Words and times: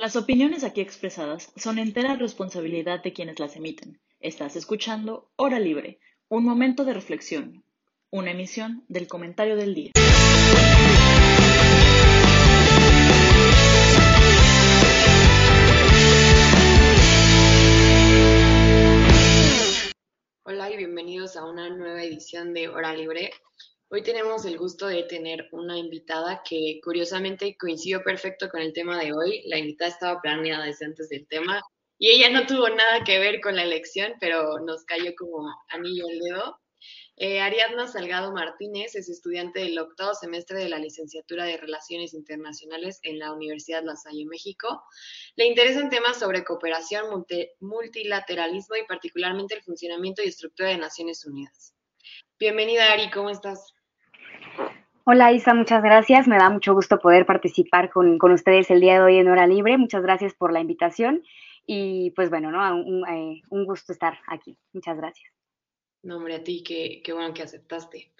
Las 0.00 0.14
opiniones 0.14 0.62
aquí 0.62 0.80
expresadas 0.80 1.52
son 1.56 1.80
entera 1.80 2.14
responsabilidad 2.14 3.02
de 3.02 3.12
quienes 3.12 3.40
las 3.40 3.56
emiten. 3.56 4.00
Estás 4.20 4.54
escuchando 4.54 5.28
Hora 5.34 5.58
Libre, 5.58 5.98
un 6.28 6.44
momento 6.44 6.84
de 6.84 6.94
reflexión, 6.94 7.64
una 8.08 8.30
emisión 8.30 8.84
del 8.86 9.08
comentario 9.08 9.56
del 9.56 9.74
día. 9.74 9.90
Hola 20.44 20.70
y 20.70 20.76
bienvenidos 20.76 21.36
a 21.36 21.44
una 21.44 21.70
nueva 21.70 22.04
edición 22.04 22.54
de 22.54 22.68
Hora 22.68 22.94
Libre. 22.94 23.32
Hoy 23.90 24.02
tenemos 24.02 24.44
el 24.44 24.58
gusto 24.58 24.86
de 24.86 25.04
tener 25.04 25.48
una 25.50 25.78
invitada 25.78 26.42
que 26.46 26.78
curiosamente 26.84 27.56
coincidió 27.58 28.02
perfecto 28.02 28.50
con 28.50 28.60
el 28.60 28.74
tema 28.74 28.98
de 28.98 29.14
hoy. 29.14 29.42
La 29.46 29.56
invitada 29.56 29.90
estaba 29.90 30.20
planeada 30.20 30.66
desde 30.66 30.84
antes 30.84 31.08
del 31.08 31.26
tema 31.26 31.62
y 31.96 32.10
ella 32.10 32.28
no 32.28 32.44
tuvo 32.46 32.68
nada 32.68 33.02
que 33.02 33.18
ver 33.18 33.40
con 33.40 33.56
la 33.56 33.62
elección, 33.62 34.12
pero 34.20 34.58
nos 34.60 34.84
cayó 34.84 35.14
como 35.16 35.48
anillo 35.70 36.04
al 36.06 36.18
dedo. 36.18 36.60
Eh, 37.16 37.40
Ariadna 37.40 37.88
Salgado 37.88 38.30
Martínez 38.30 38.94
es 38.94 39.08
estudiante 39.08 39.60
del 39.60 39.78
octavo 39.78 40.12
semestre 40.12 40.58
de 40.58 40.68
la 40.68 40.78
licenciatura 40.78 41.44
de 41.44 41.56
Relaciones 41.56 42.12
Internacionales 42.12 43.00
en 43.04 43.18
la 43.18 43.32
Universidad 43.32 43.82
La 43.84 43.96
Salle, 43.96 44.26
México. 44.26 44.82
Le 45.34 45.46
interesan 45.46 45.88
temas 45.88 46.18
sobre 46.18 46.44
cooperación, 46.44 47.24
multilateralismo 47.60 48.76
y 48.76 48.86
particularmente 48.86 49.54
el 49.54 49.62
funcionamiento 49.62 50.22
y 50.22 50.28
estructura 50.28 50.68
de 50.68 50.76
Naciones 50.76 51.24
Unidas. 51.24 51.72
Bienvenida, 52.38 52.92
Ari, 52.92 53.10
¿cómo 53.10 53.30
estás? 53.30 53.74
Hola 55.04 55.32
Isa, 55.32 55.54
muchas 55.54 55.82
gracias. 55.82 56.28
Me 56.28 56.36
da 56.36 56.50
mucho 56.50 56.74
gusto 56.74 56.98
poder 56.98 57.24
participar 57.24 57.90
con, 57.90 58.18
ustedes 58.20 58.70
el 58.70 58.80
día 58.80 58.94
de 58.94 59.00
hoy 59.00 59.16
en 59.16 59.28
Hora 59.28 59.46
Libre. 59.46 59.78
Muchas 59.78 60.02
gracias 60.02 60.34
por 60.34 60.52
la 60.52 60.60
invitación 60.60 61.22
y 61.66 62.10
pues 62.10 62.28
bueno, 62.28 62.50
¿no? 62.50 62.76
Un, 62.76 63.08
eh, 63.08 63.42
gusto 63.48 63.92
estar 63.92 64.18
aquí. 64.26 64.58
Muchas 64.72 64.96
gracias. 64.96 65.32
No, 66.02 66.18
hombre, 66.18 66.34
a 66.34 66.44
ti, 66.44 66.62
qué, 66.62 67.00
qué 67.02 67.12
bueno 67.12 67.32
que 67.32 67.42
aceptaste. 67.42 68.12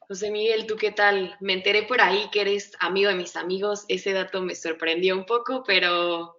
José 0.00 0.30
Miguel, 0.30 0.66
¿tú 0.66 0.76
qué 0.76 0.92
tal? 0.92 1.34
Me 1.40 1.54
enteré 1.54 1.84
por 1.84 2.00
ahí 2.00 2.28
que 2.30 2.42
eres 2.42 2.72
amigo 2.78 3.08
de 3.08 3.16
mis 3.16 3.36
amigos. 3.36 3.86
Ese 3.88 4.12
dato 4.12 4.42
me 4.42 4.54
sorprendió 4.54 5.16
un 5.16 5.24
poco, 5.24 5.62
pero 5.66 6.36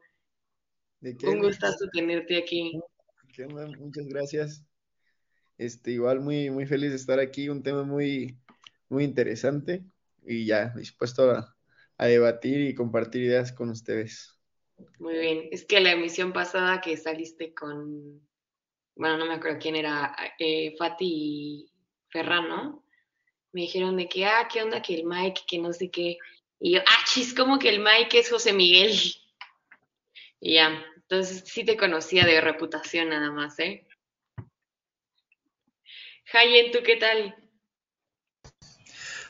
un 1.01 1.39
gustazo 1.39 1.85
tenerte 1.91 2.37
aquí. 2.37 2.79
Muchas 3.79 4.07
gracias. 4.07 4.63
Este, 5.57 5.91
igual 5.91 6.19
muy, 6.19 6.49
muy 6.49 6.65
feliz 6.65 6.91
de 6.91 6.97
estar 6.97 7.19
aquí, 7.19 7.49
un 7.49 7.63
tema 7.63 7.83
muy, 7.83 8.37
muy 8.89 9.03
interesante 9.03 9.83
y 10.25 10.45
ya 10.45 10.73
dispuesto 10.75 11.31
a, 11.31 11.55
debatir 11.97 12.61
y 12.61 12.75
compartir 12.75 13.23
ideas 13.23 13.53
con 13.53 13.69
ustedes. 13.69 14.37
Muy 14.99 15.17
bien, 15.17 15.47
es 15.51 15.63
que 15.65 15.79
la 15.79 15.93
emisión 15.93 16.33
pasada 16.33 16.81
que 16.81 16.97
saliste 16.97 17.53
con, 17.53 18.21
bueno, 18.95 19.17
no 19.17 19.25
me 19.25 19.35
acuerdo 19.35 19.59
quién 19.61 19.77
era, 19.77 20.15
eh, 20.37 20.75
Fati 20.77 21.05
y 21.05 21.71
Ferran, 22.09 22.49
¿no? 22.49 22.85
Me 23.53 23.61
dijeron 23.61 23.95
de 23.95 24.09
que, 24.09 24.25
ah, 24.25 24.47
¿qué 24.51 24.61
onda 24.61 24.81
que 24.81 24.95
el 24.95 25.05
Mike, 25.05 25.43
que 25.47 25.57
no 25.59 25.71
sé 25.71 25.89
qué? 25.89 26.17
Y 26.59 26.73
yo, 26.73 26.81
ah, 26.85 27.05
chis, 27.05 27.33
como 27.33 27.57
que 27.59 27.69
el 27.69 27.79
Mike 27.79 28.19
es 28.19 28.29
José 28.29 28.53
Miguel. 28.53 28.91
Y 30.41 30.55
ya, 30.55 30.85
entonces 30.97 31.43
sí 31.45 31.63
te 31.63 31.77
conocía 31.77 32.23
de 32.23 32.39
reputación 32.39 33.09
nada 33.09 33.31
más, 33.31 33.57
¿eh? 33.57 33.87
Jayen, 36.25 36.71
¿tú 36.71 36.79
qué 36.83 36.97
tal? 36.97 37.35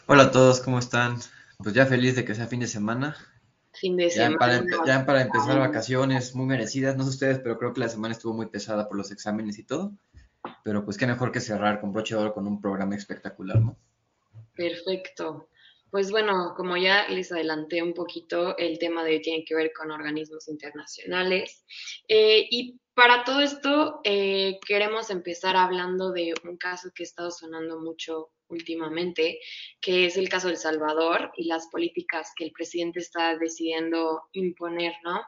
Hola 0.08 0.25
a 0.25 0.31
todos, 0.31 0.61
¿cómo 0.61 0.78
están? 0.78 1.17
Pues 1.58 1.73
ya 1.73 1.88
feliz 1.88 2.16
de 2.16 2.23
que 2.23 2.36
sea 2.36 2.45
fin 2.45 2.59
de 2.59 2.67
semana. 2.67 3.17
Fin 3.73 3.98
de 3.98 4.11
semana. 4.11 4.64
ya 4.86 5.03
para 5.03 5.23
empezar 5.23 5.58
vacaciones 5.58 6.36
muy 6.36 6.45
merecidas, 6.45 6.95
no 6.95 7.03
sé 7.03 7.09
ustedes, 7.09 7.39
pero 7.39 7.58
creo 7.58 7.73
que 7.73 7.80
la 7.80 7.89
semana 7.89 8.14
estuvo 8.14 8.31
muy 8.31 8.45
pesada 8.45 8.88
por 8.88 8.98
los 8.98 9.09
exámenes 9.09 9.58
y 9.58 9.64
todo. 9.64 9.94
Pero 10.64 10.86
pues 10.86 11.00
qué 11.00 11.08
mejor 11.08 11.31
que 11.31 11.39
cerrar 11.39 11.81
con 11.81 11.92
broche 11.92 12.14
de 12.14 12.22
oro 12.22 12.36
con 12.36 12.45
un 12.45 12.61
programa 12.61 12.95
espectacular, 12.95 13.60
¿no? 13.60 13.80
Perfecto. 14.54 15.49
Pues 15.89 16.11
bueno, 16.11 16.54
como 16.55 16.77
ya 16.77 17.08
les 17.08 17.32
adelanté 17.32 17.82
un 17.82 17.95
poquito, 17.95 18.55
el 18.60 18.77
tema 18.77 19.04
de 19.04 19.14
hoy 19.14 19.22
tiene 19.23 19.43
que 19.43 19.55
ver 19.55 19.72
con 19.73 19.89
organismos 19.89 20.48
internacionales. 20.49 21.66
Eh, 22.08 22.45
y 22.52 22.80
para 22.93 23.23
todo 23.23 23.42
esto, 23.42 24.02
eh, 24.04 24.60
queremos 24.67 25.10
empezar 25.10 25.55
hablando 25.55 26.11
de 26.11 26.36
un 26.43 26.58
caso 26.58 26.92
que 26.93 27.02
ha 27.02 27.05
estado 27.05 27.32
sonando 27.32 27.80
mucho 27.80 28.30
últimamente, 28.50 29.39
que 29.82 30.06
es 30.06 30.17
el 30.17 30.30
caso 30.30 30.48
del 30.48 30.58
Salvador 30.58 31.32
y 31.36 31.45
las 31.45 31.67
políticas 31.67 32.32
que 32.36 32.45
el 32.45 32.52
presidente 32.52 33.00
está 33.00 33.38
decidiendo 33.38 34.23
imponer, 34.33 34.94
¿no? 35.04 35.22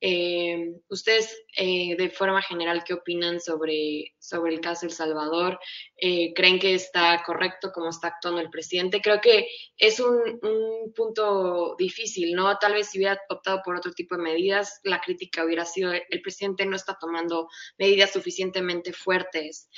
Eh, 0.00 0.74
ustedes, 0.88 1.44
eh, 1.56 1.96
de 1.96 2.10
forma 2.10 2.42
general, 2.42 2.84
¿qué 2.84 2.94
opinan 2.94 3.40
sobre, 3.40 4.14
sobre 4.28 4.54
el 4.54 4.60
caso 4.60 4.86
del 4.86 4.94
Salvador? 4.94 5.58
Eh, 5.96 6.32
¿Creen 6.34 6.58
que 6.58 6.74
está 6.74 7.22
correcto 7.24 7.70
cómo 7.72 7.88
está 7.90 8.08
actuando 8.08 8.40
el 8.40 8.50
presidente? 8.50 9.00
Creo 9.00 9.20
que 9.20 9.48
es 9.76 10.00
un, 10.00 10.38
un, 10.42 10.92
punto 10.94 11.76
difícil, 11.78 12.34
¿no? 12.34 12.56
Tal 12.58 12.72
vez 12.72 12.88
si 12.88 12.98
hubiera 12.98 13.20
optado 13.28 13.60
por 13.64 13.76
otro 13.76 13.92
tipo 13.92 14.16
de 14.16 14.22
medidas, 14.22 14.80
la 14.84 15.00
crítica 15.00 15.44
hubiera 15.44 15.64
sido, 15.64 15.92
el 15.92 16.22
presidente 16.22 16.64
no 16.66 16.76
está 16.76 16.96
tomando 16.98 17.48
medidas 17.78 18.12
suficientemente 18.12 18.92
fuertes, 18.92 19.68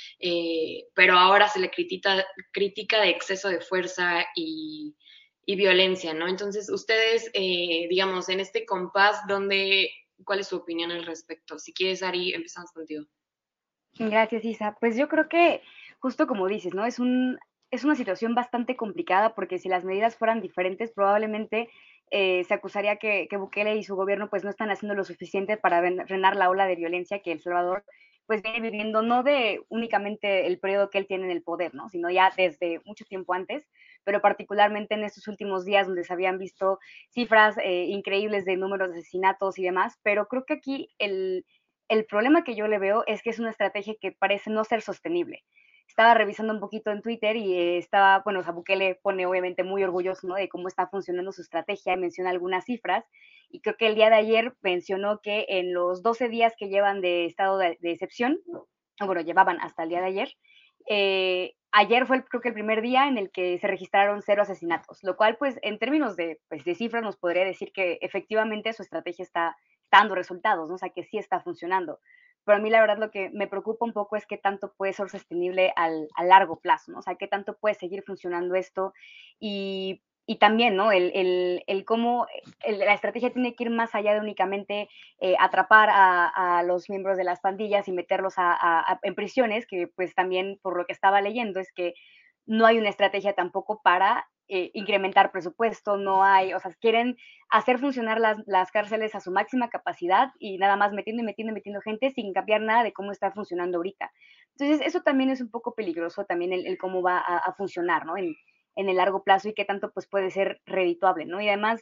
pero 0.93 1.17
ahora 1.17 1.47
se 1.49 1.59
le 1.59 1.69
critica, 1.69 2.25
critica 2.51 3.01
de 3.01 3.09
exceso 3.09 3.49
de 3.49 3.61
fuerza 3.61 4.25
y, 4.35 4.95
violencia, 5.45 6.13
¿no? 6.13 6.29
Entonces, 6.29 6.69
ustedes, 6.69 7.29
eh, 7.33 7.85
digamos, 7.89 8.29
en 8.29 8.39
este 8.39 8.65
compás, 8.65 9.19
¿dónde, 9.27 9.91
¿cuál 10.23 10.39
es 10.39 10.47
su 10.47 10.55
opinión 10.55 10.91
al 10.91 11.05
respecto? 11.05 11.59
Si 11.59 11.73
quieres, 11.73 12.03
Ari, 12.03 12.33
empezamos 12.33 12.71
contigo. 12.71 13.05
Gracias, 13.99 14.45
Isa. 14.45 14.77
Pues 14.79 14.97
yo 14.97 15.07
creo 15.07 15.27
que, 15.29 15.61
justo 15.99 16.27
como 16.27 16.47
dices, 16.47 16.73
¿no? 16.73 16.85
Es, 16.85 16.99
un, 16.99 17.37
es 17.71 17.83
una 17.83 17.95
situación 17.95 18.35
bastante 18.35 18.75
complicada 18.75 19.35
porque 19.35 19.59
si 19.59 19.69
las 19.69 19.83
medidas 19.83 20.15
fueran 20.15 20.41
diferentes, 20.41 20.91
probablemente 20.91 21.69
eh, 22.09 22.43
se 22.45 22.53
acusaría 22.53 22.97
que, 22.97 23.27
que, 23.29 23.37
Bukele 23.37 23.75
y 23.75 23.83
su 23.83 23.95
gobierno 23.95 24.29
pues 24.29 24.43
no 24.43 24.49
están 24.49 24.71
haciendo 24.71 24.95
lo 24.95 25.03
suficiente 25.03 25.57
para 25.57 25.81
frenar 26.05 26.35
la 26.35 26.49
ola 26.49 26.65
de 26.65 26.75
violencia 26.75 27.21
que 27.21 27.31
El 27.31 27.41
Salvador 27.41 27.83
pues 28.31 28.43
viene 28.43 28.61
viviendo 28.61 29.01
no 29.01 29.23
de 29.23 29.61
únicamente 29.67 30.47
el 30.47 30.57
periodo 30.57 30.89
que 30.89 30.97
él 30.97 31.07
tiene 31.07 31.25
en 31.25 31.31
el 31.31 31.43
poder, 31.43 31.73
¿no? 31.73 31.89
sino 31.89 32.09
ya 32.09 32.31
desde 32.37 32.79
mucho 32.85 33.03
tiempo 33.03 33.33
antes, 33.33 33.67
pero 34.05 34.21
particularmente 34.21 34.93
en 34.93 35.03
estos 35.03 35.27
últimos 35.27 35.65
días 35.65 35.87
donde 35.87 36.05
se 36.05 36.13
habían 36.13 36.37
visto 36.37 36.79
cifras 37.09 37.57
eh, 37.57 37.87
increíbles 37.89 38.45
de 38.45 38.55
números 38.55 38.91
de 38.91 38.99
asesinatos 38.99 39.59
y 39.59 39.63
demás, 39.63 39.99
pero 40.01 40.27
creo 40.27 40.45
que 40.45 40.53
aquí 40.53 40.89
el, 40.97 41.45
el 41.91 42.05
problema 42.05 42.45
que 42.45 42.55
yo 42.55 42.69
le 42.69 42.79
veo 42.79 43.03
es 43.05 43.21
que 43.21 43.31
es 43.31 43.39
una 43.39 43.49
estrategia 43.49 43.95
que 43.99 44.13
parece 44.13 44.49
no 44.49 44.63
ser 44.63 44.81
sostenible. 44.81 45.43
Estaba 45.89 46.13
revisando 46.13 46.53
un 46.53 46.61
poquito 46.61 46.89
en 46.89 47.01
Twitter 47.01 47.35
y 47.35 47.53
eh, 47.53 47.77
estaba, 47.77 48.21
bueno, 48.23 48.39
o 48.39 48.75
le 48.75 48.95
pone 48.95 49.25
obviamente 49.25 49.65
muy 49.65 49.83
orgulloso 49.83 50.33
de 50.35 50.47
cómo 50.47 50.69
está 50.69 50.87
funcionando 50.87 51.33
su 51.33 51.41
estrategia, 51.41 51.97
menciona 51.97 52.29
algunas 52.29 52.63
cifras 52.63 53.03
y 53.49 53.59
creo 53.59 53.75
que 53.75 53.87
el 53.87 53.95
día 53.95 54.09
de 54.09 54.15
ayer 54.15 54.53
mencionó 54.61 55.19
que 55.21 55.45
en 55.49 55.73
los 55.73 56.01
12 56.01 56.29
días 56.29 56.53
que 56.57 56.69
llevan 56.69 57.01
de 57.01 57.25
estado 57.25 57.57
de, 57.57 57.77
excepción, 57.81 58.39
bueno, 59.05 59.19
llevaban 59.19 59.59
hasta 59.59 59.83
el 59.83 59.89
día 59.89 59.99
de 59.99 60.07
ayer, 60.07 60.29
eh, 60.87 61.55
ayer 61.73 62.05
fue 62.05 62.23
creo 62.23 62.39
que 62.39 62.47
el 62.47 62.53
primer 62.53 62.81
día 62.81 63.09
en 63.09 63.17
el 63.17 63.31
que 63.31 63.57
se 63.59 63.67
registraron 63.67 64.21
cero 64.21 64.43
asesinatos, 64.43 64.99
lo 65.03 65.17
cual 65.17 65.35
pues 65.35 65.59
en 65.61 65.77
términos 65.77 66.15
de, 66.15 66.39
pues, 66.47 66.63
de 66.63 66.73
cifras 66.73 67.03
nos 67.03 67.17
podría 67.17 67.43
decir 67.43 67.73
que 67.73 67.97
efectivamente 67.99 68.71
su 68.71 68.81
estrategia 68.81 69.23
está, 69.23 69.57
dando 69.91 70.15
resultados, 70.15 70.69
¿no? 70.69 70.75
o 70.75 70.77
sea 70.77 70.89
que 70.89 71.03
sí 71.03 71.17
está 71.17 71.41
funcionando 71.41 71.99
pero 72.45 72.57
a 72.57 72.61
mí 72.61 72.69
la 72.69 72.81
verdad 72.81 72.97
lo 72.97 73.11
que 73.11 73.29
me 73.29 73.47
preocupa 73.47 73.85
un 73.85 73.93
poco 73.93 74.15
es 74.15 74.25
qué 74.25 74.37
tanto 74.37 74.73
puede 74.73 74.93
ser 74.93 75.09
sostenible 75.09 75.73
al, 75.75 76.07
a 76.15 76.23
largo 76.23 76.59
plazo, 76.59 76.91
¿no? 76.91 76.99
O 76.99 77.01
sea, 77.01 77.15
qué 77.15 77.27
tanto 77.27 77.57
puede 77.57 77.75
seguir 77.75 78.03
funcionando 78.03 78.55
esto 78.55 78.93
y, 79.39 80.01
y 80.25 80.37
también, 80.37 80.75
¿no? 80.75 80.91
El, 80.91 81.11
el, 81.13 81.63
el 81.67 81.85
cómo 81.85 82.27
la 82.65 82.93
estrategia 82.93 83.31
tiene 83.31 83.55
que 83.55 83.65
ir 83.65 83.69
más 83.69 83.93
allá 83.93 84.13
de 84.13 84.19
únicamente 84.19 84.89
eh, 85.19 85.35
atrapar 85.39 85.89
a, 85.91 86.63
los 86.63 86.89
miembros 86.89 87.17
de 87.17 87.23
las 87.23 87.39
pandillas 87.41 87.87
y 87.87 87.91
meterlos 87.91 88.35
a, 88.37 88.99
en 89.03 89.15
prisiones, 89.15 89.67
que 89.67 89.87
pues 89.87 90.15
también 90.15 90.59
por 90.61 90.77
lo 90.77 90.85
que 90.85 90.93
estaba 90.93 91.21
leyendo 91.21 91.59
es 91.59 91.71
que 91.71 91.93
no 92.45 92.65
hay 92.65 92.77
una 92.79 92.89
estrategia 92.89 93.33
tampoco 93.33 93.81
para 93.83 94.27
eh, 94.47 94.71
incrementar 94.73 95.31
presupuesto, 95.31 95.97
no 95.97 96.23
hay, 96.23 96.53
o 96.53 96.59
sea, 96.59 96.73
quieren 96.81 97.17
hacer 97.49 97.79
funcionar 97.79 98.19
las, 98.19 98.37
las, 98.47 98.71
cárceles 98.71 99.15
a 99.15 99.21
su 99.21 99.31
máxima 99.31 99.69
capacidad 99.69 100.31
y 100.39 100.57
nada 100.57 100.75
más 100.75 100.91
metiendo 100.91 101.21
y 101.21 101.25
metiendo 101.25 101.51
y 101.51 101.55
metiendo 101.55 101.81
gente 101.81 102.09
sin 102.11 102.33
cambiar 102.33 102.61
nada 102.61 102.83
de 102.83 102.93
cómo 102.93 103.11
está 103.11 103.31
funcionando 103.31 103.77
ahorita. 103.77 104.11
Entonces, 104.57 104.85
eso 104.85 105.01
también 105.01 105.29
es 105.29 105.41
un 105.41 105.49
poco 105.49 105.73
peligroso, 105.73 106.25
también 106.25 106.53
el, 106.53 106.77
cómo 106.77 107.01
va 107.01 107.19
a, 107.19 107.53
funcionar, 107.53 108.05
¿no? 108.05 108.17
En, 108.17 108.35
en, 108.75 108.89
el 108.89 108.97
largo 108.97 109.23
plazo 109.23 109.49
y 109.49 109.53
qué 109.53 109.65
tanto 109.65 109.91
pues 109.93 110.07
puede 110.07 110.31
ser 110.31 110.61
redituable, 110.65 111.25
¿no? 111.25 111.41
Y 111.41 111.47
además, 111.47 111.81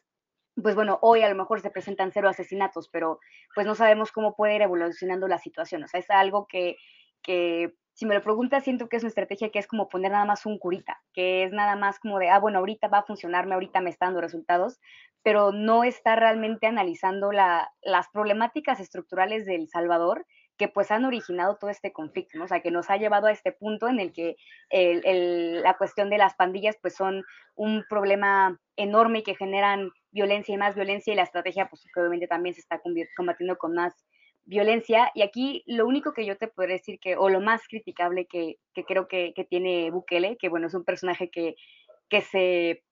pues 0.61 0.75
bueno, 0.75 0.99
hoy 1.01 1.21
a 1.21 1.29
lo 1.29 1.35
mejor 1.35 1.61
se 1.61 1.71
presentan 1.71 2.11
cero 2.11 2.29
asesinatos, 2.29 2.89
pero 2.89 3.19
pues 3.55 3.65
no 3.65 3.75
sabemos 3.75 4.11
cómo 4.11 4.35
puede 4.35 4.55
ir 4.55 4.61
evolucionando 4.61 5.27
la 5.27 5.39
situación, 5.39 5.83
o 5.83 5.87
sea, 5.87 5.99
es 5.99 6.09
algo 6.09 6.47
que, 6.47 6.77
que 7.23 7.73
si 7.99 8.05
me 8.05 8.15
lo 8.15 8.21
preguntas, 8.21 8.63
siento 8.63 8.87
que 8.87 8.95
es 8.95 9.03
una 9.03 9.09
estrategia 9.09 9.49
que 9.49 9.59
es 9.59 9.67
como 9.67 9.89
poner 9.89 10.13
nada 10.13 10.23
más 10.23 10.45
un 10.45 10.57
curita, 10.57 11.01
que 11.13 11.43
es 11.43 11.51
nada 11.51 11.75
más 11.75 11.99
como 11.99 12.17
de, 12.17 12.29
ah, 12.29 12.39
bueno, 12.39 12.59
ahorita 12.59 12.87
va 12.87 12.99
a 12.99 13.03
funcionarme, 13.03 13.55
ahorita 13.55 13.81
me 13.81 13.89
está 13.89 14.05
dando 14.05 14.21
resultados, 14.21 14.79
pero 15.21 15.51
no 15.51 15.83
está 15.83 16.15
realmente 16.15 16.65
analizando 16.65 17.33
la, 17.33 17.73
las 17.81 18.07
problemáticas 18.07 18.79
estructurales 18.79 19.45
de 19.45 19.55
El 19.55 19.67
Salvador 19.67 20.25
que 20.57 20.69
pues 20.69 20.91
han 20.91 21.03
originado 21.03 21.57
todo 21.57 21.69
este 21.69 21.91
conflicto. 21.91 22.41
O 22.41 22.47
sea, 22.47 22.61
que 22.61 22.71
nos 22.71 22.89
ha 22.89 22.95
llevado 22.95 23.27
a 23.27 23.31
este 23.31 23.51
punto 23.51 23.89
en 23.89 23.99
el 23.99 24.13
que 24.13 24.37
la 24.71 25.77
cuestión 25.77 26.09
de 26.09 26.17
las 26.17 26.35
pandillas 26.35 26.77
pues 26.81 26.95
son 26.95 27.25
un 27.55 27.83
problema 27.89 28.57
enorme 28.77 29.23
que 29.23 29.35
generan 29.35 29.91
violencia 30.11 30.55
y 30.55 30.57
más 30.57 30.75
violencia 30.75 31.11
y 31.11 31.17
la 31.17 31.23
estrategia 31.23 31.69
pues 31.69 31.85
obviamente 31.97 32.27
también 32.27 32.55
se 32.55 32.61
está 32.61 32.81
combatiendo 33.15 33.57
con 33.57 33.73
más 33.73 34.05
violencia. 34.49 35.11
Y 35.13 35.21
aquí 35.21 35.63
lo 35.67 35.87
único 35.87 36.13
que 36.13 36.25
yo 36.25 36.37
te 36.37 36.47
podría 36.47 36.77
decir 36.77 36.99
que, 36.99 37.15
o 37.15 37.29
lo 37.29 37.39
más 37.39 37.67
criticable 37.67 38.25
que, 38.25 38.57
que 38.73 38.83
creo 38.83 39.07
que, 39.07 39.33
que, 39.35 39.45
tiene 39.45 39.91
Bukele, 39.91 40.37
que 40.37 40.49
bueno, 40.49 40.67
es 40.67 40.73
un 40.73 40.83
personaje 40.83 41.29
que, 41.29 41.55
que 42.09 42.21
se, 42.21 42.83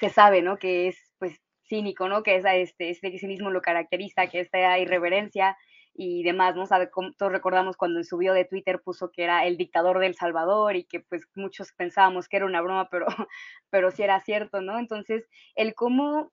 se 0.00 0.08
sabe, 0.08 0.42
¿no? 0.42 0.58
Que 0.58 0.88
es 0.88 0.96
pues 1.18 1.40
cínico, 1.68 2.08
¿no? 2.08 2.22
Que 2.22 2.36
es 2.36 2.44
este, 2.46 2.90
este 2.90 3.18
cinismo 3.18 3.50
lo 3.50 3.62
caracteriza, 3.62 4.28
que 4.28 4.40
esta 4.40 4.78
irreverencia 4.78 5.56
y 5.94 6.24
demás, 6.24 6.56
¿no? 6.56 6.66
Sabe, 6.66 6.90
todos 7.18 7.32
recordamos 7.32 7.76
cuando 7.76 8.00
en 8.00 8.04
su 8.04 8.18
de 8.18 8.46
Twitter 8.46 8.80
puso 8.82 9.10
que 9.12 9.22
era 9.24 9.46
el 9.46 9.56
dictador 9.56 10.00
del 10.00 10.14
Salvador 10.14 10.74
y 10.74 10.84
que 10.84 11.00
pues 11.00 11.28
muchos 11.36 11.72
pensábamos 11.72 12.28
que 12.28 12.38
era 12.38 12.46
una 12.46 12.62
broma, 12.62 12.88
pero, 12.90 13.06
pero 13.70 13.90
sí 13.90 14.02
era 14.02 14.20
cierto, 14.20 14.60
¿no? 14.62 14.78
Entonces, 14.78 15.28
el 15.54 15.74
cómo 15.74 16.32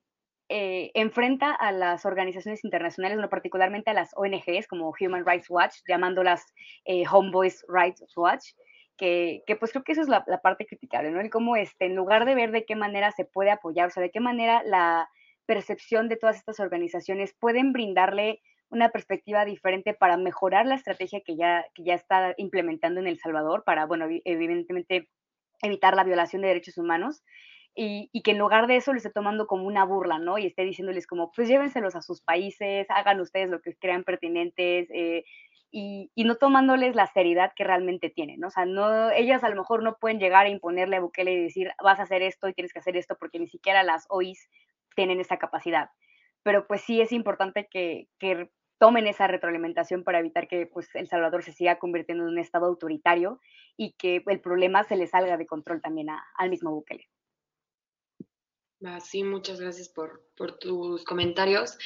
eh, 0.54 0.90
enfrenta 0.92 1.54
a 1.54 1.72
las 1.72 2.04
organizaciones 2.04 2.62
internacionales, 2.62 3.16
no 3.16 3.30
particularmente 3.30 3.90
a 3.90 3.94
las 3.94 4.10
ONGs 4.14 4.68
como 4.68 4.92
Human 5.00 5.24
Rights 5.24 5.48
Watch, 5.48 5.76
llamándolas 5.88 6.44
eh, 6.84 7.04
Homeboys 7.10 7.64
Rights 7.68 8.04
Watch, 8.14 8.50
que, 8.98 9.42
que, 9.46 9.56
pues 9.56 9.70
creo 9.70 9.82
que 9.82 9.92
eso 9.92 10.02
es 10.02 10.08
la, 10.08 10.22
la, 10.26 10.42
parte 10.42 10.66
criticable, 10.66 11.10
¿no? 11.10 11.22
El 11.22 11.30
cómo, 11.30 11.56
este, 11.56 11.86
en 11.86 11.96
lugar 11.96 12.26
de 12.26 12.34
ver 12.34 12.50
de 12.50 12.66
qué 12.66 12.76
manera 12.76 13.12
se 13.12 13.24
puede 13.24 13.50
apoyar, 13.50 13.86
o 13.86 13.90
sea, 13.90 14.02
de 14.02 14.10
qué 14.10 14.20
manera 14.20 14.62
la 14.66 15.08
percepción 15.46 16.10
de 16.10 16.18
todas 16.18 16.36
estas 16.36 16.60
organizaciones 16.60 17.34
pueden 17.40 17.72
brindarle 17.72 18.42
una 18.68 18.90
perspectiva 18.90 19.46
diferente 19.46 19.94
para 19.94 20.18
mejorar 20.18 20.66
la 20.66 20.74
estrategia 20.74 21.22
que 21.24 21.34
ya, 21.34 21.64
que 21.74 21.82
ya 21.82 21.94
está 21.94 22.34
implementando 22.36 23.00
en 23.00 23.06
El 23.06 23.18
Salvador, 23.18 23.64
para, 23.64 23.86
bueno, 23.86 24.06
evidentemente 24.26 25.08
evitar 25.62 25.96
la 25.96 26.04
violación 26.04 26.42
de 26.42 26.48
derechos 26.48 26.76
humanos. 26.76 27.22
Y, 27.74 28.10
y, 28.12 28.22
que 28.22 28.32
en 28.32 28.38
lugar 28.38 28.66
de 28.66 28.76
eso 28.76 28.92
lo 28.92 28.98
esté 28.98 29.10
tomando 29.10 29.46
como 29.46 29.64
una 29.64 29.84
burla, 29.84 30.18
¿no? 30.18 30.36
Y 30.36 30.46
esté 30.46 30.62
diciéndoles 30.62 31.06
como, 31.06 31.32
pues 31.32 31.48
llévenselos 31.48 31.94
a 31.96 32.02
sus 32.02 32.20
países, 32.20 32.86
hagan 32.90 33.20
ustedes 33.20 33.48
lo 33.48 33.62
que 33.62 33.74
crean 33.76 34.04
pertinentes, 34.04 34.88
eh, 34.90 35.24
y, 35.70 36.10
y, 36.14 36.24
no 36.24 36.36
tomándoles 36.36 36.94
la 36.94 37.06
seriedad 37.06 37.52
que 37.56 37.64
realmente 37.64 38.10
tienen, 38.10 38.40
¿no? 38.40 38.48
O 38.48 38.50
sea, 38.50 38.66
no, 38.66 39.10
ellas 39.10 39.42
a 39.42 39.48
lo 39.48 39.56
mejor 39.56 39.82
no 39.82 39.96
pueden 39.96 40.18
llegar 40.18 40.44
a 40.44 40.50
imponerle 40.50 40.96
a 40.96 41.00
Bukele 41.00 41.32
y 41.32 41.42
decir, 41.44 41.70
vas 41.82 41.98
a 41.98 42.02
hacer 42.02 42.20
esto 42.20 42.46
y 42.46 42.52
tienes 42.52 42.74
que 42.74 42.80
hacer 42.80 42.94
esto, 42.98 43.16
porque 43.18 43.38
ni 43.38 43.48
siquiera 43.48 43.82
las 43.82 44.04
OIS 44.10 44.50
tienen 44.94 45.18
esa 45.18 45.38
capacidad. 45.38 45.88
Pero 46.42 46.66
pues 46.66 46.82
sí 46.82 47.00
es 47.00 47.10
importante 47.10 47.68
que, 47.70 48.08
que 48.18 48.50
tomen 48.82 49.06
esa 49.06 49.28
retroalimentación 49.28 50.02
para 50.02 50.18
evitar 50.18 50.48
que 50.48 50.66
pues, 50.66 50.92
El 50.94 51.06
Salvador 51.06 51.44
se 51.44 51.52
siga 51.52 51.78
convirtiendo 51.78 52.24
en 52.24 52.30
un 52.30 52.38
estado 52.40 52.66
autoritario 52.66 53.40
y 53.76 53.92
que 53.92 54.24
el 54.26 54.40
problema 54.40 54.82
se 54.82 54.96
le 54.96 55.06
salga 55.06 55.36
de 55.36 55.46
control 55.46 55.80
también 55.80 56.10
a, 56.10 56.20
al 56.36 56.50
mismo 56.50 56.72
Bukele. 56.72 57.08
Sí, 59.00 59.22
muchas 59.22 59.60
gracias 59.60 59.88
por, 59.88 60.28
tus 60.58 61.04
comentarios. 61.04 61.78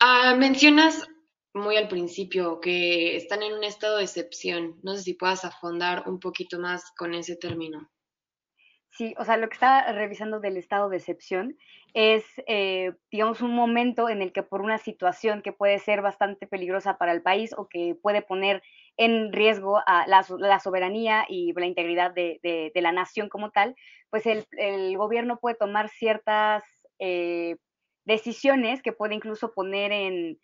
Ah, 0.00 0.34
mencionas 0.36 1.06
muy 1.54 1.76
al 1.76 1.88
principio 1.88 2.60
que 2.60 3.16
están 3.16 3.42
en 3.42 3.54
un 3.54 3.64
estado 3.64 3.98
de 3.98 4.04
excepción. 4.04 4.78
No 4.82 4.94
sé 4.94 5.02
si 5.02 5.14
puedas 5.14 5.44
afondar 5.44 6.04
un 6.06 6.18
poquito 6.18 6.58
más 6.58 6.90
con 6.96 7.14
ese 7.14 7.36
término. 7.36 7.90
Sí, 8.90 9.14
o 9.18 9.24
sea, 9.24 9.36
lo 9.36 9.48
que 9.48 9.54
está 9.54 9.92
revisando 9.92 10.40
del 10.40 10.56
estado 10.56 10.88
de 10.88 10.96
excepción 10.96 11.56
es, 11.92 12.24
eh, 12.46 12.92
digamos, 13.10 13.42
un 13.42 13.54
momento 13.54 14.08
en 14.08 14.22
el 14.22 14.32
que 14.32 14.42
por 14.42 14.62
una 14.62 14.78
situación 14.78 15.42
que 15.42 15.52
puede 15.52 15.78
ser 15.78 16.02
bastante 16.02 16.46
peligrosa 16.46 16.98
para 16.98 17.12
el 17.12 17.22
país 17.22 17.54
o 17.56 17.68
que 17.68 17.94
puede 17.94 18.22
poner 18.22 18.62
en 18.96 19.32
riesgo 19.32 19.78
a 19.86 20.06
la, 20.06 20.24
la 20.38 20.60
soberanía 20.60 21.26
y 21.28 21.52
la 21.52 21.66
integridad 21.66 22.12
de, 22.12 22.72
la 22.74 22.92
nación 22.92 23.28
como 23.28 23.50
tal, 23.50 23.74
pues 24.10 24.26
el, 24.26 24.44
el 24.52 24.96
gobierno 24.96 25.38
puede 25.38 25.56
tomar 25.56 25.88
ciertas 25.90 26.62
eh, 26.98 27.56
decisiones 28.04 28.82
que 28.82 28.92
puede 28.92 29.14
incluso 29.14 29.52
poner 29.52 29.92
en, 29.92 30.38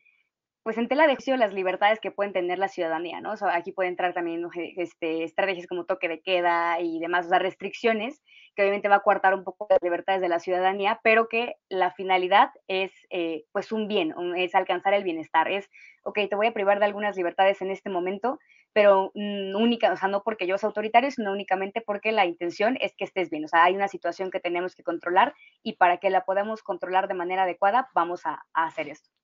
pues 0.62 0.78
en 0.78 0.86
tela 0.86 1.06
de 1.08 1.36
las 1.36 1.52
libertades 1.52 1.98
que 1.98 2.12
pueden 2.12 2.32
tener 2.32 2.58
la 2.58 2.68
ciudadanía, 2.68 3.20
¿no? 3.20 3.32
O 3.32 3.36
sea, 3.36 3.54
aquí 3.56 3.72
puede 3.72 3.88
entrar 3.88 4.14
también 4.14 4.46
este, 4.76 5.24
estrategias 5.24 5.66
como 5.66 5.86
toque 5.86 6.08
de 6.08 6.20
queda 6.20 6.80
y 6.80 7.00
demás, 7.00 7.26
o 7.26 7.30
sea, 7.30 7.40
restricciones 7.40 8.22
que 8.54 8.62
obviamente 8.62 8.88
va 8.88 8.96
a 8.96 9.02
coartar 9.02 9.34
un 9.34 9.44
poco 9.44 9.66
las 9.68 9.82
libertades 9.82 10.20
de 10.20 10.28
la 10.28 10.38
ciudadanía, 10.38 11.00
pero 11.02 11.28
que 11.28 11.54
la 11.68 11.90
finalidad 11.90 12.50
es 12.68 12.92
eh, 13.10 13.44
pues 13.50 13.72
un 13.72 13.88
bien, 13.88 14.14
es 14.36 14.54
alcanzar 14.54 14.94
el 14.94 15.04
bienestar, 15.04 15.50
es, 15.50 15.68
ok, 16.04 16.18
te 16.28 16.36
voy 16.36 16.46
a 16.46 16.52
privar 16.52 16.78
de 16.78 16.84
algunas 16.84 17.16
libertades 17.16 17.60
en 17.62 17.70
este 17.70 17.90
momento, 17.90 18.38
pero 18.72 19.10
mm, 19.14 19.56
única, 19.56 19.92
o 19.92 19.96
sea, 19.96 20.08
no 20.08 20.22
porque 20.22 20.46
yo 20.46 20.58
sea 20.58 20.68
autoritario, 20.68 21.10
sino 21.10 21.32
únicamente 21.32 21.80
porque 21.80 22.12
la 22.12 22.26
intención 22.26 22.76
es 22.80 22.94
que 22.94 23.04
estés 23.04 23.30
bien, 23.30 23.44
o 23.44 23.48
sea, 23.48 23.64
hay 23.64 23.74
una 23.74 23.88
situación 23.88 24.30
que 24.30 24.40
tenemos 24.40 24.76
que 24.76 24.84
controlar 24.84 25.34
y 25.62 25.76
para 25.76 25.96
que 25.96 26.10
la 26.10 26.24
podamos 26.24 26.62
controlar 26.62 27.08
de 27.08 27.14
manera 27.14 27.44
adecuada, 27.44 27.88
vamos 27.94 28.26
a 28.26 28.42
hacer 28.52 28.88
esto. 28.88 29.21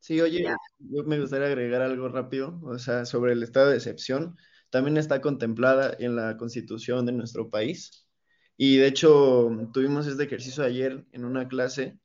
Sí, 0.00 0.20
oye, 0.20 0.44
yo 0.78 1.04
me 1.04 1.20
gustaría 1.20 1.48
agregar 1.48 1.82
algo 1.82 2.08
rápido, 2.08 2.58
o 2.62 2.78
sea, 2.78 3.04
sobre 3.04 3.32
el 3.32 3.42
estado 3.42 3.68
de 3.70 3.76
excepción. 3.76 4.36
También 4.70 4.96
está 4.96 5.20
contemplada 5.20 5.94
en 5.98 6.16
la 6.16 6.36
constitución 6.36 7.04
de 7.06 7.12
nuestro 7.12 7.50
país. 7.50 8.06
Y 8.56 8.76
de 8.78 8.86
hecho, 8.86 9.50
tuvimos 9.72 10.06
este 10.06 10.24
ejercicio 10.24 10.64
ayer 10.64 11.04
en 11.12 11.24
una 11.24 11.48
clase 11.48 11.98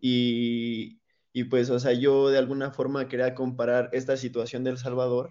y, 0.00 1.00
y 1.32 1.44
pues, 1.44 1.70
o 1.70 1.78
sea, 1.80 1.92
yo 1.94 2.28
de 2.30 2.38
alguna 2.38 2.72
forma 2.72 3.08
quería 3.08 3.34
comparar 3.34 3.90
esta 3.92 4.16
situación 4.16 4.64
de 4.64 4.70
El 4.72 4.78
Salvador 4.78 5.30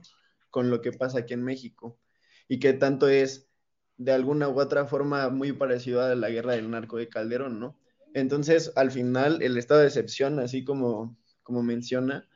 con 0.50 0.70
lo 0.72 0.82
que 0.82 0.92
pasa 0.94 1.20
aquí 1.20 1.34
en 1.34 1.44
México 1.44 2.00
y 2.48 2.60
que 2.60 2.74
tanto 2.74 3.08
es 3.10 3.50
de 3.98 4.12
alguna 4.14 4.50
u 4.50 4.60
otra 4.60 4.86
forma 4.88 5.30
muy 5.30 5.54
parecido 5.54 6.02
a 6.02 6.16
la 6.16 6.30
guerra 6.30 6.54
del 6.54 6.70
narco 6.72 6.98
de 6.98 7.10
Calderón, 7.10 7.60
¿no? 7.60 7.80
Entonces, 8.14 8.72
al 8.76 8.92
final, 8.92 9.42
el 9.42 9.58
estado 9.58 9.82
de 9.82 9.88
excepción, 9.88 10.40
así 10.40 10.64
como 10.64 11.18
como 11.50 11.64
menciona, 11.64 12.28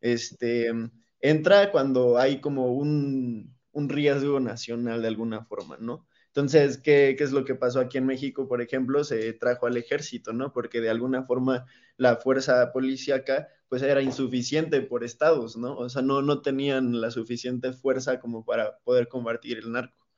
este, 0.00 0.72
entra 1.20 1.70
cuando 1.70 2.16
hay 2.16 2.40
como 2.40 2.72
un, 2.72 3.54
un 3.72 3.88
riesgo 3.90 4.40
nacional 4.40 5.02
de 5.02 5.08
alguna 5.08 5.44
forma, 5.44 5.76
¿no? 5.78 6.06
Entonces, 6.28 6.78
¿qué, 6.78 7.14
¿qué, 7.18 7.24
es 7.24 7.32
lo 7.32 7.44
que 7.44 7.54
pasó 7.54 7.78
aquí 7.78 7.98
en 7.98 8.06
México, 8.06 8.48
por 8.48 8.62
ejemplo? 8.62 9.04
Se 9.04 9.34
trajo 9.34 9.66
al 9.66 9.76
ejército, 9.76 10.32
¿no? 10.32 10.50
Porque 10.54 10.80
de 10.80 10.88
alguna 10.88 11.24
forma 11.24 11.66
la 11.98 12.16
fuerza 12.16 12.72
policíaca 12.72 13.48
pues 13.68 13.82
era 13.82 14.00
insuficiente 14.00 14.80
por 14.80 15.04
estados, 15.04 15.58
¿no? 15.58 15.76
O 15.76 15.88
sea, 15.90 16.00
no, 16.00 16.22
no 16.22 16.40
tenían 16.40 17.02
la 17.02 17.10
suficiente 17.10 17.72
fuerza 17.72 18.18
como 18.18 18.44
para 18.46 18.78
poder 18.78 19.08
combatir 19.08 19.58
el 19.58 19.72
narco. 19.72 20.08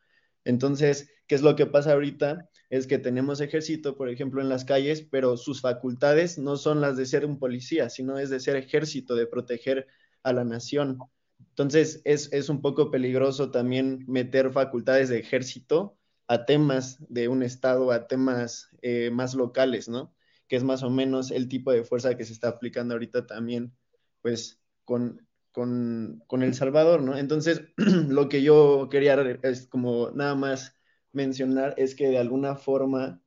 Entonces, 0.45 1.11
¿qué 1.27 1.35
es 1.35 1.43
lo 1.43 1.57
que 1.57 1.67
pasa 1.67 1.93
ahorita? 1.93 2.49
Es 2.69 2.87
que 2.87 2.99
tenemos 2.99 3.41
ejército, 3.41 3.97
por 3.97 4.09
ejemplo, 4.09 4.41
en 4.41 4.49
las 4.49 4.65
calles, 4.65 5.07
pero 5.09 5.37
sus 5.37 5.61
facultades 5.61 6.39
no 6.39 6.57
son 6.57 6.81
las 6.81 6.97
de 6.97 7.07
ser 7.07 7.25
un 7.25 7.39
policía, 7.39 7.91
sino 7.91 8.19
es 8.19 8.31
de 8.31 8.41
ser 8.41 8.57
ejército, 8.57 9.15
de 9.15 9.27
proteger 9.27 9.87
a 10.23 10.33
la 10.33 10.45
nación. 10.45 10.99
Entonces, 11.39 12.03
es, 12.05 12.33
es 12.33 12.49
un 12.49 12.61
poco 12.61 12.91
peligroso 12.91 13.51
también 13.51 14.05
meter 14.09 14.53
facultades 14.53 15.09
de 15.09 15.19
ejército 15.19 15.97
a 16.29 16.45
temas 16.45 16.99
de 17.09 17.29
un 17.29 17.43
estado, 17.43 17.93
a 17.93 18.09
temas 18.09 18.69
eh, 18.83 19.11
más 19.11 19.35
locales, 19.35 19.89
¿no? 19.89 20.15
Que 20.49 20.57
es 20.57 20.65
más 20.65 20.83
o 20.83 20.91
menos 20.91 21.31
el 21.31 21.49
tipo 21.49 21.73
de 21.73 21.85
fuerza 21.85 22.17
que 22.17 22.25
se 22.25 22.33
está 22.33 22.49
aplicando 22.49 22.95
ahorita 22.95 23.27
también, 23.27 23.77
pues, 24.23 24.61
con, 24.85 25.27
con, 25.53 26.23
con 26.27 26.43
El 26.43 26.55
Salvador, 26.55 27.03
¿no? 27.03 27.17
Entonces, 27.17 27.63
lo 27.77 28.29
que 28.29 28.43
yo 28.43 28.89
quería 28.91 29.15
es 29.43 29.67
como 29.69 30.11
nada 30.11 30.35
más 30.35 30.76
mencionar 31.17 31.75
es 31.77 31.95
que 31.95 32.09
de 32.09 32.19
alguna 32.19 32.57
forma, 32.57 33.21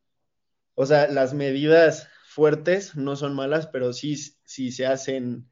o 0.76 0.86
sea, 0.86 1.08
las 1.10 1.34
medidas 1.34 2.08
fuertes 2.30 2.96
no 2.96 3.16
son 3.16 3.36
malas, 3.36 3.68
pero 3.68 3.94
sí, 3.94 4.16
sí 4.46 4.72
se 4.72 4.86
hacen 4.86 5.50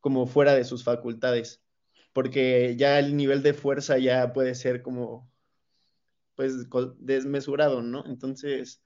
como 0.00 0.26
fuera 0.26 0.54
de 0.54 0.64
sus 0.64 0.84
facultades, 0.84 1.62
porque 2.12 2.76
ya 2.76 2.98
el 2.98 3.16
nivel 3.16 3.42
de 3.42 3.54
fuerza 3.54 3.98
ya 3.98 4.32
puede 4.32 4.54
ser 4.54 4.82
como, 4.82 5.30
pues, 6.36 6.68
desmesurado, 6.98 7.82
¿no? 7.82 8.04
Entonces, 8.06 8.82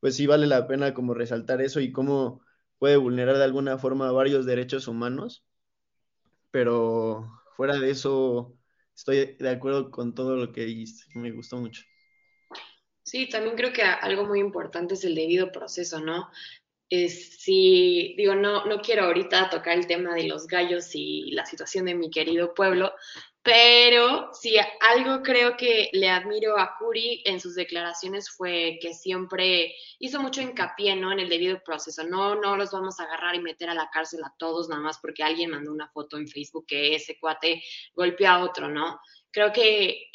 pues 0.00 0.16
sí 0.16 0.26
vale 0.26 0.46
la 0.46 0.66
pena 0.66 0.94
como 0.94 1.14
resaltar 1.14 1.62
eso 1.62 1.80
y 1.80 1.92
cómo 1.92 2.42
puede 2.78 2.96
vulnerar 2.96 3.38
de 3.38 3.44
alguna 3.44 3.78
forma 3.78 4.12
varios 4.12 4.46
derechos 4.46 4.88
humanos 4.88 5.44
pero 6.52 7.40
fuera 7.56 7.78
de 7.78 7.90
eso, 7.90 8.56
estoy 8.94 9.36
de 9.40 9.50
acuerdo 9.50 9.90
con 9.90 10.14
todo 10.14 10.36
lo 10.36 10.52
que 10.52 10.64
dijiste, 10.66 11.18
me 11.18 11.32
gustó 11.32 11.56
mucho. 11.56 11.82
Sí, 13.04 13.28
también 13.28 13.56
creo 13.56 13.72
que 13.72 13.82
algo 13.82 14.24
muy 14.24 14.40
importante 14.40 14.94
es 14.94 15.04
el 15.04 15.14
debido 15.14 15.50
proceso, 15.52 16.00
¿no? 16.00 16.30
Es, 16.88 17.40
si, 17.40 18.14
digo, 18.16 18.34
no, 18.34 18.66
no 18.66 18.80
quiero 18.80 19.04
ahorita 19.04 19.50
tocar 19.50 19.78
el 19.78 19.86
tema 19.86 20.14
de 20.14 20.24
los 20.28 20.46
gallos 20.46 20.90
y 20.94 21.30
la 21.32 21.46
situación 21.46 21.86
de 21.86 21.94
mi 21.94 22.10
querido 22.10 22.54
pueblo, 22.54 22.92
Pero 23.44 24.30
si 24.34 24.56
algo 24.80 25.22
creo 25.22 25.56
que 25.56 25.90
le 25.92 26.08
admiro 26.08 26.56
a 26.58 26.76
Curi 26.78 27.22
en 27.26 27.40
sus 27.40 27.56
declaraciones 27.56 28.30
fue 28.30 28.78
que 28.80 28.94
siempre 28.94 29.74
hizo 29.98 30.20
mucho 30.20 30.40
hincapié 30.40 30.94
¿no? 30.94 31.10
en 31.10 31.18
el 31.18 31.28
debido 31.28 31.60
proceso. 31.64 32.04
No, 32.04 32.36
no 32.36 32.56
los 32.56 32.70
vamos 32.70 33.00
a 33.00 33.04
agarrar 33.04 33.34
y 33.34 33.40
meter 33.40 33.68
a 33.68 33.74
la 33.74 33.90
cárcel 33.92 34.20
a 34.24 34.32
todos 34.38 34.68
nada 34.68 34.80
más 34.82 34.98
porque 35.00 35.24
alguien 35.24 35.50
mandó 35.50 35.72
una 35.72 35.88
foto 35.88 36.18
en 36.18 36.28
Facebook 36.28 36.66
que 36.68 36.94
ese 36.94 37.18
cuate 37.18 37.62
golpeó 37.94 38.28
a 38.30 38.44
otro, 38.44 38.68
¿no? 38.68 39.00
Creo 39.32 39.52
que 39.52 40.10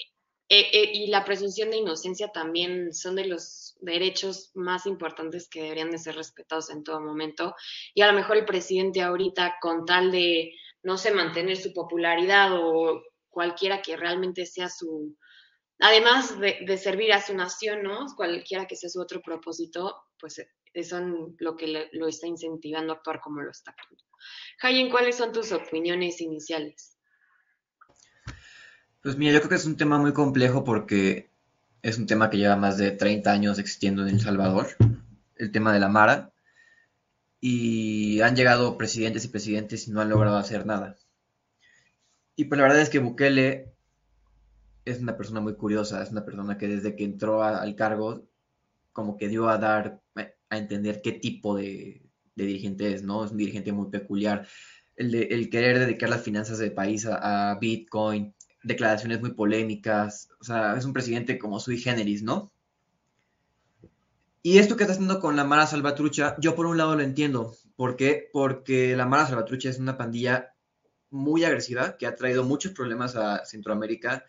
eh, 0.49 0.69
eh, 0.71 0.91
y 0.93 1.07
la 1.07 1.25
presunción 1.25 1.69
de 1.69 1.77
inocencia 1.77 2.29
también 2.29 2.93
son 2.93 3.15
de 3.15 3.25
los 3.25 3.75
derechos 3.81 4.51
más 4.55 4.85
importantes 4.85 5.49
que 5.49 5.63
deberían 5.63 5.91
de 5.91 5.97
ser 5.97 6.15
respetados 6.15 6.69
en 6.69 6.83
todo 6.83 7.01
momento. 7.01 7.53
Y 7.93 8.01
a 8.01 8.07
lo 8.07 8.13
mejor 8.13 8.37
el 8.37 8.45
presidente 8.45 9.01
ahorita, 9.01 9.57
con 9.61 9.85
tal 9.85 10.11
de, 10.11 10.53
no 10.83 10.97
sé, 10.97 11.11
mantener 11.11 11.57
su 11.57 11.73
popularidad 11.73 12.51
o 12.53 13.03
cualquiera 13.29 13.81
que 13.81 13.97
realmente 13.97 14.45
sea 14.45 14.69
su, 14.69 15.17
además 15.79 16.39
de, 16.39 16.77
servir 16.77 17.11
a 17.11 17.21
su 17.21 17.35
nación, 17.35 17.83
¿no? 17.83 18.05
Cualquiera 18.15 18.65
que 18.67 18.77
sea 18.77 18.89
su 18.89 19.01
otro 19.01 19.21
propósito, 19.21 19.95
pues 20.19 20.41
son 20.83 21.35
lo 21.39 21.55
que 21.55 21.89
lo 21.91 22.07
está 22.07 22.27
incentivando 22.27 22.93
a 22.93 22.95
actuar 22.97 23.19
como 23.19 23.41
lo 23.41 23.51
está. 23.51 23.75
Jayen, 24.59 24.89
¿cuáles 24.89 25.17
son 25.17 25.31
tus 25.31 25.51
opiniones 25.51 26.21
iniciales? 26.21 26.96
Pues 29.01 29.17
mira, 29.17 29.33
yo 29.33 29.39
creo 29.39 29.49
que 29.49 29.55
es 29.55 29.65
un 29.65 29.77
tema 29.77 29.97
muy 29.97 30.13
complejo 30.13 30.63
porque 30.63 31.29
es 31.81 31.97
un 31.97 32.07
tema 32.07 32.29
que 32.29 32.37
lleva 32.37 32.55
más 32.55 32.77
de 32.77 32.91
30 32.91 33.31
años 33.31 33.59
existiendo 33.59 34.01
en 34.03 34.09
El 34.09 34.21
Salvador, 34.21 34.67
el 35.35 35.51
tema 35.51 35.73
de 35.73 35.79
la 35.79 35.87
Mara, 35.87 36.31
y 37.39 38.21
han 38.21 38.35
llegado 38.35 38.77
presidentes 38.77 39.25
y 39.25 39.29
presidentes 39.29 39.87
y 39.87 39.91
no 39.91 40.01
han 40.01 40.09
logrado 40.09 40.37
hacer 40.37 40.65
nada. 40.65 40.97
Y 42.35 42.45
pues 42.45 42.57
la 42.57 42.63
verdad 42.63 42.81
es 42.81 42.89
que 42.89 42.99
Bukele 42.99 43.73
es 44.85 44.99
una 44.99 45.17
persona 45.17 45.41
muy 45.41 45.55
curiosa, 45.55 46.01
es 46.01 46.11
una 46.11 46.25
persona 46.25 46.57
que 46.57 46.67
desde 46.67 46.95
que 46.95 47.03
entró 47.03 47.43
al 47.43 47.75
cargo, 47.75 48.27
como 48.93 49.17
que 49.17 49.27
dio 49.27 49.49
a 49.49 49.57
dar 49.57 50.01
a 50.49 50.57
entender 50.57 51.01
qué 51.01 51.11
tipo 51.13 51.57
de, 51.57 52.01
dirigente 52.35 52.93
es, 52.93 53.03
¿no? 53.03 53.25
Es 53.25 53.31
un 53.31 53.37
dirigente 53.37 53.71
muy 53.71 53.89
peculiar. 53.89 54.47
El, 54.95 55.49
querer 55.49 55.79
dedicar 55.79 56.09
las 56.09 56.23
finanzas 56.23 56.57
del 56.59 56.73
país 56.73 57.05
a, 57.09 57.57
Bitcoin, 57.59 58.33
declaraciones 58.63 59.21
muy 59.21 59.33
polémicas, 59.33 60.29
o 60.39 60.43
sea, 60.43 60.75
es 60.77 60.85
un 60.85 60.93
presidente 60.93 61.37
como 61.37 61.59
sui 61.59 61.77
generis, 61.77 62.23
¿no? 62.23 62.51
Y 64.41 64.59
esto 64.59 64.77
que 64.77 64.83
está 64.83 64.93
haciendo 64.93 65.19
con 65.19 65.35
la 65.35 65.43
Mara 65.43 65.67
Salvatrucha, 65.67 66.35
yo 66.39 66.55
por 66.55 66.67
un 66.67 66.77
lado 66.77 66.95
lo 66.95 67.01
entiendo. 67.01 67.55
¿Por 67.75 67.95
qué? 67.97 68.29
Porque 68.31 68.95
la 68.95 69.05
Mara 69.05 69.27
Salvatrucha 69.27 69.69
es 69.69 69.77
una 69.77 69.97
pandilla 69.97 70.53
muy 71.09 71.43
agresiva 71.43 71.97
que 71.97 72.07
ha 72.07 72.15
traído 72.15 72.43
muchos 72.43 72.71
problemas 72.71 73.15
a 73.15 73.45
Centroamérica, 73.45 74.25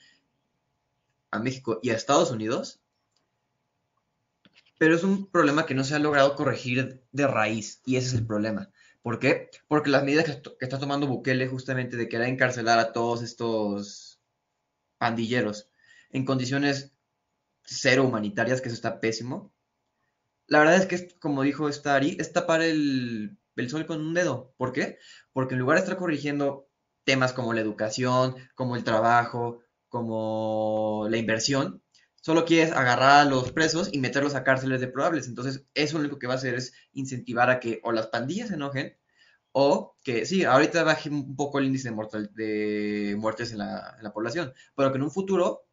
a 1.31 1.39
México 1.39 1.79
y 1.83 1.91
a 1.91 1.95
Estados 1.95 2.31
Unidos. 2.31 2.81
Pero 4.79 4.95
es 4.95 5.05
un 5.05 5.27
problema 5.31 5.67
que 5.67 5.75
no 5.75 5.85
se 5.85 5.95
ha 5.95 5.99
logrado 5.99 6.35
corregir 6.35 7.03
de 7.13 7.27
raíz 7.27 7.83
y 7.85 7.97
ese 7.97 8.09
es 8.09 8.15
el 8.15 8.27
problema. 8.27 8.71
¿Por 9.03 9.19
qué? 9.19 9.51
Porque 9.69 9.91
las 9.91 10.05
medidas 10.05 10.25
que, 10.25 10.65
está 10.65 10.79
tomando 10.79 11.07
Bukele 11.07 11.49
justamente 11.49 11.97
de 11.97 12.09
querer 12.09 12.29
encarcelar 12.29 12.79
a 12.79 12.93
todos 12.93 13.23
estos 13.23 14.08
pandilleros 14.99 15.71
en 16.11 16.25
condiciones 16.25 16.93
cero 17.65 18.05
humanitarias, 18.05 18.61
que 18.61 18.69
eso 18.69 18.77
está 18.77 19.01
pésimo. 19.01 19.53
La 20.47 20.61
verdad 20.61 20.77
es 20.77 20.87
que, 20.87 21.19
como 21.19 21.43
dijo 21.43 21.71
Stari, 21.71 22.17
es 22.19 22.33
tapar 22.33 22.63
el, 22.63 23.39
el 23.57 23.71
sol 23.71 23.87
con 23.87 24.01
un 24.01 24.15
dedo. 24.15 24.55
¿Por 24.57 24.73
qué? 24.73 24.99
Porque 25.33 25.55
en 25.55 25.61
lugar 25.61 25.77
de 25.77 25.85
estar 25.85 25.99
corrigiendo 25.99 26.69
temas 27.05 27.33
como 27.33 27.53
la 27.53 27.61
educación, 27.61 28.37
como 28.55 28.77
el 28.77 28.85
trabajo, 28.85 29.61
como 29.89 31.07
la 31.11 31.17
inversión, 31.17 31.83
solo 32.21 32.45
quieres 32.45 32.73
agarrar 32.73 33.21
a 33.21 33.25
los 33.25 33.53
presos 33.53 33.91
y 33.93 33.99
meterlos 33.99 34.35
a 34.35 34.45
cárceles 34.45 34.81
de 34.81 34.89
probables. 34.89 35.29
Entonces, 35.29 35.65
eso 35.75 35.97
lo 35.97 36.01
único 36.01 36.19
que 36.19 36.27
va 36.27 36.35
a 36.35 36.37
hacer 36.37 36.55
es 36.55 36.73
incentivar 36.93 37.51
a 37.51 37.61
que 37.61 37.81
o 37.83 37.93
las 37.93 38.09
pandillas 38.09 38.49
se 38.49 38.55
enojen 38.55 38.97
o 39.53 39.97
que 40.03 40.27
sí, 40.27 40.45
ahorita 40.45 40.85
baje 40.85 41.11
un 41.11 41.37
poco 41.37 41.59
el 41.59 41.67
índice 41.67 41.89
de, 41.89 41.95
mortal, 41.95 42.31
de 42.35 43.17
muertes 43.19 43.53
en 43.53 43.59
la, 43.59 44.13
población, 44.15 44.53
pero 44.75 44.91
que 44.93 44.99
en 44.99 45.05
un 45.05 45.11
futuro 45.11 45.67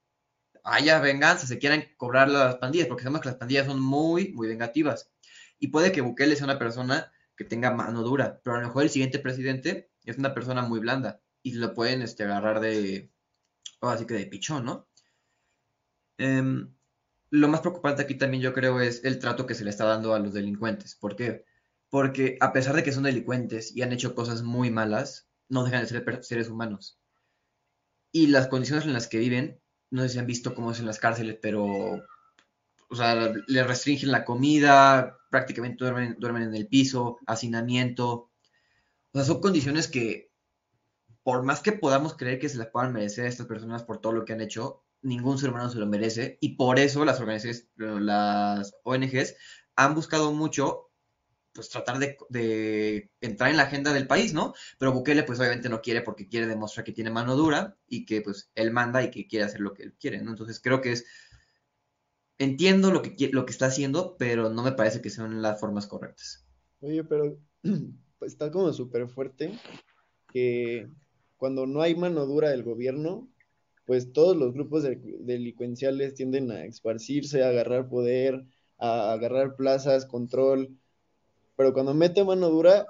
haya 0.63 0.99
venganza, 0.99 1.47
se 1.47 1.59
quieran 1.59 1.83
cobrar 1.97 2.29
las 2.29 2.55
pandillas, 2.55 2.87
porque 2.87 3.03
sabemos 3.03 3.21
que 3.21 3.29
las 3.29 3.37
pandillas 3.37 3.67
son 3.67 3.79
muy, 3.79 4.33
muy 4.33 4.47
vengativas. 4.47 5.11
Y 5.59 5.67
puede 5.69 5.91
que 5.91 6.01
Bukele 6.01 6.35
sea 6.35 6.45
una 6.45 6.59
persona 6.59 7.11
que 7.37 7.45
tenga 7.45 7.71
mano 7.71 8.01
dura, 8.01 8.41
pero 8.43 8.55
a 8.55 8.59
lo 8.59 8.67
mejor 8.67 8.83
el 8.83 8.89
siguiente 8.89 9.19
presidente 9.19 9.91
es 10.05 10.17
una 10.17 10.33
persona 10.33 10.61
muy 10.63 10.79
blanda 10.79 11.21
y 11.43 11.53
lo 11.53 11.73
pueden 11.73 12.01
este, 12.01 12.23
agarrar 12.23 12.59
de, 12.59 13.11
así 13.81 14.05
que 14.05 14.15
de 14.15 14.25
pichón, 14.25 14.65
¿no? 14.65 14.87
Em, 16.17 16.73
lo 17.29 17.47
más 17.47 17.61
preocupante 17.61 18.01
aquí 18.01 18.15
también 18.15 18.41
yo 18.41 18.53
creo 18.53 18.79
es 18.81 19.03
el 19.03 19.19
trato 19.19 19.45
que 19.45 19.55
se 19.55 19.63
le 19.63 19.69
está 19.69 19.85
dando 19.85 20.13
a 20.13 20.19
los 20.19 20.33
delincuentes. 20.33 20.95
¿Por 20.95 21.15
qué? 21.15 21.45
Porque 21.89 22.37
a 22.41 22.51
pesar 22.53 22.75
de 22.75 22.83
que 22.83 22.91
son 22.91 23.03
delincuentes 23.03 23.75
y 23.75 23.81
han 23.81 23.93
hecho 23.93 24.15
cosas 24.15 24.43
muy 24.43 24.71
malas, 24.71 25.27
no 25.49 25.63
dejan 25.63 25.81
de 25.81 25.87
ser 25.87 26.23
seres 26.23 26.49
humanos. 26.49 26.99
Y 28.11 28.27
las 28.27 28.47
condiciones 28.47 28.85
en 28.85 28.93
las 28.93 29.07
que 29.07 29.19
viven, 29.19 29.61
no 29.91 30.01
sé 30.01 30.09
si 30.09 30.19
han 30.19 30.27
visto 30.27 30.55
cómo 30.55 30.71
es 30.71 30.79
en 30.79 30.85
las 30.85 30.99
cárceles, 30.99 31.37
pero, 31.41 31.65
o 31.65 32.95
sea, 32.95 33.33
le 33.47 33.63
restringen 33.63 34.11
la 34.11 34.25
comida, 34.25 35.17
prácticamente 35.29 35.83
duermen, 35.83 36.15
duermen 36.19 36.43
en 36.43 36.55
el 36.55 36.67
piso, 36.67 37.19
hacinamiento. 37.27 38.31
O 39.11 39.17
sea, 39.17 39.23
son 39.23 39.41
condiciones 39.41 39.87
que 39.87 40.31
por 41.25 41.41
más 41.43 41.61
que 41.61 41.71
podamos 41.71 42.15
creer 42.15 42.37
que 42.37 42.49
se 42.49 42.59
las 42.59 42.67
puedan 42.67 42.93
merecer 42.93 43.25
a 43.25 43.29
estas 43.29 43.47
personas 43.47 43.83
por 43.83 43.99
todo 43.99 44.13
lo 44.13 44.25
que 44.25 44.33
han 44.33 44.41
hecho, 44.41 44.83
ningún 45.01 45.39
ser 45.39 45.49
humano 45.49 45.71
se 45.71 45.79
lo 45.79 45.87
merece 45.87 46.37
y 46.39 46.55
por 46.55 46.77
eso 46.77 47.03
las 47.03 47.19
organizaciones, 47.19 47.67
las 47.75 48.75
ONGs 48.83 49.35
han 49.75 49.95
buscado 49.95 50.31
mucho 50.33 50.84
pues 51.55 51.69
tratar 51.69 51.97
de, 51.97 53.09
entrar 53.21 53.49
en 53.49 53.57
la 53.57 53.63
agenda 53.63 53.93
del 53.93 54.07
país, 54.07 54.33
¿no? 54.33 54.53
Pero 54.77 54.91
Bukele 54.91 55.23
pues 55.23 55.39
obviamente 55.39 55.69
no 55.69 55.81
quiere 55.81 56.01
porque 56.01 56.27
quiere 56.27 56.47
demostrar 56.47 56.83
que 56.83 56.91
tiene 56.91 57.09
mano 57.09 57.35
dura 57.35 57.77
y 57.87 58.05
que 58.05 58.21
pues 58.21 58.51
él 58.53 58.71
manda 58.71 59.01
y 59.01 59.09
que 59.09 59.25
quiere 59.25 59.45
hacer 59.45 59.61
lo 59.61 59.73
que 59.73 59.83
él 59.83 59.93
quiere, 59.93 60.21
¿no? 60.21 60.31
Entonces 60.31 60.59
creo 60.59 60.81
que 60.81 60.91
es, 60.91 61.05
entiendo 62.37 62.91
lo 62.91 63.01
que, 63.01 63.29
lo 63.31 63.45
que 63.45 63.51
está 63.53 63.67
haciendo, 63.67 64.17
pero 64.19 64.49
no 64.49 64.63
me 64.63 64.73
parece 64.73 65.01
que 65.01 65.09
sean 65.09 65.41
las 65.41 65.59
formas 65.59 65.87
correctas. 65.87 66.45
Oye, 66.81 67.03
pero 67.05 67.39
está 68.21 68.51
como 68.51 68.73
súper 68.73 69.07
fuerte 69.07 69.57
que 70.33 70.89
cuando 71.37 71.65
no 71.65 71.81
hay 71.81 71.95
mano 71.95 72.25
dura 72.25 72.49
del 72.49 72.63
gobierno, 72.63 73.29
pues 73.85 74.11
todos 74.11 74.35
los 74.35 74.53
grupos 74.53 74.83
delincuenciales 74.83 76.15
tienden 76.15 76.51
a 76.51 76.65
esparcirse, 76.65 77.43
a 77.43 77.49
agarrar 77.49 77.87
poder, 77.87 78.45
a 78.77 79.13
agarrar 79.13 79.55
plazas, 79.55 80.05
control, 80.05 80.77
pero 81.55 81.73
cuando 81.73 81.93
mete 81.93 82.23
mano 82.23 82.49
dura, 82.49 82.85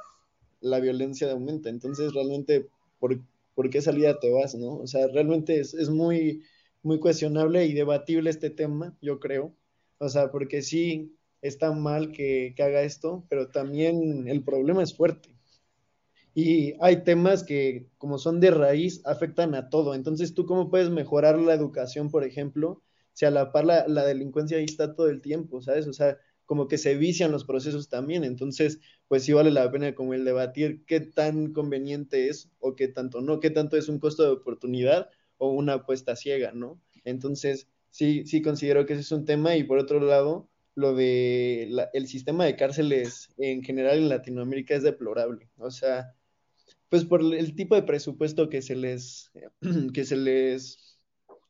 la 0.62 0.80
violencia 0.80 1.32
aumenta. 1.32 1.70
Entonces, 1.70 2.14
realmente, 2.14 2.68
¿por, 3.00 3.70
qué 3.70 3.82
salida 3.82 4.20
te 4.20 4.32
vas, 4.32 4.56
no? 4.56 4.78
O 4.78 4.88
sea, 4.88 5.08
realmente 5.08 5.60
es, 5.60 5.90
muy, 5.90 6.44
muy 6.84 7.00
cuestionable 7.00 7.66
y 7.66 7.74
debatible 7.74 8.30
este 8.30 8.50
tema, 8.50 8.96
yo 9.02 9.20
creo. 9.20 9.54
O 10.00 10.10
sea, 10.10 10.32
porque 10.32 10.62
sí 10.62 11.16
está 11.42 11.72
mal 11.72 12.12
que, 12.12 12.54
que 12.56 12.64
haga 12.64 12.82
esto, 12.82 13.26
pero 13.30 13.50
también 13.50 14.28
el 14.28 14.44
problema 14.44 14.84
es 14.84 14.96
fuerte. 14.96 15.36
Y 16.34 16.74
hay 16.82 17.04
temas 17.04 17.44
que, 17.44 17.88
como 17.98 18.18
son 18.18 18.42
de 18.42 18.52
raíz, 18.52 19.02
afectan 19.06 19.56
a 19.56 19.70
todo. 19.70 19.96
Entonces, 19.96 20.34
¿tú 20.34 20.46
cómo 20.46 20.70
puedes 20.70 20.90
mejorar 20.90 21.40
la 21.40 21.54
educación, 21.54 22.10
por 22.10 22.26
ejemplo, 22.26 22.84
si 23.14 23.26
a 23.26 23.32
la 23.32 23.54
par 23.54 23.64
la, 23.66 24.06
delincuencia 24.06 24.58
ahí 24.58 24.66
está 24.66 24.94
todo 24.94 25.10
el 25.10 25.22
tiempo, 25.22 25.62
¿sabes? 25.62 25.88
O 25.88 25.94
sea, 25.94 26.18
como 26.46 26.68
que 26.68 26.78
se 26.78 26.96
vician 26.96 27.32
los 27.32 27.46
procesos 27.46 27.90
también. 27.90 28.24
Entonces, 28.24 28.80
pues 29.08 29.24
sí 29.24 29.34
vale 29.34 29.52
la 29.52 29.72
pena 29.72 29.96
como 29.96 30.14
el 30.14 30.26
debatir 30.26 30.84
qué 30.86 31.00
tan 31.00 31.54
conveniente 31.54 32.30
es 32.30 32.52
o 32.60 32.76
qué 32.76 32.88
tanto 32.88 33.22
no, 33.22 33.40
qué 33.40 33.50
tanto 33.50 33.78
es 33.78 33.90
un 33.90 34.00
costo 34.00 34.24
de 34.24 34.30
oportunidad 34.30 35.10
o 35.38 35.52
una 35.52 35.74
apuesta 35.74 36.16
ciega, 36.16 36.52
¿no? 36.54 36.82
Entonces, 37.04 37.68
sí, 37.90 38.26
sí 38.26 38.42
considero 38.42 38.86
que 38.86 38.94
ese 38.94 39.02
es 39.02 39.12
un 39.12 39.26
tema 39.26 39.56
y 39.56 39.64
por 39.64 39.78
otro 39.80 40.00
lado, 40.00 40.50
lo 40.76 40.94
de 40.94 41.72
el 41.94 42.08
sistema 42.08 42.46
de 42.46 42.56
cárceles 42.56 43.30
en 43.38 43.64
general 43.64 43.98
en 43.98 44.10
Latinoamérica 44.10 44.76
es 44.76 44.84
deplorable. 44.84 45.50
O 45.58 45.72
sea, 45.72 46.14
pues 46.90 47.06
por 47.06 47.22
el 47.22 47.56
tipo 47.56 47.76
de 47.76 47.84
presupuesto 47.84 48.50
que 48.50 48.62
se 48.62 48.76
les, 48.76 49.32
que 49.94 50.06
se 50.06 50.18
les 50.18 51.00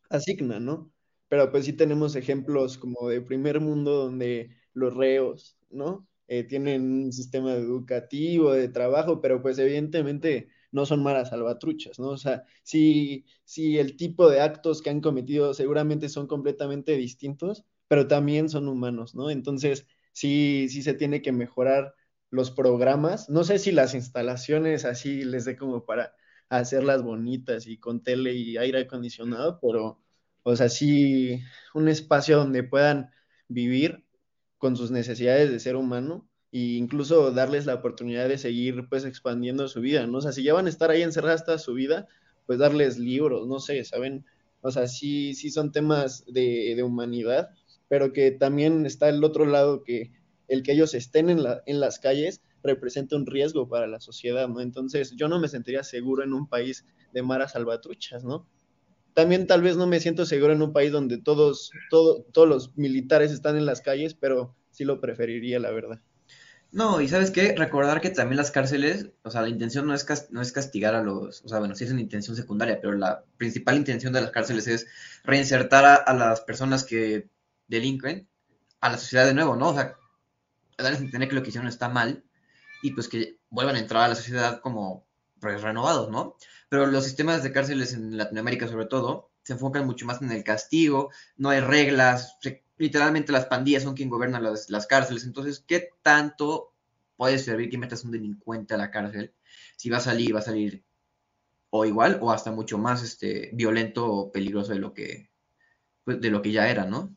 asigna, 0.10 0.60
¿no? 0.60 0.92
Pero 1.28 1.52
pues 1.52 1.66
sí 1.66 1.74
tenemos 1.74 2.16
ejemplos 2.16 2.78
como 2.78 3.10
de 3.10 3.22
primer 3.22 3.60
mundo 3.60 3.92
donde 4.06 4.52
los 4.76 4.96
reos, 4.96 5.58
¿no? 5.72 6.08
Eh, 6.28 6.44
tienen 6.44 7.06
un 7.06 7.14
sistema 7.14 7.54
educativo, 7.54 8.54
de 8.54 8.70
trabajo, 8.70 9.22
pero 9.22 9.42
pues 9.42 9.58
evidentemente 9.60 10.50
no 10.72 10.86
son 10.86 11.02
malas 11.04 11.30
salvatruchas, 11.30 12.00
¿no? 12.00 12.10
O 12.10 12.18
sea, 12.18 12.44
si, 12.64 13.26
si 13.46 13.80
el 13.80 13.98
tipo 13.98 14.30
de 14.30 14.42
actos 14.42 14.82
que 14.84 14.92
han 14.92 15.02
cometido 15.02 15.54
seguramente 15.56 16.10
son 16.10 16.28
completamente 16.28 16.94
distintos, 16.98 17.66
pero 17.88 18.08
también 18.08 18.50
son 18.50 18.68
humanos, 18.68 19.16
¿no? 19.16 19.32
Entonces, 19.32 19.88
sí, 20.12 20.68
sí 20.70 20.84
se 20.84 20.94
tiene 20.94 21.22
que 21.22 21.32
mejorar 21.32 21.96
los 22.30 22.52
programas. 22.52 23.30
No 23.30 23.44
sé 23.44 23.60
si 23.60 23.72
las 23.72 23.96
instalaciones 23.96 24.86
así 24.86 25.24
les 25.24 25.46
dé 25.46 25.58
como 25.58 25.86
para, 25.86 26.14
hacerlas 26.50 27.04
bonitas 27.04 27.68
y 27.68 27.78
con 27.78 28.04
tele 28.04 28.34
y 28.34 28.58
aire 28.58 28.82
acondicionado, 28.82 29.60
pero, 29.62 30.02
o 30.44 30.56
sea, 30.56 30.70
sí 30.70 31.42
un 31.74 31.88
espacio 31.90 32.38
donde 32.38 32.64
puedan 32.64 33.12
vivir 33.48 34.05
con 34.58 34.76
sus 34.76 34.92
necesidades 34.92 35.52
de 35.52 35.60
ser 35.60 35.76
humano 35.76 36.28
e 36.52 36.78
incluso 36.78 37.32
darles 37.32 37.66
la 37.66 37.76
oportunidad 37.76 38.30
de 38.30 38.38
seguir 38.38 38.88
pues 38.90 39.06
expandiendo 39.06 39.68
su 39.68 39.82
vida, 39.82 40.08
¿no? 40.08 40.20
O 40.20 40.22
sea, 40.22 40.32
si 40.32 40.44
ya 40.44 40.54
van 40.54 40.68
a 40.68 40.70
estar 40.70 40.90
ahí 40.90 41.02
encerradas 41.02 41.46
toda 41.46 41.58
su 41.58 41.74
vida, 41.74 42.08
pues 42.46 42.60
darles 42.60 42.98
libros, 42.98 43.48
no 43.48 43.60
sé, 43.60 43.84
¿saben? 43.84 44.26
O 44.62 44.72
sea, 44.72 44.88
sí, 44.88 45.34
sí 45.34 45.52
son 45.52 45.72
temas 45.72 46.26
de, 46.28 46.74
de 46.76 46.84
humanidad, 46.84 47.50
pero 47.88 48.14
que 48.14 48.32
también 48.32 48.86
está 48.86 49.10
el 49.10 49.24
otro 49.24 49.46
lado 49.46 49.84
que 49.84 50.12
el 50.48 50.64
que 50.64 50.74
ellos 50.74 50.94
estén 50.94 51.30
en, 51.30 51.44
la, 51.44 51.62
en 51.66 51.80
las 51.80 52.00
calles 52.00 52.42
representa 52.64 53.16
un 53.16 53.26
riesgo 53.26 53.68
para 53.68 53.88
la 53.88 54.00
sociedad, 54.00 54.48
¿no? 54.48 54.62
Entonces 54.62 55.16
yo 55.16 55.28
no 55.28 55.40
me 55.40 55.48
sentiría 55.48 55.84
seguro 55.84 56.24
en 56.24 56.34
un 56.34 56.48
país 56.48 56.86
de 57.14 57.22
maras 57.22 57.54
salvatruchas, 57.54 58.24
¿no? 58.24 58.48
También 59.16 59.48
tal 59.48 59.62
vez 59.62 59.78
no 59.78 59.88
me 59.88 60.02
siento 60.02 60.26
seguro 60.26 60.52
en 60.52 60.62
un 60.62 60.74
país 60.74 60.92
donde 60.92 61.18
todos, 61.18 61.72
todo, 61.90 62.24
todos 62.34 62.48
los 62.48 62.78
militares 62.78 63.32
están 63.32 63.56
en 63.56 63.66
las 63.66 63.80
calles, 63.80 64.14
pero 64.14 64.54
sí 64.72 64.84
lo 64.84 65.00
preferiría, 65.00 65.58
la 65.58 65.72
verdad. 65.72 66.02
No, 66.74 67.00
y 67.00 67.08
sabes 67.08 67.32
qué, 67.32 67.56
recordar 67.56 68.02
que 68.02 68.10
también 68.10 68.36
las 68.36 68.52
cárceles, 68.52 69.08
o 69.24 69.32
sea, 69.32 69.42
la 69.42 69.48
intención 69.48 69.88
no 69.88 69.94
es, 69.94 70.06
no 70.32 70.42
es 70.42 70.52
castigar 70.52 70.94
a 70.96 71.02
los, 71.02 71.46
o 71.46 71.48
sea, 71.48 71.60
bueno, 71.60 71.74
sí 71.76 71.86
es 71.86 71.92
una 71.92 72.02
intención 72.02 72.36
secundaria, 72.36 72.82
pero 72.82 72.94
la 72.98 73.24
principal 73.38 73.78
intención 73.78 74.12
de 74.12 74.20
las 74.20 74.32
cárceles 74.32 74.68
es 74.68 74.86
reinsertar 75.24 76.04
a, 76.06 76.14
las 76.14 76.42
personas 76.42 76.84
que 76.84 77.30
delinquen 77.70 78.28
a 78.82 78.90
la 78.90 78.98
sociedad 78.98 79.26
de 79.26 79.34
nuevo, 79.34 79.56
¿no? 79.56 79.70
O 79.70 79.74
sea, 79.74 79.96
darles 80.78 81.00
a 81.00 81.04
entender 81.04 81.30
que 81.30 81.36
lo 81.36 81.44
que 81.44 81.50
hicieron 81.50 81.70
está 81.70 81.88
mal 81.88 82.26
y 82.84 82.92
pues 82.92 83.08
que 83.08 83.40
vuelvan 83.50 83.78
a 83.78 83.80
entrar 83.80 84.04
a 84.04 84.10
la 84.10 84.16
sociedad 84.16 84.60
como 84.60 85.08
pues, 85.40 85.62
renovados, 85.62 86.12
¿no? 86.12 86.36
Pero 86.70 86.88
los 86.88 87.04
sistemas 87.04 87.44
de 87.44 87.52
cárceles 87.52 87.94
en 87.94 88.18
Latinoamérica 88.18 88.68
sobre 88.68 88.86
todo 88.86 89.30
se 89.44 89.54
enfocan 89.54 89.86
mucho 89.86 90.06
más 90.06 90.22
en 90.22 90.32
el 90.32 90.44
castigo, 90.44 91.12
no 91.38 91.50
hay 91.50 91.60
reglas, 91.60 92.38
literalmente 92.78 93.32
las 93.32 93.46
pandillas 93.46 93.84
son 93.84 93.96
quien 93.96 94.10
gobierna 94.10 94.40
las, 94.40 94.70
las, 94.70 94.88
cárceles, 94.88 95.24
entonces, 95.24 95.64
¿qué 95.68 95.92
tanto 96.02 96.74
puede 97.16 97.38
servir 97.38 97.70
que 97.70 97.78
metas 97.78 98.04
un 98.04 98.12
delincuente 98.12 98.74
a 98.74 98.78
la 98.78 98.92
cárcel 98.92 99.34
si 99.78 99.90
va 99.90 99.98
a 99.98 100.02
salir, 100.02 100.36
va 100.36 100.40
a 100.40 100.44
salir 100.44 100.84
o 101.70 101.86
igual 101.86 102.20
o 102.22 102.32
hasta 102.32 102.52
mucho 102.52 102.78
más 102.78 103.04
este, 103.04 103.50
violento 103.54 104.10
o 104.10 104.32
peligroso 104.32 104.74
de 104.74 104.80
lo 104.80 104.94
que, 104.94 105.30
pues, 106.04 106.22
de 106.22 106.30
lo 106.30 106.42
que 106.42 106.52
ya 106.52 106.70
era, 106.70 106.86
¿no? 106.86 107.16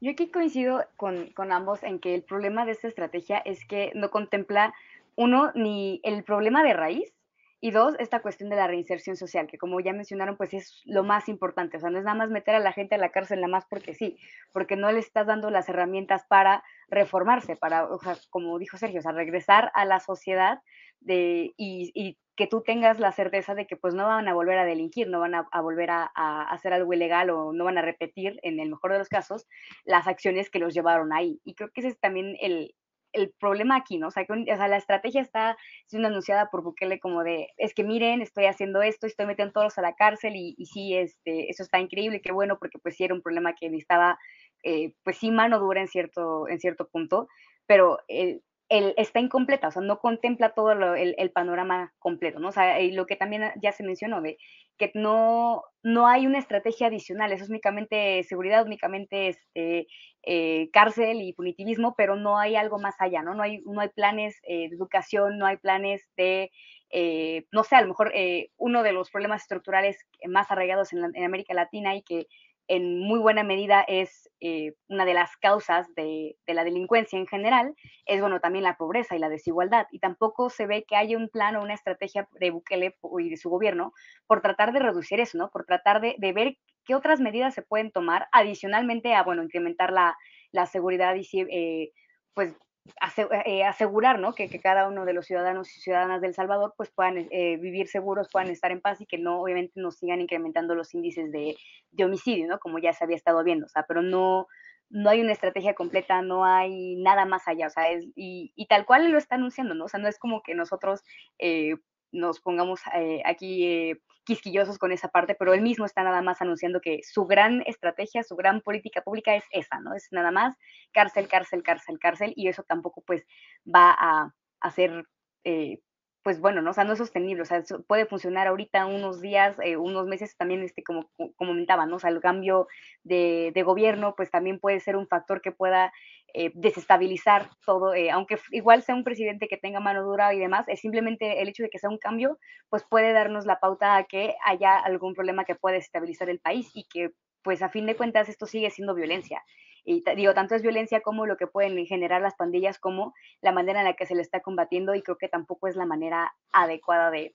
Yo 0.00 0.12
aquí 0.12 0.30
coincido 0.30 0.84
con, 0.96 1.30
con, 1.32 1.52
ambos 1.52 1.82
en 1.82 1.98
que 1.98 2.14
el 2.14 2.22
problema 2.22 2.64
de 2.66 2.72
esta 2.72 2.88
estrategia 2.88 3.38
es 3.38 3.64
que 3.64 3.92
no 3.94 4.10
contempla, 4.10 4.74
uno, 5.16 5.50
ni 5.54 6.00
el 6.04 6.22
problema 6.22 6.62
de 6.62 6.72
raíz, 6.72 7.12
y 7.60 7.70
dos, 7.70 7.94
esta 7.98 8.20
cuestión 8.20 8.50
de 8.50 8.56
la 8.56 8.66
reinserción 8.66 9.16
social, 9.16 9.46
que 9.46 9.58
como 9.58 9.80
ya 9.80 9.92
mencionaron, 9.92 10.36
pues 10.36 10.54
es 10.54 10.82
lo 10.84 11.02
más 11.02 11.28
importante. 11.28 11.76
O 11.76 11.80
sea, 11.80 11.90
no 11.90 11.98
es 11.98 12.04
nada 12.04 12.16
más 12.16 12.30
meter 12.30 12.54
a 12.54 12.60
la 12.60 12.72
gente 12.72 12.94
a 12.94 12.98
la 12.98 13.10
cárcel 13.10 13.40
nada 13.40 13.50
más 13.50 13.66
porque 13.68 13.94
sí, 13.94 14.16
porque 14.52 14.76
no 14.76 14.90
le 14.92 15.00
estás 15.00 15.26
dando 15.26 15.50
las 15.50 15.68
herramientas 15.68 16.24
para 16.28 16.62
reformarse, 16.88 17.56
para, 17.56 17.84
o 17.84 17.98
sea, 17.98 18.16
como 18.30 18.58
dijo 18.58 18.76
Sergio, 18.76 19.00
o 19.00 19.02
sea, 19.02 19.12
regresar 19.12 19.70
a 19.74 19.84
la 19.84 20.00
sociedad 20.00 20.60
de, 21.00 21.52
y, 21.56 21.90
y 21.94 22.18
que 22.38 22.46
tú 22.46 22.62
tengas 22.62 23.00
la 23.00 23.10
certeza 23.10 23.56
de 23.56 23.66
que 23.66 23.76
pues 23.76 23.94
no 23.94 24.06
van 24.06 24.28
a 24.28 24.32
volver 24.32 24.58
a 24.58 24.64
delinquir, 24.64 25.08
no 25.08 25.18
van 25.18 25.34
a, 25.34 25.60
volver 25.60 25.90
a, 25.90 26.04
hacer 26.44 26.72
algo 26.72 26.94
ilegal 26.94 27.30
o 27.30 27.52
no 27.52 27.64
van 27.64 27.78
a 27.78 27.82
repetir, 27.82 28.38
en 28.42 28.60
el 28.60 28.70
mejor 28.70 28.92
de 28.92 28.98
los 28.98 29.08
casos, 29.08 29.48
las 29.84 30.06
acciones 30.06 30.48
que 30.48 30.60
los 30.60 30.72
llevaron 30.72 31.12
ahí. 31.12 31.40
Y 31.44 31.56
creo 31.56 31.70
que 31.70 31.80
ese 31.80 31.88
es 31.88 31.98
también 31.98 32.36
el, 32.40 32.76
el 33.12 33.32
problema 33.38 33.76
aquí, 33.76 33.98
¿no? 33.98 34.08
O 34.08 34.10
sea, 34.10 34.24
que 34.24 34.32
o 34.32 34.44
sea, 34.44 34.68
la 34.68 34.76
estrategia 34.76 35.20
está 35.20 35.56
siendo 35.86 36.08
anunciada 36.08 36.50
por 36.50 36.62
Bukele 36.62 37.00
como 37.00 37.24
de, 37.24 37.48
es 37.56 37.74
que 37.74 37.84
miren, 37.84 38.22
estoy 38.22 38.46
haciendo 38.46 38.82
esto, 38.82 39.06
estoy 39.06 39.26
metiendo 39.26 39.52
todos 39.52 39.78
a 39.78 39.82
la 39.82 39.94
cárcel 39.94 40.36
y, 40.36 40.54
y 40.58 40.66
sí, 40.66 40.94
este, 40.94 41.50
eso 41.50 41.62
está 41.62 41.80
increíble, 41.80 42.20
qué 42.20 42.32
bueno, 42.32 42.58
porque 42.58 42.78
pues 42.78 42.96
sí 42.96 43.04
era 43.04 43.14
un 43.14 43.22
problema 43.22 43.54
que 43.54 43.68
necesitaba, 43.68 44.18
eh, 44.62 44.92
pues 45.02 45.18
sí, 45.18 45.30
mano 45.30 45.58
dura 45.58 45.80
en 45.80 45.88
cierto, 45.88 46.48
en 46.48 46.60
cierto 46.60 46.88
punto, 46.88 47.28
pero 47.66 47.98
el, 48.08 48.42
el, 48.68 48.94
está 48.96 49.20
incompleta, 49.20 49.68
o 49.68 49.70
sea, 49.70 49.82
no 49.82 49.98
contempla 49.98 50.50
todo 50.50 50.74
lo, 50.74 50.94
el, 50.94 51.14
el, 51.18 51.30
panorama 51.30 51.94
completo, 51.98 52.38
¿no? 52.38 52.48
O 52.48 52.52
sea, 52.52 52.80
y 52.80 52.92
lo 52.92 53.06
que 53.06 53.16
también 53.16 53.52
ya 53.62 53.72
se 53.72 53.82
mencionó, 53.84 54.20
de 54.20 54.38
que 54.78 54.90
no, 54.94 55.64
no 55.82 56.06
hay 56.06 56.26
una 56.26 56.38
estrategia 56.38 56.86
adicional, 56.86 57.32
es 57.32 57.48
únicamente 57.48 58.22
seguridad, 58.24 58.64
únicamente 58.64 59.28
este, 59.28 59.86
eh, 60.22 60.70
cárcel 60.72 61.20
y 61.20 61.32
punitivismo, 61.32 61.94
pero 61.96 62.16
no 62.16 62.38
hay 62.38 62.56
algo 62.56 62.78
más 62.78 62.94
allá, 63.00 63.22
¿no? 63.22 63.34
No 63.34 63.42
hay, 63.42 63.60
no 63.66 63.80
hay 63.80 63.88
planes 63.88 64.38
eh, 64.44 64.68
de 64.68 64.76
educación, 64.76 65.38
no 65.38 65.46
hay 65.46 65.56
planes 65.56 66.08
de, 66.16 66.50
eh, 66.90 67.44
no 67.52 67.64
sé, 67.64 67.76
a 67.76 67.82
lo 67.82 67.88
mejor 67.88 68.12
uno 68.56 68.82
de 68.82 68.92
los 68.92 69.10
problemas 69.10 69.42
estructurales 69.42 69.98
más 70.26 70.50
arraigados 70.50 70.92
en, 70.92 71.02
la, 71.02 71.10
en 71.12 71.24
América 71.24 71.54
Latina 71.54 71.94
y 71.96 72.02
que 72.02 72.26
en 72.68 73.00
muy 73.00 73.18
buena 73.18 73.42
medida 73.42 73.82
es 73.88 74.30
eh, 74.40 74.74
una 74.88 75.04
de 75.06 75.14
las 75.14 75.36
causas 75.38 75.86
de, 75.96 76.36
la 76.46 76.64
delincuencia 76.64 77.18
en 77.18 77.26
general, 77.26 77.74
es 78.04 78.20
bueno 78.20 78.40
también 78.40 78.62
la 78.62 78.76
pobreza 78.76 79.16
y 79.16 79.18
la 79.18 79.30
desigualdad. 79.30 79.86
Y 79.90 79.98
tampoco 79.98 80.50
se 80.50 80.66
ve 80.66 80.84
que 80.86 80.94
haya 80.94 81.16
un 81.16 81.28
plan 81.30 81.56
o 81.56 81.62
una 81.62 81.74
estrategia 81.74 82.28
de 82.38 82.50
Bukele 82.50 82.94
y 83.18 83.30
de 83.30 83.36
su 83.36 83.48
gobierno 83.48 83.92
por 84.26 84.42
tratar 84.42 84.72
de 84.72 84.80
reducir 84.80 85.18
eso, 85.18 85.38
¿no? 85.38 85.50
Por 85.50 85.64
tratar 85.64 86.00
de, 86.00 86.16
ver 86.32 86.58
qué 86.84 86.94
otras 86.94 87.20
medidas 87.20 87.54
se 87.54 87.62
pueden 87.62 87.90
tomar 87.90 88.28
adicionalmente 88.32 89.14
a, 89.14 89.22
bueno, 89.22 89.42
incrementar 89.42 89.90
la, 89.90 90.16
la 90.52 90.66
seguridad 90.66 91.16
y, 91.16 91.26
eh, 91.50 91.92
pues, 92.34 92.54
asegurar 93.00 94.18
¿no? 94.18 94.34
que, 94.34 94.48
que, 94.48 94.60
cada 94.60 94.88
uno 94.88 95.04
de 95.04 95.12
los 95.12 95.26
ciudadanos 95.26 95.74
y 95.76 95.80
ciudadanas 95.80 96.20
del 96.20 96.34
Salvador 96.34 96.74
pues 96.76 96.90
puedan 96.90 97.28
eh, 97.30 97.56
vivir 97.56 97.88
seguros, 97.88 98.28
puedan 98.30 98.50
estar 98.50 98.70
en 98.70 98.80
paz 98.80 99.00
y 99.00 99.06
que 99.06 99.18
no 99.18 99.40
obviamente 99.40 99.80
nos 99.80 99.96
sigan 99.96 100.20
incrementando 100.20 100.74
los 100.74 100.94
índices 100.94 101.30
de, 101.32 101.56
de, 101.90 102.04
homicidio, 102.04 102.46
¿no? 102.46 102.58
como 102.58 102.78
ya 102.78 102.92
se 102.92 103.04
había 103.04 103.16
estado 103.16 103.42
viendo, 103.44 103.66
o 103.66 103.68
sea, 103.68 103.84
pero 103.86 104.02
no, 104.02 104.46
no 104.90 105.10
hay 105.10 105.20
una 105.20 105.32
estrategia 105.32 105.74
completa, 105.74 106.22
no 106.22 106.44
hay 106.44 106.96
nada 106.96 107.24
más 107.24 107.46
allá, 107.46 107.66
o 107.66 107.70
sea, 107.70 107.90
es, 107.90 108.04
y, 108.16 108.52
y 108.54 108.66
tal 108.66 108.86
cual 108.86 109.10
lo 109.10 109.18
está 109.18 109.34
anunciando, 109.34 109.74
¿no? 109.74 109.84
O 109.84 109.88
sea, 109.88 110.00
no 110.00 110.08
es 110.08 110.18
como 110.18 110.42
que 110.42 110.54
nosotros 110.54 111.02
eh, 111.38 111.74
nos 112.12 112.40
pongamos 112.40 112.80
eh, 112.94 113.22
aquí 113.24 113.66
eh, 113.66 114.00
quisquillosos 114.24 114.78
con 114.78 114.92
esa 114.92 115.08
parte, 115.08 115.34
pero 115.34 115.54
él 115.54 115.62
mismo 115.62 115.86
está 115.86 116.02
nada 116.02 116.20
más 116.20 116.42
anunciando 116.42 116.80
que 116.80 117.00
su 117.02 117.24
gran 117.24 117.62
estrategia, 117.66 118.22
su 118.22 118.36
gran 118.36 118.60
política 118.60 119.00
pública 119.00 119.34
es 119.34 119.44
esa, 119.50 119.80
¿no? 119.80 119.94
Es 119.94 120.08
nada 120.10 120.30
más 120.30 120.56
cárcel, 120.92 121.28
cárcel, 121.28 121.62
cárcel, 121.62 121.98
cárcel, 121.98 122.32
y 122.36 122.48
eso 122.48 122.62
tampoco 122.62 123.02
pues 123.06 123.24
va 123.66 123.96
a, 123.98 124.70
ser 124.70 125.06
eh, 125.44 125.78
pues 126.22 126.40
bueno, 126.40 126.60
¿no? 126.60 126.72
O 126.72 126.74
sea, 126.74 126.84
no 126.84 126.92
es 126.92 126.98
sostenible, 126.98 127.40
o 127.40 127.46
sea, 127.46 127.62
puede 127.86 128.04
funcionar 128.04 128.48
ahorita 128.48 128.84
unos 128.84 129.22
días, 129.22 129.56
eh, 129.62 129.78
unos 129.78 130.06
meses 130.06 130.36
también, 130.36 130.62
este, 130.62 130.82
como, 130.82 131.08
como 131.16 131.32
comentaba, 131.34 131.86
¿no? 131.86 131.96
O 131.96 131.98
sea, 131.98 132.10
el 132.10 132.20
cambio 132.20 132.66
de, 133.02 133.50
de, 133.54 133.62
gobierno, 133.62 134.14
pues 134.14 134.30
también 134.30 134.58
puede 134.60 134.80
ser 134.80 134.96
un 134.96 135.08
factor 135.08 135.40
que 135.40 135.52
pueda 135.52 135.90
eh, 136.34 136.50
desestabilizar 136.54 137.50
todo, 137.64 137.94
eh, 137.94 138.10
aunque 138.10 138.38
igual 138.50 138.82
sea 138.82 138.94
un 138.94 139.04
presidente 139.04 139.48
que 139.48 139.56
tenga 139.56 139.80
mano 139.80 140.04
dura 140.04 140.34
y 140.34 140.38
demás, 140.38 140.68
es 140.68 140.80
simplemente 140.80 141.40
el 141.40 141.48
hecho 141.48 141.62
de 141.62 141.70
que 141.70 141.78
sea 141.78 141.90
un 141.90 141.98
cambio, 141.98 142.38
pues 142.68 142.84
puede 142.88 143.12
darnos 143.12 143.46
la 143.46 143.60
pauta 143.60 143.96
a 143.96 144.04
que 144.04 144.36
haya 144.44 144.78
algún 144.78 145.14
problema 145.14 145.44
que 145.44 145.54
pueda 145.54 145.76
desestabilizar 145.76 146.28
el 146.30 146.40
país 146.40 146.70
y 146.74 146.84
que, 146.84 147.10
pues 147.42 147.62
a 147.62 147.70
fin 147.70 147.86
de 147.86 147.96
cuentas, 147.96 148.28
esto 148.28 148.46
sigue 148.46 148.70
siendo 148.70 148.94
violencia. 148.94 149.42
Y 149.84 150.02
digo, 150.16 150.34
tanto 150.34 150.54
es 150.54 150.62
violencia 150.62 151.00
como 151.00 151.24
lo 151.24 151.38
que 151.38 151.46
pueden 151.46 151.86
generar 151.86 152.20
las 152.20 152.34
pandillas, 152.34 152.78
como 152.78 153.14
la 153.40 153.52
manera 153.52 153.80
en 153.80 153.86
la 153.86 153.94
que 153.94 154.04
se 154.04 154.14
le 154.14 154.20
está 154.20 154.40
combatiendo, 154.40 154.94
y 154.94 155.02
creo 155.02 155.16
que 155.16 155.28
tampoco 155.28 155.66
es 155.66 155.76
la 155.76 155.86
manera 155.86 156.34
adecuada 156.52 157.10
de, 157.10 157.34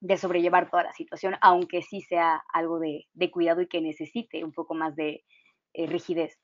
de 0.00 0.16
sobrellevar 0.16 0.70
toda 0.70 0.84
la 0.84 0.92
situación, 0.92 1.36
aunque 1.40 1.82
sí 1.82 2.00
sea 2.00 2.42
algo 2.52 2.78
de, 2.78 3.06
de 3.12 3.30
cuidado 3.30 3.60
y 3.60 3.68
que 3.68 3.80
necesite 3.80 4.44
un 4.44 4.52
poco 4.52 4.74
más 4.74 4.96
de 4.96 5.24
eh, 5.74 5.86
rigidez. 5.86 6.38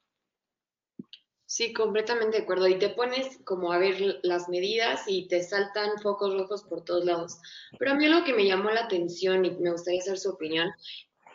Sí, 1.46 1.72
completamente 1.72 2.38
de 2.38 2.42
acuerdo. 2.42 2.66
Y 2.66 2.78
te 2.78 2.88
pones 2.88 3.38
como 3.44 3.72
a 3.72 3.78
ver 3.78 4.18
las 4.22 4.48
medidas 4.48 5.04
y 5.06 5.28
te 5.28 5.42
saltan 5.42 5.98
focos 6.02 6.34
rojos 6.34 6.64
por 6.64 6.84
todos 6.84 7.04
lados. 7.04 7.38
Pero 7.78 7.92
a 7.92 7.94
mí 7.94 8.06
lo 8.08 8.24
que 8.24 8.34
me 8.34 8.46
llamó 8.46 8.70
la 8.70 8.82
atención 8.84 9.44
y 9.44 9.52
me 9.52 9.70
gustaría 9.70 10.02
saber 10.02 10.18
su 10.18 10.30
opinión 10.30 10.72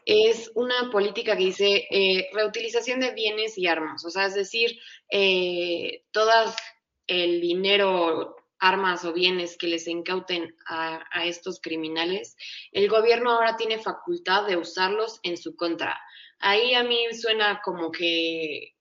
es 0.06 0.52
una 0.56 0.90
política 0.92 1.38
que 1.38 1.46
dice 1.46 1.88
eh, 1.90 2.30
reutilización 2.34 3.00
de 3.00 3.14
bienes 3.14 3.58
y 3.58 3.68
armas, 3.68 4.04
o 4.06 4.10
sea, 4.10 4.26
es 4.26 4.34
decir, 4.34 4.80
eh, 5.10 6.04
todo 6.12 6.32
el 7.08 7.40
dinero, 7.40 8.36
armas 8.60 9.06
o 9.06 9.14
bienes 9.14 9.58
que 9.58 9.68
les 9.68 9.88
incauten 9.88 10.56
a, 10.66 11.04
a, 11.12 11.26
estos 11.26 11.60
criminales, 11.62 12.36
el 12.72 12.90
gobierno 12.90 13.32
ahora 13.32 13.58
tiene 13.58 13.80
facultad 13.80 14.48
de 14.48 14.58
usarlos 14.58 15.20
en 15.24 15.38
su 15.38 15.56
contra. 15.56 16.00
Ahí 16.40 16.74
a 16.74 16.84
mí 16.84 17.06
suena 17.14 17.62
como 17.64 17.92
que 17.92 18.76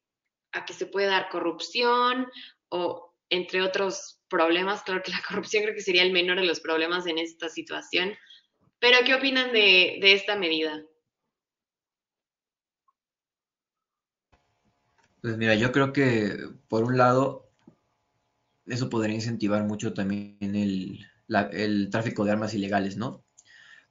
a 0.52 0.64
que 0.64 0.72
se 0.72 0.86
puede 0.86 1.06
dar 1.06 1.28
corrupción 1.28 2.26
o 2.68 3.14
entre 3.28 3.62
otros 3.62 4.20
problemas, 4.28 4.82
claro 4.82 5.02
que 5.02 5.12
la 5.12 5.22
corrupción 5.28 5.62
creo 5.62 5.74
que 5.74 5.82
sería 5.82 6.02
el 6.02 6.12
menor 6.12 6.40
de 6.40 6.46
los 6.46 6.60
problemas 6.60 7.06
en 7.06 7.18
esta 7.18 7.48
situación. 7.48 8.14
Pero, 8.78 8.98
¿qué 9.04 9.14
opinan 9.14 9.52
de, 9.52 9.98
de 10.00 10.12
esta 10.12 10.36
medida? 10.36 10.82
Pues 15.20 15.36
mira, 15.36 15.54
yo 15.54 15.70
creo 15.70 15.92
que 15.92 16.48
por 16.68 16.84
un 16.84 16.96
lado 16.96 17.50
eso 18.66 18.88
podría 18.88 19.14
incentivar 19.14 19.64
mucho 19.64 19.92
también 19.92 20.38
el, 20.40 21.06
la, 21.26 21.42
el 21.52 21.90
tráfico 21.90 22.24
de 22.24 22.32
armas 22.32 22.54
ilegales, 22.54 22.96
¿no? 22.96 23.22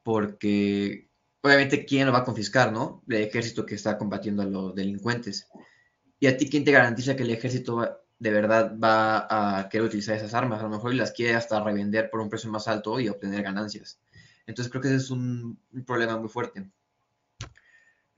porque 0.03 1.07
obviamente 1.41 1.85
quién 1.85 2.07
lo 2.07 2.13
va 2.13 2.19
a 2.19 2.23
confiscar, 2.23 2.71
¿no? 2.71 3.03
El 3.07 3.17
ejército 3.17 3.65
que 3.65 3.75
está 3.75 3.97
combatiendo 3.97 4.41
a 4.41 4.45
los 4.45 4.73
delincuentes. 4.73 5.47
¿Y 6.19 6.27
a 6.27 6.37
ti 6.37 6.49
quién 6.49 6.63
te 6.63 6.71
garantiza 6.71 7.15
que 7.15 7.23
el 7.23 7.31
ejército 7.31 8.01
de 8.19 8.31
verdad 8.31 8.77
va 8.77 9.59
a 9.59 9.69
querer 9.69 9.87
utilizar 9.87 10.15
esas 10.15 10.33
armas? 10.33 10.59
A 10.59 10.63
lo 10.63 10.69
mejor 10.69 10.93
las 10.93 11.11
quiere 11.11 11.35
hasta 11.35 11.63
revender 11.63 12.09
por 12.09 12.19
un 12.19 12.29
precio 12.29 12.51
más 12.51 12.67
alto 12.67 12.99
y 12.99 13.09
obtener 13.09 13.43
ganancias. 13.43 13.99
Entonces 14.45 14.69
creo 14.71 14.81
que 14.81 14.87
ese 14.89 14.97
es 14.97 15.11
un, 15.11 15.59
problema 15.85 16.17
muy 16.17 16.29
fuerte. 16.29 16.69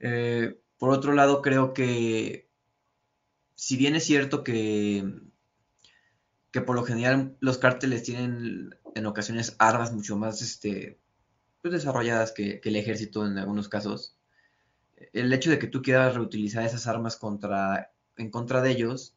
Eh, 0.00 0.58
por 0.78 0.90
otro 0.90 1.12
lado, 1.12 1.42
creo 1.42 1.72
que 1.72 2.48
si 3.54 3.76
bien 3.76 3.94
es 3.94 4.04
cierto 4.04 4.42
que, 4.42 5.04
que 6.50 6.60
por 6.60 6.74
lo 6.74 6.84
general 6.84 7.36
los 7.40 7.58
cárteles 7.58 8.02
tienen 8.02 8.74
en 8.94 9.06
ocasiones 9.06 9.54
armas 9.58 9.92
mucho 9.92 10.16
más 10.16 10.42
este, 10.42 10.98
pues, 11.60 11.72
desarrolladas 11.72 12.32
que, 12.32 12.60
el 12.62 12.76
ejército 12.76 13.26
en 13.26 13.38
algunos 13.38 13.68
casos, 13.68 14.16
el 15.12 15.32
hecho 15.32 15.50
de 15.50 15.58
que 15.58 15.66
tú 15.66 15.82
quieras 15.82 16.14
reutilizar 16.14 16.64
esas 16.64 16.86
armas 16.86 17.16
contra, 17.16 17.91
en 18.16 18.30
contra 18.30 18.60
de 18.62 18.70
ellos 18.70 19.16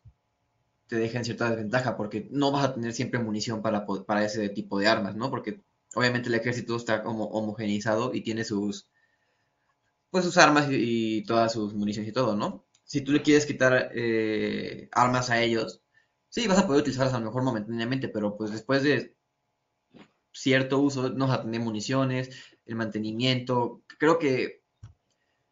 te 0.88 0.98
deja 0.98 1.18
en 1.18 1.26
cierta 1.26 1.50
desventaja 1.50 1.98
porque 1.98 2.28
no 2.32 2.52
vas 2.52 2.66
a 2.66 2.74
tener 2.76 2.94
siempre 2.94 3.20
munición 3.20 3.62
para, 3.62 3.86
para 3.86 4.24
ese 4.24 4.50
tipo 4.50 4.80
de 4.80 4.88
armas, 4.88 5.16
¿no? 5.16 5.30
Porque 5.30 5.62
obviamente 5.96 6.30
el 6.30 6.36
ejército 6.36 6.76
está 6.76 7.04
como 7.04 7.26
homogeneizado 7.26 8.14
y 8.14 8.22
tiene 8.22 8.44
sus 8.44 8.88
pues 10.12 10.24
sus 10.24 10.38
armas 10.38 10.68
y, 10.72 11.24
todas 11.26 11.52
sus 11.52 11.74
municiones 11.74 12.10
y 12.10 12.14
todo, 12.14 12.38
¿no? 12.38 12.66
Si 12.86 13.02
tú 13.02 13.12
le 13.12 13.22
quieres 13.22 13.46
quitar 13.46 13.92
eh, 13.94 14.88
armas 14.94 15.30
a 15.30 15.42
ellos, 15.42 15.82
sí, 16.30 16.48
vas 16.48 16.60
a 16.60 16.68
poder 16.68 16.82
utilizarlas 16.82 17.14
a 17.14 17.20
lo 17.20 17.26
mejor 17.26 17.44
momentáneamente, 17.44 18.08
pero 18.08 18.38
pues 18.38 18.52
después 18.52 18.84
de 18.84 19.16
cierto 20.32 20.80
uso 20.80 21.10
no 21.10 21.28
vas 21.28 21.40
a 21.40 21.42
tener 21.44 21.60
municiones, 21.60 22.30
el 22.66 22.76
mantenimiento, 22.76 23.82
creo 24.00 24.20
que 24.20 24.64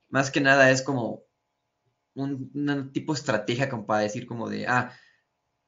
más 0.08 0.32
que 0.32 0.40
nada 0.42 0.72
es 0.72 0.82
como 0.82 1.24
un, 2.16 2.92
tipo 2.94 3.14
de 3.14 3.20
estrategia 3.20 3.70
como 3.70 3.86
para 3.86 4.02
decir 4.02 4.26
como 4.26 4.50
de, 4.50 4.68
ah, 4.68 4.94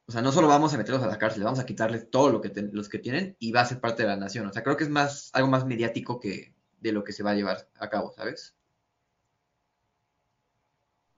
o 0.08 0.12
sea, 0.12 0.22
no 0.22 0.32
solo 0.32 0.48
vamos 0.48 0.74
a 0.74 0.78
meterlos 0.78 1.04
a 1.04 1.08
la 1.08 1.18
cárcel, 1.18 1.44
vamos 1.44 1.60
a 1.60 1.66
quitarles 1.66 2.10
todo 2.10 2.30
lo 2.30 2.42
que 2.42 2.52
los 2.72 2.90
que 2.90 3.00
tienen 3.00 3.36
y 3.40 3.52
va 3.52 3.62
a 3.62 3.66
ser 3.66 3.80
parte 3.80 4.04
de 4.04 4.10
la 4.10 4.18
nación. 4.18 4.48
O 4.48 4.54
sea, 4.54 4.64
creo 4.64 4.78
que 4.78 4.84
es 4.84 4.90
más 4.90 5.32
algo 5.34 5.50
más 5.50 5.66
mediático 5.66 6.20
que 6.20 6.54
de 6.80 6.92
lo 6.92 7.04
que 7.04 7.14
se 7.14 7.24
va 7.24 7.32
a 7.32 7.36
llevar 7.36 7.68
a 7.80 7.90
cabo, 7.90 8.14
¿sabes? 8.16 8.56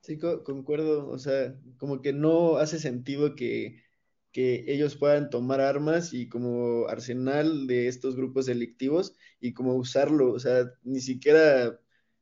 Sí, 0.01 0.17
concuerdo. 0.17 1.09
O 1.09 1.19
sea, 1.19 1.53
como 1.77 2.01
que 2.01 2.13
no 2.13 2.57
hace 2.57 2.79
sentido 2.79 3.35
que, 3.35 3.83
que 4.31 4.63
ellos 4.67 4.95
puedan 4.95 5.29
tomar 5.29 5.59
armas 5.59 6.13
y 6.13 6.29
como 6.29 6.87
arsenal 6.87 7.67
de 7.67 7.87
estos 7.89 8.15
grupos 8.15 8.45
delictivos 8.45 9.15
y 9.41 9.53
como 9.53 9.75
usarlo. 9.75 10.31
O 10.31 10.39
sea, 10.39 10.71
ni 10.83 11.01
siquiera 11.01 11.77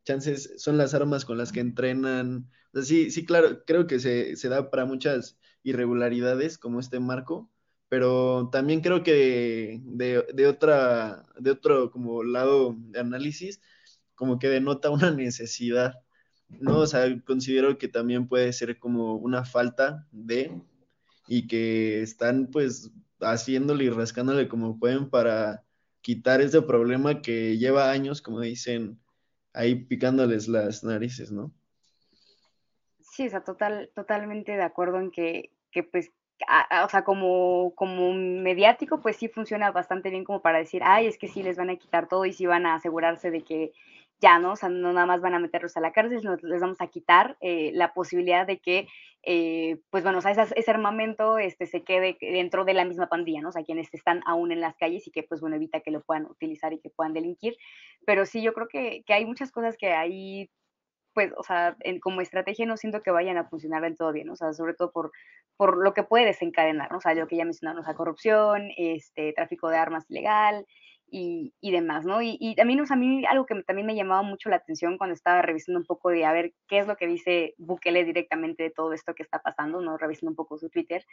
chances 0.06 0.54
son 0.58 0.78
las 0.78 0.94
armas 0.94 1.26
con 1.26 1.38
las 1.38 1.52
que 1.52 1.60
entrenan. 1.60 2.50
O 2.74 2.78
sea, 2.78 2.84
sí, 2.84 3.12
sí, 3.12 3.26
claro, 3.26 3.66
creo 3.66 3.88
que 3.88 4.00
se, 4.00 4.36
se 4.38 4.50
da 4.50 4.70
para 4.70 4.86
muchas 4.86 5.38
irregularidades 5.64 6.58
como 6.58 6.80
este 6.80 7.00
marco, 7.00 7.52
pero 7.90 8.50
también 8.52 8.82
creo 8.82 9.04
que 9.04 9.82
de, 9.84 10.48
otra, 10.48 11.26
de 11.38 11.52
otro 11.52 11.92
como 11.92 12.24
lado 12.24 12.76
de 12.78 13.00
análisis, 13.00 13.62
como 14.16 14.40
que 14.40 14.48
denota 14.50 14.90
una 14.90 15.12
necesidad, 15.12 15.96
¿no? 16.48 16.80
O 16.80 16.88
sea, 16.88 17.06
considero 17.26 17.78
que 17.78 17.88
también 17.88 18.28
puede 18.28 18.54
ser 18.54 18.80
como 18.80 19.16
una 19.16 19.44
falta 19.44 20.08
de, 20.12 20.62
y 21.28 21.48
que 21.48 22.02
están 22.02 22.48
pues 22.52 22.92
haciéndole 23.20 23.86
y 23.86 23.90
rascándole 23.90 24.48
como 24.48 24.80
pueden 24.80 25.10
para 25.10 25.64
quitar 26.02 26.42
ese 26.42 26.62
problema 26.62 27.22
que 27.22 27.58
lleva 27.58 27.92
años, 27.92 28.22
como 28.22 28.42
dicen, 28.42 29.00
ahí 29.56 29.76
picándoles 29.76 30.48
las 30.48 30.84
narices, 30.84 31.32
¿no? 31.32 31.52
Sí, 33.00 33.28
o 33.28 33.30
sea, 33.30 33.44
total, 33.44 33.90
totalmente 33.96 34.52
de 34.52 34.64
acuerdo 34.64 35.00
en 35.00 35.12
que 35.12 35.52
que 35.76 35.84
pues, 35.84 36.14
o 36.86 36.90
sea, 36.90 37.04
como, 37.04 37.74
como 37.76 38.14
mediático, 38.14 39.02
pues 39.02 39.18
sí 39.18 39.28
funciona 39.28 39.72
bastante 39.72 40.10
bien 40.10 40.24
como 40.24 40.42
para 40.42 40.58
decir, 40.60 40.82
ay, 40.86 41.06
es 41.06 41.18
que 41.18 41.28
sí 41.28 41.44
les 41.44 41.58
van 41.58 41.70
a 41.70 41.76
quitar 41.76 42.08
todo 42.08 42.26
y 42.26 42.32
sí 42.32 42.46
van 42.46 42.66
a 42.66 42.76
asegurarse 42.76 43.30
de 43.30 43.42
que 43.42 43.74
ya, 44.22 44.40
¿no? 44.40 44.54
O 44.54 44.56
sea, 44.56 44.70
no 44.70 44.94
nada 44.94 45.06
más 45.06 45.20
van 45.20 45.34
a 45.34 45.40
meterlos 45.40 45.76
a 45.76 45.82
la 45.82 45.92
cárcel, 45.92 46.22
sino 46.22 46.38
les 46.38 46.62
vamos 46.62 46.80
a 46.80 46.88
quitar 46.88 47.36
eh, 47.42 47.72
la 47.74 47.94
posibilidad 47.94 48.48
de 48.48 48.60
que, 48.60 48.88
eh, 49.26 49.80
pues 49.90 50.04
bueno, 50.04 50.20
o 50.20 50.22
sea, 50.22 50.32
ese 50.32 50.72
armamento 50.72 51.38
este, 51.38 51.66
se 51.66 51.84
quede 51.84 52.18
dentro 52.22 52.64
de 52.64 52.74
la 52.74 52.86
misma 52.86 53.10
pandilla, 53.10 53.42
¿no? 53.42 53.50
O 53.50 53.52
sea, 53.52 53.64
quienes 53.64 53.94
están 53.94 54.22
aún 54.26 54.52
en 54.52 54.62
las 54.62 54.76
calles 54.76 55.08
y 55.08 55.12
que, 55.12 55.24
pues 55.24 55.42
bueno, 55.42 55.56
evita 55.56 55.82
que 55.82 55.92
lo 55.92 56.02
puedan 56.02 56.26
utilizar 56.26 56.74
y 56.74 56.80
que 56.80 56.90
puedan 56.90 57.14
delinquir. 57.14 57.58
Pero 58.06 58.26
sí, 58.26 58.42
yo 58.42 58.54
creo 58.54 58.68
que, 58.68 59.04
que 59.06 59.14
hay 59.14 59.26
muchas 59.26 59.52
cosas 59.52 59.78
que 59.78 59.94
ahí 59.94 60.50
pues, 61.16 61.32
o 61.38 61.44
sea, 61.44 61.78
como 62.02 62.20
estrategia 62.20 62.66
no 62.66 62.76
siento 62.76 63.02
que 63.02 63.10
vayan 63.10 63.38
a 63.38 63.48
funcionar 63.48 63.82
del 63.82 63.96
todo 63.96 64.12
bien, 64.12 64.30
o 64.30 64.36
sea, 64.36 64.52
sobre 64.52 64.74
todo 64.74 64.92
por, 64.92 65.12
por 65.56 65.82
lo 65.82 65.94
que 65.94 66.04
puede 66.04 66.26
desencadenar, 66.26 66.92
¿no? 66.92 66.98
O 66.98 67.02
sea, 67.02 67.14
lo 67.16 67.26
que 67.28 67.38
ya 67.38 67.46
mencionamos, 67.46 67.84
o 67.84 67.86
sea, 67.86 67.96
corrupción, 67.96 68.70
este, 68.76 69.32
tráfico 69.32 69.70
de 69.70 69.78
armas 69.78 70.06
ilegal 70.10 70.66
y, 71.10 71.72
demás, 71.72 72.06
¿no? 72.06 72.22
Y, 72.22 72.38
y, 72.40 72.56
también, 72.56 72.82
o 72.82 72.86
sea, 72.86 72.96
a 72.96 73.00
mí 73.00 73.26
algo 73.26 73.46
que 73.46 73.64
también 73.64 73.86
me 73.86 73.96
llamaba 73.96 74.22
mucho 74.22 74.50
la 74.50 74.58
atención 74.58 74.98
cuando 74.98 75.14
estaba 75.14 75.42
revisando 75.42 75.80
un 75.80 75.86
poco 75.86 76.10
de 76.10 76.26
a 76.26 76.34
ver 76.34 76.54
qué 76.68 76.80
es 76.80 76.88
lo 76.88 76.98
que 76.98 77.08
dice 77.08 77.54
Bukele 77.58 78.04
directamente 78.04 78.64
de 78.64 78.72
todo 78.72 78.94
esto 78.94 79.16
que 79.16 79.24
está 79.24 79.40
pasando, 79.40 79.82
¿no? 79.82 79.98
Revisando 79.98 80.32
un 80.32 80.36
poco 80.36 80.58
su 80.58 80.70
Twitter, 80.70 81.06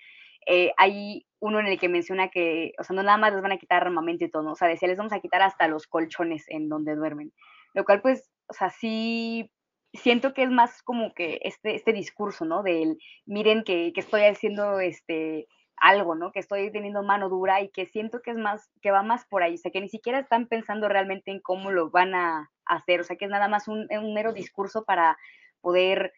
eh, 0.46 0.72
hay 0.76 1.26
uno 1.40 1.60
en 1.60 1.66
el 1.66 1.78
que 1.78 1.88
menciona 1.88 2.28
que, 2.28 2.72
o 2.78 2.84
sea, 2.84 2.96
no 2.96 3.02
nada 3.02 3.18
más 3.18 3.32
les 3.32 3.42
van 3.42 3.52
a 3.52 3.58
quitar 3.58 3.82
armamento 3.82 4.24
y 4.24 4.30
todo, 4.30 4.42
¿no? 4.42 4.52
O 4.52 4.56
sea, 4.56 4.68
decía, 4.68 4.88
les 4.88 4.98
vamos 4.98 5.12
a 5.12 5.20
quitar 5.20 5.42
hasta 5.42 5.68
los 5.68 5.86
colchones 5.86 6.44
en 6.48 6.68
donde 6.68 6.94
duermen, 6.94 7.32
lo 7.74 7.84
cual, 7.84 8.00
pues, 8.00 8.30
o 8.48 8.54
sea, 8.54 8.70
sí 8.70 9.50
siento 9.94 10.32
que 10.32 10.44
es 10.44 10.50
más 10.50 10.82
como 10.82 11.12
que 11.14 11.40
este, 11.42 11.74
este 11.74 11.92
discurso, 11.92 12.44
¿no? 12.44 12.62
Del, 12.62 12.98
miren 13.26 13.62
que, 13.62 13.92
que, 13.92 14.00
estoy 14.00 14.22
haciendo 14.22 14.80
este, 14.80 15.46
algo, 15.82 16.14
¿no? 16.14 16.30
Que 16.30 16.38
estoy 16.38 16.70
teniendo 16.70 17.02
mano 17.02 17.28
dura 17.28 17.60
y 17.60 17.68
que 17.68 17.86
siento 17.86 18.22
que 18.22 18.30
es 18.30 18.36
más, 18.36 18.70
que 18.80 18.92
va 18.92 19.02
más 19.02 19.26
por 19.26 19.42
ahí, 19.42 19.54
o 19.54 19.58
sea, 19.58 19.72
que 19.72 19.80
ni 19.80 19.88
siquiera 19.88 20.20
están 20.20 20.46
pensando 20.46 20.88
realmente 20.88 21.32
en 21.32 21.40
cómo 21.40 21.72
lo 21.72 21.90
van 21.90 22.14
a 22.14 22.50
hacer, 22.64 23.00
o 23.00 23.04
sea, 23.04 23.16
que 23.16 23.24
es 23.24 23.30
nada 23.30 23.48
más 23.48 23.66
un, 23.66 23.88
un 23.90 24.14
mero 24.14 24.32
discurso 24.32 24.84
para 24.84 25.18
poder, 25.60 26.12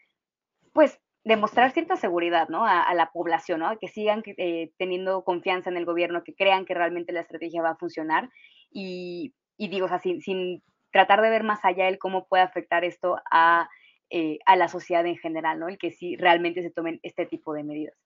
pues, 0.75 1.01
demostrar 1.25 1.71
cierta 1.71 1.97
seguridad, 1.97 2.51
¿no? 2.51 2.67
A, 2.67 2.93
la 2.93 3.11
población, 3.11 3.61
¿no? 3.61 3.79
Que 3.79 3.89
sigan 3.89 4.23
eh, 4.27 4.71
teniendo 4.77 5.25
confianza 5.25 5.71
en 5.71 5.79
el 5.79 5.87
gobierno, 5.87 6.23
que 6.23 6.35
crean 6.35 6.67
que 6.67 6.75
realmente 6.75 7.15
la 7.15 7.21
estrategia 7.21 7.63
va 7.63 7.71
a 7.71 7.77
funcionar 7.77 8.29
y, 8.71 9.35
y 9.57 9.69
digo, 9.69 9.87
o 9.87 9.89
sea, 9.89 9.99
sin, 9.99 10.21
sin 10.21 10.63
tratar 10.93 11.23
de 11.23 11.31
ver 11.31 11.43
más 11.43 11.65
allá 11.65 11.89
el 11.89 11.99
cómo 11.99 12.27
puede 12.27 12.43
afectar 12.43 12.85
esto 12.85 13.17
a, 13.31 13.71
eh, 14.11 14.39
a 14.45 14.57
la 14.57 14.69
sociedad 14.69 15.07
en 15.07 15.17
general, 15.17 15.59
¿no? 15.59 15.69
El 15.69 15.79
que 15.79 15.91
sí 15.91 16.17
realmente 16.17 16.61
se 16.61 16.71
tomen 16.71 17.01
este 17.03 17.25
tipo 17.25 17.55
de 17.55 17.65
medidas. 17.65 18.04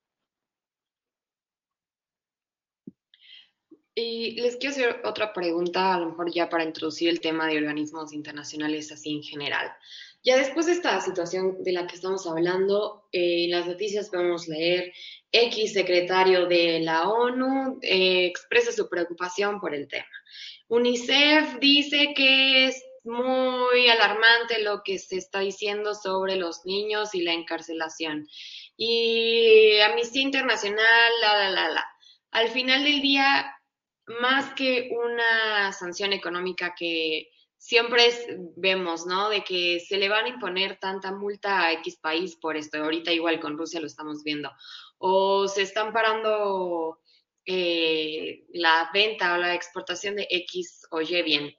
Y 4.01 4.41
les 4.41 4.57
quiero 4.59 4.71
hacer 4.73 5.01
otra 5.05 5.33
pregunta, 5.33 5.93
a 5.93 5.99
lo 5.99 6.11
mejor 6.11 6.33
ya 6.33 6.49
para 6.49 6.63
introducir 6.63 7.09
el 7.09 7.21
tema 7.21 7.49
de 7.49 7.57
organismos 7.57 8.13
internacionales 8.13 8.93
así 8.93 9.13
en 9.13 9.25
general. 9.25 9.73
Ya 10.23 10.37
después 10.37 10.67
de 10.67 10.73
esta 10.73 11.01
situación 11.01 11.65
de 11.65 11.73
la 11.73 11.89
que 11.89 11.97
estamos 11.97 12.25
hablando, 12.25 13.09
eh, 13.11 13.47
en 13.47 13.51
las 13.51 13.67
noticias 13.67 14.09
podemos 14.09 14.47
leer 14.47 14.93
X 15.33 15.73
secretario 15.73 16.47
de 16.47 16.79
la 16.79 17.09
ONU 17.09 17.81
eh, 17.83 18.27
expresa 18.27 18.71
su 18.71 18.89
preocupación 18.89 19.61
por 19.61 19.75
el 19.75 19.89
tema. 19.89 20.07
UNICEF 20.69 21.59
dice 21.59 22.15
que 22.15 22.67
es 22.67 22.81
muy 23.03 23.89
alarmante 23.89 24.63
lo 24.63 24.83
que 24.85 25.01
se 25.01 25.17
está 25.17 25.41
diciendo 25.41 25.97
sobre 25.97 26.37
los 26.37 26.65
niños 26.65 27.17
y 27.17 27.23
la 27.23 27.33
encarcelación. 27.33 28.29
Y 28.77 29.81
Amnistía 29.81 30.23
Internacional, 30.23 31.11
la, 31.21 31.37
la, 31.37 31.51
la, 31.51 31.71
la. 31.71 31.85
Al 32.31 32.49
final 32.51 32.85
del 32.85 33.01
día, 33.01 33.58
más 34.21 34.55
que 34.55 34.91
una 34.93 35.73
sanción 35.73 36.13
económica 36.13 36.75
que 36.77 37.31
siempre 37.59 38.11
vemos, 38.57 39.07
¿no? 39.07 39.29
De 39.29 39.45
que 39.45 39.81
se 39.81 39.99
le 39.99 40.09
van 40.09 40.25
a 40.25 40.29
imponer 40.29 40.79
tanta 40.79 41.13
multa 41.13 41.63
a 41.63 41.73
X 41.73 41.97
país 41.97 42.37
por 42.37 42.57
esto. 42.57 42.79
Ahorita 42.79 43.13
igual 43.13 43.41
con 43.41 43.59
Rusia 43.59 43.81
lo 43.81 43.87
estamos 43.87 44.23
viendo. 44.23 44.51
O 44.99 45.49
se 45.49 45.63
están 45.63 45.93
parando 45.93 47.01
eh, 47.45 48.45
la 48.53 48.91
venta 48.93 49.35
o 49.35 49.39
la 49.39 49.55
exportación 49.55 50.17
de 50.17 50.27
X 50.31 50.87
o 50.91 51.01
Y 51.01 51.23
bien. 51.23 51.55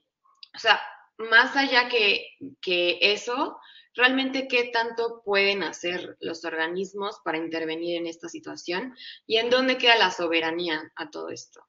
O 0.55 0.59
sea, 0.59 0.81
más 1.17 1.55
allá 1.55 1.89
que, 1.89 2.37
que 2.61 2.97
eso, 3.01 3.59
realmente 3.93 4.47
qué 4.47 4.65
tanto 4.65 5.21
pueden 5.23 5.63
hacer 5.63 6.17
los 6.21 6.45
organismos 6.45 7.19
para 7.23 7.37
intervenir 7.37 7.97
en 7.97 8.07
esta 8.07 8.29
situación 8.29 8.95
y 9.27 9.37
en 9.37 9.49
dónde 9.49 9.77
queda 9.77 9.97
la 9.97 10.11
soberanía 10.11 10.91
a 10.95 11.09
todo 11.09 11.29
esto. 11.29 11.68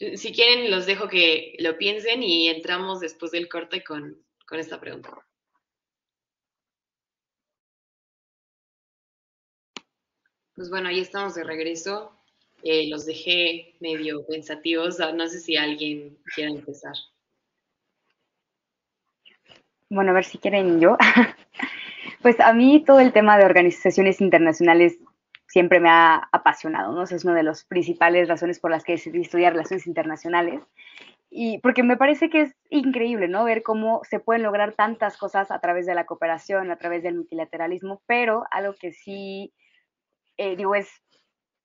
Si 0.00 0.32
quieren, 0.32 0.70
los 0.70 0.86
dejo 0.86 1.08
que 1.08 1.56
lo 1.58 1.76
piensen 1.76 2.22
y 2.22 2.48
entramos 2.48 3.00
después 3.00 3.32
del 3.32 3.50
corte 3.50 3.84
con, 3.84 4.16
con 4.46 4.58
esta 4.58 4.80
pregunta. 4.80 5.10
Pues 10.54 10.70
bueno, 10.70 10.88
ahí 10.88 11.00
estamos 11.00 11.34
de 11.34 11.44
regreso. 11.44 12.18
Eh, 12.62 12.88
los 12.88 13.04
dejé 13.04 13.76
medio 13.80 14.26
pensativos. 14.26 14.98
No 14.98 15.26
sé 15.28 15.38
si 15.38 15.58
alguien 15.58 16.18
quiere 16.34 16.52
empezar. 16.52 16.94
bueno, 19.90 20.12
a 20.12 20.14
ver 20.14 20.24
si 20.24 20.38
quieren 20.38 20.80
yo. 20.80 20.96
pues 22.22 22.40
a 22.40 22.54
mí 22.54 22.82
todo 22.86 23.00
el 23.00 23.12
tema 23.12 23.36
de 23.36 23.44
organizaciones 23.44 24.22
internacionales 24.22 24.98
siempre 25.50 25.80
me 25.80 25.90
ha 25.90 26.28
apasionado, 26.32 26.92
¿no? 26.92 27.02
es 27.02 27.24
una 27.24 27.34
de 27.34 27.42
las 27.42 27.64
principales 27.64 28.28
razones 28.28 28.60
por 28.60 28.70
las 28.70 28.84
que 28.84 28.92
decidí 28.92 29.20
estudiar 29.20 29.52
relaciones 29.52 29.86
internacionales. 29.86 30.62
Y 31.28 31.58
porque 31.58 31.82
me 31.82 31.96
parece 31.96 32.28
que 32.28 32.42
es 32.42 32.56
increíble, 32.70 33.28
¿no? 33.28 33.44
Ver 33.44 33.62
cómo 33.62 34.00
se 34.02 34.18
pueden 34.18 34.42
lograr 34.42 34.74
tantas 34.74 35.16
cosas 35.16 35.52
a 35.52 35.60
través 35.60 35.86
de 35.86 35.94
la 35.94 36.04
cooperación, 36.04 36.72
a 36.72 36.76
través 36.76 37.04
del 37.04 37.14
multilateralismo, 37.14 38.02
pero 38.06 38.44
algo 38.50 38.74
que 38.74 38.92
sí, 38.92 39.52
eh, 40.36 40.56
digo, 40.56 40.74
es 40.74 40.88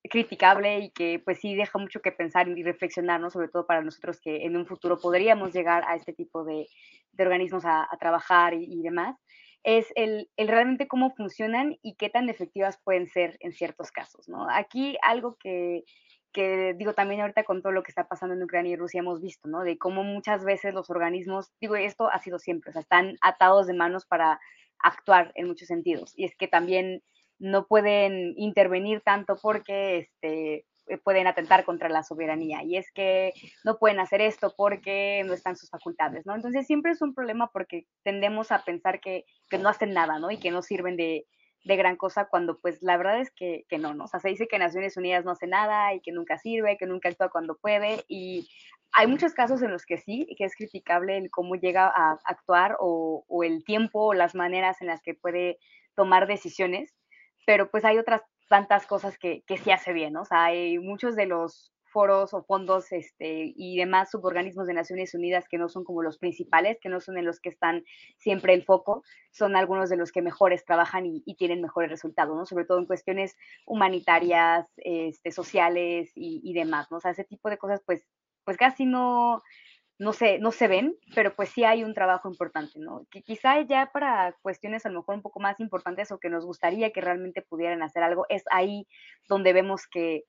criticable 0.09 0.79
y 0.79 0.91
que 0.91 1.19
pues 1.23 1.39
sí 1.39 1.55
deja 1.55 1.79
mucho 1.79 1.99
que 2.01 2.11
pensar 2.11 2.47
y 2.47 2.63
reflexionar, 2.63 3.19
¿no? 3.19 3.31
Sobre 3.31 3.47
todo 3.47 3.65
para 3.65 3.81
nosotros 3.81 4.19
que 4.21 4.45
en 4.45 4.55
un 4.55 4.67
futuro 4.67 4.99
podríamos 4.99 5.51
llegar 5.51 5.83
a 5.87 5.95
este 5.95 6.13
tipo 6.13 6.43
de, 6.43 6.67
de 7.13 7.23
organismos 7.23 7.63
a, 7.65 7.87
trabajar 7.99 8.53
y, 8.53 8.81
demás, 8.83 9.15
es 9.65 9.87
el, 9.95 10.29
el, 10.37 10.47
realmente 10.47 10.87
cómo 10.87 11.09
funcionan 11.15 11.77
y 11.81 11.95
qué 11.95 12.09
tan 12.11 12.29
efectivas 12.29 12.79
pueden 12.83 13.07
ser 13.07 13.35
en 13.39 13.51
ciertos 13.51 13.91
casos, 13.91 14.29
¿no? 14.29 14.47
Aquí 14.47 14.95
algo 15.01 15.37
que, 15.37 15.83
que 16.31 16.75
digo 16.75 16.93
también 16.93 17.21
ahorita 17.21 17.43
con 17.45 17.63
todo 17.63 17.71
lo 17.71 17.81
que 17.81 17.89
está 17.89 18.07
pasando 18.07 18.35
en 18.35 18.43
Ucrania 18.43 18.73
y 18.73 18.75
Rusia 18.75 18.99
hemos 18.99 19.21
visto, 19.21 19.49
¿no? 19.49 19.63
De 19.63 19.79
cómo 19.79 20.03
muchas 20.03 20.45
veces 20.45 20.75
los 20.75 20.91
organismos, 20.91 21.51
digo, 21.59 21.75
esto 21.75 22.11
ha 22.11 22.19
sido 22.19 22.37
siempre, 22.37 22.69
o 22.69 22.73
sea, 22.73 22.81
están 22.83 23.17
atados 23.21 23.65
de 23.65 23.73
manos 23.73 24.05
para 24.05 24.39
actuar 24.77 25.31
en 25.33 25.47
muchos 25.47 25.67
sentidos. 25.67 26.13
Y 26.15 26.25
es 26.25 26.35
que 26.35 26.47
también 26.47 27.01
no 27.39 27.65
pueden 27.65 28.35
intervenir 28.37 29.01
tanto 29.01 29.35
porque 29.41 29.97
este, 29.97 30.67
pueden 31.03 31.27
atentar 31.27 31.65
contra 31.65 31.89
la 31.89 32.03
soberanía 32.03 32.63
y 32.63 32.77
es 32.77 32.91
que 32.91 33.33
no 33.63 33.77
pueden 33.77 33.99
hacer 33.99 34.21
esto 34.21 34.53
porque 34.55 35.23
no 35.25 35.33
están 35.33 35.55
sus 35.55 35.69
facultades, 35.69 36.25
¿no? 36.25 36.35
Entonces 36.35 36.67
siempre 36.67 36.91
es 36.91 37.01
un 37.01 37.13
problema 37.13 37.49
porque 37.51 37.87
tendemos 38.03 38.51
a 38.51 38.63
pensar 38.63 38.99
que, 38.99 39.25
que 39.49 39.57
no 39.57 39.69
hacen 39.69 39.93
nada, 39.93 40.19
¿no? 40.19 40.31
Y 40.31 40.37
que 40.37 40.51
no 40.51 40.61
sirven 40.61 40.95
de, 40.95 41.25
de 41.63 41.75
gran 41.75 41.97
cosa 41.97 42.25
cuando 42.25 42.59
pues 42.59 42.81
la 42.81 42.97
verdad 42.97 43.19
es 43.19 43.31
que, 43.31 43.65
que, 43.67 43.79
no, 43.79 43.93
¿no? 43.93 44.05
O 44.05 44.07
sea, 44.07 44.19
se 44.19 44.29
dice 44.29 44.47
que 44.47 44.59
Naciones 44.59 44.95
Unidas 44.95 45.25
no 45.25 45.31
hace 45.31 45.47
nada 45.47 45.93
y 45.93 46.01
que 46.01 46.11
nunca 46.11 46.37
sirve, 46.37 46.77
que 46.77 46.85
nunca 46.85 47.09
actúa 47.09 47.29
cuando 47.29 47.57
puede 47.57 48.05
y 48.07 48.47
hay 48.91 49.07
muchos 49.07 49.33
casos 49.33 49.61
en 49.61 49.71
los 49.71 49.85
que 49.85 49.97
sí, 49.97 50.27
que 50.37 50.45
es 50.45 50.55
criticable 50.55 51.17
el 51.17 51.29
cómo 51.29 51.55
llega 51.55 51.87
a 51.87 52.19
actuar 52.23 52.77
o, 52.79 53.25
o 53.27 53.43
el 53.43 53.63
tiempo 53.65 54.05
o 54.05 54.13
las 54.13 54.35
maneras 54.35 54.81
en 54.81 54.87
las 54.87 55.01
que 55.01 55.15
puede 55.15 55.57
tomar 55.95 56.27
decisiones, 56.27 56.93
pero 57.45 57.69
pues 57.71 57.83
hay 57.83 57.97
otras 57.97 58.21
tantas 58.47 58.85
cosas 58.85 59.17
que, 59.17 59.43
que 59.47 59.57
sí 59.57 59.71
hace 59.71 59.93
bien, 59.93 60.13
¿no? 60.13 60.21
O 60.21 60.25
sea, 60.25 60.45
hay 60.45 60.77
muchos 60.79 61.15
de 61.15 61.25
los 61.25 61.71
foros 61.95 62.33
o 62.33 62.43
fondos 62.43 62.91
este, 62.91 63.53
y 63.55 63.77
demás 63.77 64.11
suborganismos 64.11 64.67
de 64.67 64.73
Naciones 64.73 65.13
Unidas 65.13 65.45
que 65.49 65.57
no 65.57 65.69
son 65.69 65.85
como 65.85 66.03
los 66.03 66.17
principales, 66.17 66.77
que 66.81 66.89
no 66.89 66.99
son 66.99 67.17
en 67.17 67.23
los 67.23 67.39
que 67.39 67.47
están 67.47 67.85
siempre 68.17 68.53
el 68.53 68.65
foco, 68.65 69.01
son 69.31 69.55
algunos 69.55 69.89
de 69.89 69.95
los 69.95 70.11
que 70.11 70.21
mejores 70.21 70.65
trabajan 70.65 71.05
y, 71.05 71.35
tienen 71.37 71.61
mejores 71.61 71.89
resultados, 71.89 72.35
¿no? 72.35 72.45
Sobre 72.45 72.65
todo 72.65 72.79
en 72.79 72.85
cuestiones 72.85 73.37
humanitarias, 73.65 74.67
este, 74.75 75.31
sociales 75.31 76.11
y, 76.15 76.41
y, 76.43 76.53
demás, 76.53 76.91
¿no? 76.91 76.97
O 76.97 76.99
sea, 76.99 77.11
ese 77.11 77.23
tipo 77.23 77.49
de 77.49 77.57
cosas, 77.57 77.81
pues, 77.85 78.05
pues 78.43 78.57
casi 78.57 78.85
no, 78.85 79.41
no 79.97 80.13
se, 80.13 80.39
no 80.39 80.51
se 80.51 80.67
ven, 80.67 80.95
pero 81.13 81.35
pues 81.35 81.49
sí 81.49 81.63
hay 81.63 81.83
un 81.83 81.93
trabajo 81.93 82.29
importante, 82.29 82.79
¿no? 82.79 83.05
Que 83.09 83.21
quizá 83.21 83.61
ya 83.61 83.91
para 83.93 84.35
cuestiones 84.41 84.85
a 84.85 84.89
lo 84.89 84.99
mejor 84.99 85.15
un 85.15 85.21
poco 85.21 85.39
más 85.39 85.59
importantes 85.59 86.11
o 86.11 86.19
que 86.19 86.29
nos 86.29 86.45
gustaría 86.45 86.91
que 86.91 87.01
realmente 87.01 87.41
pudieran 87.41 87.81
hacer 87.81 88.03
algo, 88.03 88.25
es 88.29 88.43
ahí 88.51 88.87
donde 89.29 89.53
vemos 89.53 89.87
que, 89.87 90.25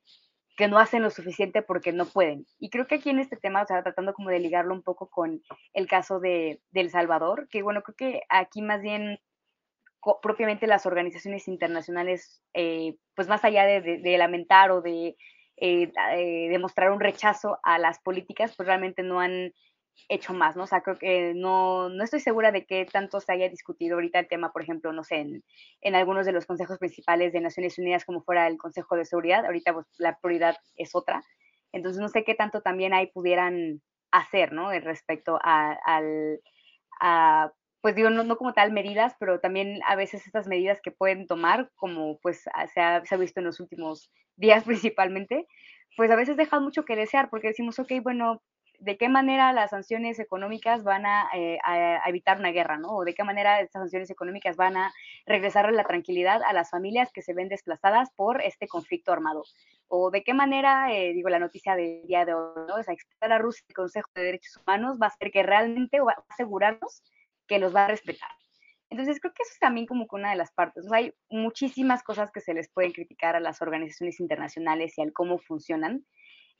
que 0.57 0.69
no 0.69 0.79
hacen 0.79 1.03
lo 1.03 1.11
suficiente 1.11 1.63
porque 1.63 1.93
no 1.93 2.07
pueden. 2.07 2.47
Y 2.59 2.71
creo 2.71 2.87
que 2.87 2.97
aquí 2.97 3.11
en 3.11 3.19
este 3.19 3.37
tema, 3.37 3.63
o 3.63 3.67
sea, 3.67 3.83
tratando 3.83 4.15
como 4.15 4.31
de 4.31 4.39
ligarlo 4.39 4.73
un 4.73 4.83
poco 4.83 5.09
con 5.09 5.43
el 5.73 5.89
caso 5.89 6.21
de, 6.21 6.61
El 6.73 6.91
Salvador, 6.91 7.49
que 7.51 7.63
bueno, 7.63 7.83
creo 7.83 7.97
que 7.97 8.23
aquí 8.29 8.63
más 8.63 8.83
bien 8.83 9.19
propiamente 10.23 10.69
las 10.69 10.87
organizaciones 10.87 11.49
internacionales, 11.49 12.41
eh, 12.55 12.95
pues 13.17 13.27
más 13.27 13.45
allá 13.45 13.65
de 13.65 14.17
lamentar 14.19 14.71
o 14.71 14.81
de 14.81 15.17
eh, 15.57 15.93
eh, 16.15 16.49
demostrar 16.51 16.91
un 16.91 17.01
rechazo 17.01 17.59
a 17.63 17.79
las 17.79 17.99
políticas, 18.01 18.55
pues 18.57 18.67
realmente 18.67 19.03
no 19.03 19.21
han 19.21 19.53
hecho 20.09 20.35
más, 20.35 20.57
¿no? 20.57 20.65
O 20.65 20.67
sea, 20.67 20.83
creo 20.83 20.99
que 20.99 21.33
no, 21.35 21.89
no 21.89 22.05
estoy 22.05 22.21
segura 22.21 22.53
de 22.53 22.67
qué 22.67 22.85
tanto 22.85 23.21
se 23.21 23.33
haya 23.33 23.49
discutido 23.49 23.95
ahorita 23.95 24.19
el 24.19 24.29
tema, 24.29 24.53
por 24.53 24.63
ejemplo, 24.63 24.93
no 24.93 25.03
sé, 25.03 25.17
en, 25.17 25.45
en 25.81 25.95
algunos 25.95 26.27
de 26.27 26.33
los 26.33 26.47
consejos 26.47 26.79
principales 26.79 27.33
de 27.33 27.41
Naciones 27.41 27.79
Unidas, 27.79 28.05
como 28.05 28.23
fuera 28.23 28.47
el 28.47 28.59
Consejo 28.59 28.97
de 28.97 29.05
Seguridad, 29.07 29.47
ahorita 29.47 29.73
pues 29.73 29.87
la 29.99 30.19
prioridad 30.19 30.57
es 30.77 30.95
otra. 30.95 31.23
Entonces, 31.73 32.01
no 32.01 32.09
sé 32.09 32.25
qué 32.25 32.35
tanto 32.35 32.61
también 32.61 32.95
ahí 32.95 33.07
pudieran 33.09 33.81
hacer, 34.11 34.53
¿no? 34.53 34.71
Respecto 34.71 35.39
a, 35.43 35.73
al, 35.85 36.41
a, 37.01 37.53
pues 37.87 37.95
digo, 37.95 38.11
no, 38.11 38.37
como 38.37 38.53
tal 38.53 38.73
medidas, 38.73 39.15
pero 39.21 39.39
también 39.39 39.79
a 39.87 39.95
veces 39.95 40.27
estas 40.27 40.49
medidas 40.49 40.81
que 40.83 40.91
pueden 40.91 41.29
tomar, 41.29 41.71
como 41.77 42.19
pues 42.19 42.43
se 42.75 42.81
ha, 42.81 43.05
se 43.05 43.15
ha 43.15 43.17
visto 43.17 43.39
en 43.39 43.47
los 43.47 43.61
últimos 43.61 44.11
días 44.35 44.65
principalmente, 44.91 45.47
pues 45.97 46.11
a 46.11 46.17
veces 46.17 46.37
dejan 46.37 46.65
mucho 46.65 46.85
que 46.85 46.97
desear 46.97 47.31
porque 47.31 47.47
decimos, 47.47 47.79
ok, 47.79 47.93
bueno, 48.03 48.43
¿de 48.81 48.97
qué 48.97 49.09
manera 49.09 49.53
las 49.53 49.71
sanciones 49.71 50.19
económicas 50.19 50.83
van 50.83 51.05
eh, 51.33 51.61
a, 51.63 52.09
evitar 52.09 52.41
una 52.41 52.51
guerra, 52.51 52.77
¿no? 52.77 52.89
O 52.89 53.05
de 53.05 53.15
qué 53.15 53.23
manera 53.23 53.61
estas 53.61 53.83
sanciones 53.83 54.11
económicas 54.11 54.57
van 54.57 54.77
a 54.77 54.93
regresar 55.25 55.73
la 55.73 55.85
tranquilidad 55.85 56.43
a 56.43 56.53
las 56.53 56.71
familias 56.71 57.13
que 57.13 57.23
se 57.23 57.35
ven 57.35 57.49
desplazadas 57.49 58.11
por 58.17 58.43
este 58.43 58.67
conflicto 58.67 59.13
armado. 59.13 59.45
O 59.87 60.11
de 60.11 60.25
qué 60.25 60.35
manera, 60.35 60.93
eh, 60.93 61.13
digo, 61.13 61.29
la 61.29 61.39
noticia 61.39 61.77
del 61.77 62.03
día 62.09 62.25
de 62.25 62.35
hoy, 62.35 62.67
¿no? 62.67 62.75
O 62.75 62.83
sea, 62.83 62.95
explicar 62.95 63.31
a 63.31 63.39
Rusia 63.39 63.65
el 63.69 63.77
Consejo 63.77 64.11
de 64.17 64.25
Derechos 64.25 64.57
Humanos 64.57 64.99
va 65.01 65.07
a 65.07 65.11
ser 65.11 65.31
que 65.31 65.45
realmente 65.45 66.01
va 66.01 66.15
a 66.15 66.25
asegurarnos 66.29 67.05
que 67.47 67.59
los 67.59 67.75
va 67.75 67.87
a 67.87 67.89
respetar. 67.89 68.31
Entonces, 68.91 69.21
creo 69.21 69.33
que 69.33 69.43
eso 69.43 69.53
es 69.53 69.59
también 69.59 69.87
como 69.87 70.07
que 70.07 70.17
una 70.17 70.31
de 70.31 70.37
las 70.37 70.53
partes. 70.53 70.91
hay 70.93 71.13
muchísimas 71.29 72.03
cosas 72.03 72.31
que 72.31 72.41
se 72.41 72.55
les 72.55 72.71
pueden 72.71 72.93
criticar 72.93 73.35
a 73.35 73.41
las 73.41 73.61
organizaciones 73.61 74.21
internacionales 74.21 74.97
y 74.97 75.03
al 75.03 75.13
cómo 75.13 75.39
funcionan. 75.39 76.07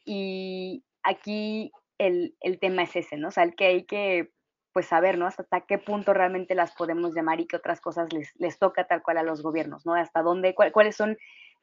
Y 0.05 0.85
aquí 1.03 1.71
el, 1.99 2.37
el 2.41 2.59
tema 2.59 2.83
es 2.83 2.97
ese, 2.97 3.17
¿no? 3.17 3.29
O 3.29 3.31
sea, 3.31 3.45
el 3.45 3.55
que 3.55 3.67
hay 3.67 3.85
que 3.85 4.31
pues 4.73 4.87
saber, 4.87 5.17
¿no? 5.17 5.27
Hasta 5.27 5.63
qué 5.63 5.79
punto 5.79 6.13
realmente 6.13 6.55
las 6.55 6.75
podemos 6.75 7.15
llamar 7.15 7.41
y 7.41 7.47
qué 7.47 7.57
otras 7.57 7.81
cosas 7.81 8.13
les, 8.13 8.31
les 8.37 8.59
toca 8.59 8.87
tal 8.87 9.03
cual 9.03 9.17
a 9.17 9.23
los 9.23 9.43
gobiernos, 9.43 9.87
¿no? 9.87 9.95
Hasta 9.95 10.21
dónde, 10.21 10.55
cuáles 10.55 10.95
son 10.95 11.17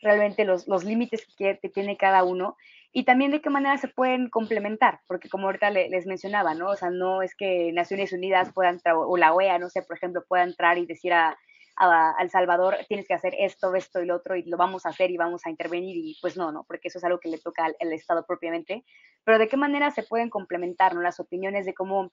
realmente 0.03 0.45
los, 0.45 0.67
los 0.67 0.83
límites 0.83 1.25
que, 1.37 1.57
que, 1.59 1.69
tiene 1.69 1.97
cada 1.97 2.23
uno 2.23 2.55
y 2.91 3.05
también 3.05 3.31
de 3.31 3.41
qué 3.41 3.49
manera 3.49 3.77
se 3.77 3.87
pueden 3.87 4.29
complementar, 4.29 4.99
porque 5.07 5.29
como 5.29 5.47
ahorita 5.47 5.71
les 5.71 6.05
mencionaba, 6.05 6.53
¿no? 6.53 6.69
O 6.69 6.75
sea, 6.75 6.91
no 6.91 7.23
es 7.23 7.35
que 7.35 7.71
Naciones 7.73 8.13
Unidas 8.13 8.51
puedan, 8.53 8.79
o 8.85 9.17
la 9.17 9.33
OEA, 9.33 9.57
no 9.57 9.69
sé, 9.69 9.81
por 9.81 9.97
ejemplo, 9.97 10.23
pueda 10.27 10.43
entrar 10.43 10.77
y 10.77 10.85
decir 10.85 11.11
a, 11.13 11.35
a, 11.77 12.15
El 12.19 12.29
Salvador, 12.29 12.77
tienes 12.87 13.07
que 13.07 13.15
hacer 13.15 13.33
esto, 13.39 13.73
esto 13.73 14.01
y 14.01 14.05
lo 14.05 14.15
otro, 14.15 14.35
y 14.35 14.43
lo 14.43 14.57
vamos 14.57 14.85
a 14.85 14.89
hacer 14.89 15.09
y 15.09 15.17
vamos 15.17 15.45
a 15.45 15.49
intervenir, 15.49 15.97
y 15.97 16.17
pues 16.21 16.37
no, 16.37 16.51
¿no? 16.51 16.65
Porque 16.65 16.89
eso 16.89 16.99
es 16.99 17.03
algo 17.03 17.19
que 17.19 17.29
le 17.29 17.39
toca 17.39 17.65
al, 17.65 17.75
al 17.79 17.93
Estado 17.93 18.25
propiamente. 18.27 18.85
Pero 19.23 19.39
de 19.39 19.47
qué 19.47 19.57
manera 19.57 19.89
se 19.89 20.03
pueden 20.03 20.29
complementar, 20.29 20.93
¿no? 20.93 21.01
Las 21.01 21.19
opiniones 21.19 21.65
de 21.65 21.73
cómo 21.73 22.11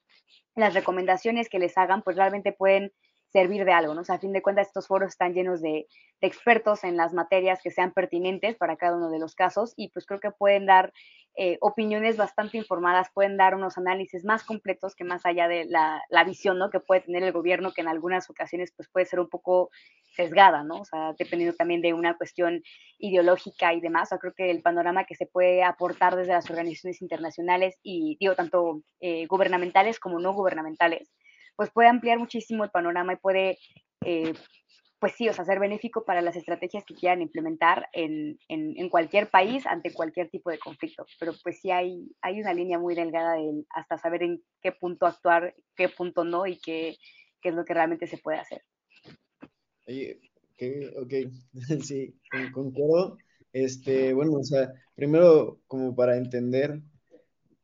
las 0.55 0.73
recomendaciones 0.73 1.47
que 1.47 1.59
les 1.59 1.77
hagan, 1.77 2.01
pues 2.01 2.15
realmente 2.15 2.53
pueden 2.53 2.91
servir 3.31 3.65
de 3.65 3.71
algo, 3.71 3.93
¿no? 3.93 4.01
O 4.01 4.03
sea, 4.03 4.15
a 4.15 4.19
fin 4.19 4.33
de 4.33 4.41
cuentas, 4.41 4.67
estos 4.67 4.87
foros 4.87 5.09
están 5.09 5.33
llenos 5.33 5.61
de, 5.61 5.87
expertos 6.21 6.83
en 6.83 6.97
las 6.97 7.13
materias 7.13 7.59
que 7.63 7.71
sean 7.71 7.93
pertinentes 7.93 8.55
para 8.55 8.77
cada 8.77 8.95
uno 8.95 9.09
de 9.09 9.17
los 9.17 9.33
casos 9.33 9.73
y 9.75 9.89
pues 9.89 10.05
creo 10.05 10.19
que 10.19 10.29
pueden 10.29 10.67
dar 10.67 10.93
eh, 11.35 11.57
opiniones 11.61 12.15
bastante 12.15 12.57
informadas, 12.57 13.07
pueden 13.13 13.37
dar 13.37 13.55
unos 13.55 13.77
análisis 13.77 14.23
más 14.23 14.43
completos 14.43 14.95
que 14.95 15.03
más 15.03 15.25
allá 15.25 15.47
de 15.47 15.65
la, 15.65 16.23
visión, 16.25 16.59
¿no? 16.59 16.69
Que 16.69 16.79
puede 16.79 17.01
tener 17.01 17.23
el 17.23 17.31
gobierno, 17.31 17.71
que 17.71 17.81
en 17.81 17.87
algunas 17.87 18.29
ocasiones 18.29 18.71
pues 18.75 18.87
puede 18.89 19.07
ser 19.07 19.19
un 19.19 19.29
poco 19.29 19.71
sesgada, 20.15 20.63
¿no? 20.63 20.81
O 20.81 20.85
sea, 20.85 21.13
dependiendo 21.17 21.55
también 21.55 21.81
de 21.81 21.93
una 21.93 22.15
cuestión 22.17 22.61
ideológica 22.99 23.73
y 23.73 23.81
demás. 23.81 24.03
O 24.03 24.09
sea, 24.09 24.17
creo 24.19 24.33
que 24.33 24.51
el 24.51 24.61
panorama 24.61 25.05
que 25.05 25.15
se 25.15 25.25
puede 25.25 25.63
aportar 25.63 26.15
desde 26.15 26.33
las 26.33 26.49
organizaciones 26.49 27.01
internacionales 27.01 27.79
y, 27.81 28.17
digo, 28.19 28.35
tanto 28.35 28.83
eh, 28.99 29.25
gubernamentales 29.27 29.99
como 29.99 30.19
no 30.19 30.33
gubernamentales, 30.33 31.11
pues 31.61 31.69
puede 31.69 31.89
ampliar 31.89 32.17
muchísimo 32.17 32.63
el 32.63 32.71
panorama 32.71 33.13
y 33.13 33.17
puede, 33.17 33.59
eh, 34.03 34.33
pues 34.97 35.13
sí, 35.15 35.29
o 35.29 35.33
sea, 35.33 35.45
ser 35.45 35.59
benéfico 35.59 36.03
para 36.05 36.23
las 36.23 36.35
estrategias 36.35 36.83
que 36.83 36.95
quieran 36.95 37.21
implementar 37.21 37.87
en, 37.93 38.39
en, 38.47 38.89
cualquier 38.89 39.29
país 39.29 39.67
ante 39.67 39.93
cualquier 39.93 40.31
tipo 40.31 40.49
de 40.49 40.57
conflicto. 40.57 41.05
Pero 41.19 41.33
pues 41.43 41.59
sí 41.61 41.69
hay, 41.69 42.09
hay 42.23 42.41
una 42.41 42.55
línea 42.55 42.79
muy 42.79 42.95
delgada 42.95 43.35
de, 43.35 43.63
hasta 43.69 43.99
saber 43.99 44.23
en 44.23 44.41
qué 44.59 44.71
punto 44.71 45.05
actuar, 45.05 45.53
qué 45.75 45.87
punto 45.87 46.23
no 46.23 46.47
y 46.47 46.57
qué, 46.57 46.95
qué 47.43 47.49
es 47.49 47.53
lo 47.53 47.63
que 47.63 47.75
realmente 47.75 48.07
se 48.07 48.17
puede 48.17 48.39
hacer. 48.39 48.63
ok, 50.97 51.13
sí, 51.83 52.15
concuerdo. 52.55 53.19
Este, 53.53 54.13
bueno, 54.13 54.31
o 54.39 54.43
sea, 54.43 54.73
primero 54.95 55.59
como 55.67 55.95
para 55.95 56.17
entender 56.17 56.81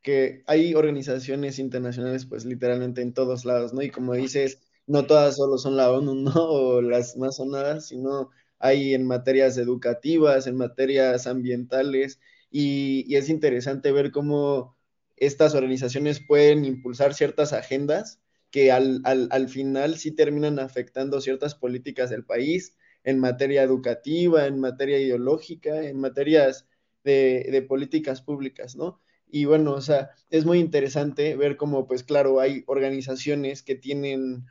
que 0.07 0.41
hay 0.47 0.73
organizaciones 0.73 1.59
internacionales 1.59 2.25
pues 2.25 2.45
literalmente 2.45 3.01
en 3.01 3.13
todos 3.13 3.43
lados, 3.43 3.73
¿no? 3.73 3.81
Y 3.81 3.89
como 3.89 4.13
dices, 4.13 4.61
no 4.85 5.05
todas 5.05 5.35
solo 5.35 5.57
son 5.57 5.75
la 5.75 5.91
ONU, 5.91 6.15
¿no? 6.23 6.31
O 6.33 6.81
las 6.81 7.17
más 7.17 7.35
sonadas, 7.35 7.89
sino 7.89 8.29
hay 8.57 8.93
en 8.93 9.05
materias 9.05 9.57
educativas, 9.57 10.47
en 10.47 10.55
materias 10.55 11.27
ambientales, 11.27 12.21
y, 12.49 13.03
y 13.05 13.17
es 13.17 13.27
interesante 13.27 13.91
ver 13.91 14.11
cómo 14.11 14.77
estas 15.17 15.55
organizaciones 15.55 16.21
pueden 16.25 16.63
impulsar 16.63 17.13
ciertas 17.13 17.51
agendas 17.51 18.21
que 18.49 18.71
al, 18.71 19.01
al, 19.03 19.49
final 19.49 19.97
sí 19.97 20.11
terminan 20.11 20.57
afectando 20.59 21.19
ciertas 21.19 21.53
políticas 21.53 22.09
del 22.09 22.23
país 22.23 22.77
en 23.03 23.19
materia 23.19 23.61
educativa, 23.61 24.47
en 24.47 24.61
materia 24.61 24.99
ideológica, 24.99 25.81
en 25.83 25.99
materias 25.99 26.65
de, 27.03 27.49
de 27.51 27.61
políticas 27.61 28.21
públicas, 28.21 28.77
¿no? 28.77 29.01
Y 29.29 29.45
bueno, 29.45 29.73
o 29.73 29.81
sea, 29.81 30.11
es 30.29 30.45
muy 30.45 30.59
interesante 30.59 31.35
ver 31.35 31.57
cómo, 31.57 31.87
pues 31.87 32.03
claro, 32.03 32.39
hay 32.39 32.63
organizaciones 32.67 33.61
que 33.61 33.75
tienen 33.75 34.45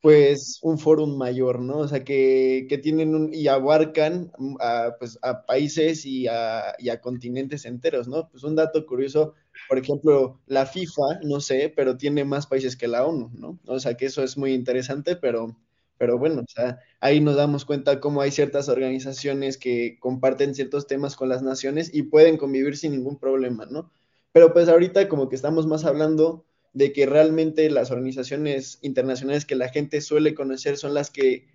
pues 0.00 0.60
un 0.62 0.78
fórum 0.78 1.16
mayor, 1.16 1.60
¿no? 1.60 1.78
O 1.78 1.88
sea, 1.88 2.04
que, 2.04 2.66
que 2.68 2.78
tienen 2.78 3.14
un, 3.14 3.34
y 3.34 3.48
abarcan 3.48 4.30
a, 4.60 4.94
pues, 4.98 5.18
a 5.22 5.44
países 5.44 6.06
y 6.06 6.28
a, 6.28 6.74
y 6.78 6.90
a, 6.90 7.00
continentes 7.00 7.64
enteros, 7.64 8.06
¿no? 8.06 8.28
Pues 8.28 8.44
un 8.44 8.54
dato 8.54 8.86
curioso, 8.86 9.34
por 9.68 9.78
ejemplo, 9.78 10.40
la 10.46 10.66
FIFA, 10.66 11.20
no 11.24 11.40
sé, 11.40 11.72
pero 11.74 11.96
tiene 11.96 12.24
más 12.24 12.46
países 12.46 12.76
que 12.76 12.88
la 12.88 13.04
ONU, 13.04 13.30
¿no? 13.34 13.58
O 13.66 13.80
sea, 13.80 13.96
que 13.96 14.06
eso 14.06 14.22
es 14.22 14.36
muy 14.38 14.54
interesante, 14.54 15.16
pero, 15.16 15.56
pero 15.98 16.16
bueno, 16.16 16.42
o 16.42 16.48
sea, 16.48 16.78
ahí 17.00 17.20
nos 17.20 17.36
damos 17.36 17.64
cuenta 17.64 18.00
cómo 18.00 18.20
hay 18.20 18.30
ciertas 18.30 18.68
organizaciones 18.68 19.58
que 19.58 19.98
comparten 20.00 20.54
ciertos 20.54 20.86
temas 20.86 21.16
con 21.16 21.28
las 21.28 21.42
naciones 21.42 21.92
y 21.92 22.02
pueden 22.02 22.36
convivir 22.36 22.76
sin 22.76 22.92
ningún 22.92 23.18
problema, 23.18 23.66
¿no? 23.66 23.90
Pero 24.32 24.52
pues 24.52 24.68
ahorita 24.68 25.08
como 25.08 25.28
que 25.28 25.36
estamos 25.36 25.66
más 25.66 25.84
hablando 25.84 26.44
de 26.72 26.92
que 26.92 27.06
realmente 27.06 27.68
las 27.70 27.90
organizaciones 27.90 28.78
internacionales 28.82 29.44
que 29.44 29.56
la 29.56 29.68
gente 29.68 30.00
suele 30.00 30.34
conocer 30.34 30.76
son 30.76 30.94
las 30.94 31.10
que 31.10 31.48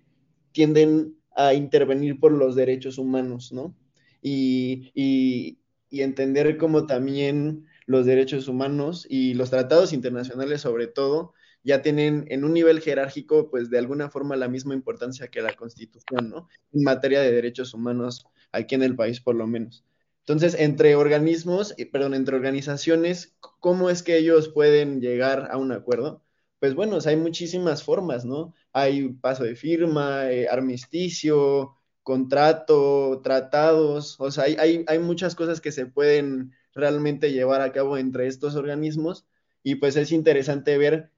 tienden 0.52 1.16
a 1.34 1.54
intervenir 1.54 2.20
por 2.20 2.32
los 2.32 2.54
derechos 2.54 2.98
humanos, 2.98 3.52
¿no? 3.52 3.74
Y, 4.22 4.92
y, 4.94 5.58
entender 5.90 6.56
cómo 6.56 6.86
también 6.86 7.66
los 7.86 8.04
derechos 8.04 8.48
humanos 8.48 9.06
y 9.08 9.34
los 9.34 9.50
tratados 9.50 9.92
internacionales 9.92 10.60
sobre 10.60 10.88
todo 10.88 11.34
ya 11.64 11.82
tienen 11.82 12.26
en 12.28 12.44
un 12.44 12.52
nivel 12.52 12.80
jerárquico 12.80 13.50
pues 13.50 13.70
de 13.70 13.78
alguna 13.78 14.10
forma 14.10 14.36
la 14.36 14.48
misma 14.48 14.74
importancia 14.74 15.28
que 15.28 15.42
la 15.42 15.54
constitución, 15.54 16.30
¿no? 16.30 16.48
En 16.72 16.84
materia 16.84 17.20
de 17.20 17.32
derechos 17.32 17.74
humanos 17.74 18.26
aquí 18.52 18.74
en 18.74 18.82
el 18.82 18.94
país 18.94 19.20
por 19.20 19.34
lo 19.34 19.46
menos. 19.46 19.84
Entonces, 20.20 20.54
entre 20.58 20.96
organismos, 20.96 21.74
eh, 21.76 21.84
perdón, 21.84 22.14
entre 22.14 22.36
organizaciones, 22.36 23.34
¿cómo 23.60 23.90
es 23.90 24.02
que 24.02 24.16
ellos 24.16 24.48
pueden 24.48 25.00
llegar 25.00 25.48
a 25.50 25.58
un 25.58 25.72
acuerdo? 25.72 26.22
Pues 26.60 26.74
bueno, 26.74 26.98
hay 27.04 27.16
muchísimas 27.16 27.82
formas, 27.82 28.24
¿no? 28.24 28.54
Hay 28.72 29.10
paso 29.10 29.44
de 29.44 29.54
firma, 29.54 30.30
eh, 30.30 30.48
armisticio, 30.48 31.76
contrato, 32.02 33.20
tratados, 33.22 34.20
o 34.20 34.30
sea, 34.30 34.44
hay, 34.44 34.84
hay, 34.86 34.98
muchas 34.98 35.34
cosas 35.34 35.60
que 35.60 35.72
se 35.72 35.86
pueden 35.86 36.52
realmente 36.74 37.32
llevar 37.32 37.60
a 37.62 37.72
cabo 37.72 37.98
entre 37.98 38.26
estos 38.26 38.56
organismos 38.56 39.26
y 39.62 39.76
pues 39.76 39.96
es 39.96 40.12
interesante 40.12 40.76
ver 40.78 41.10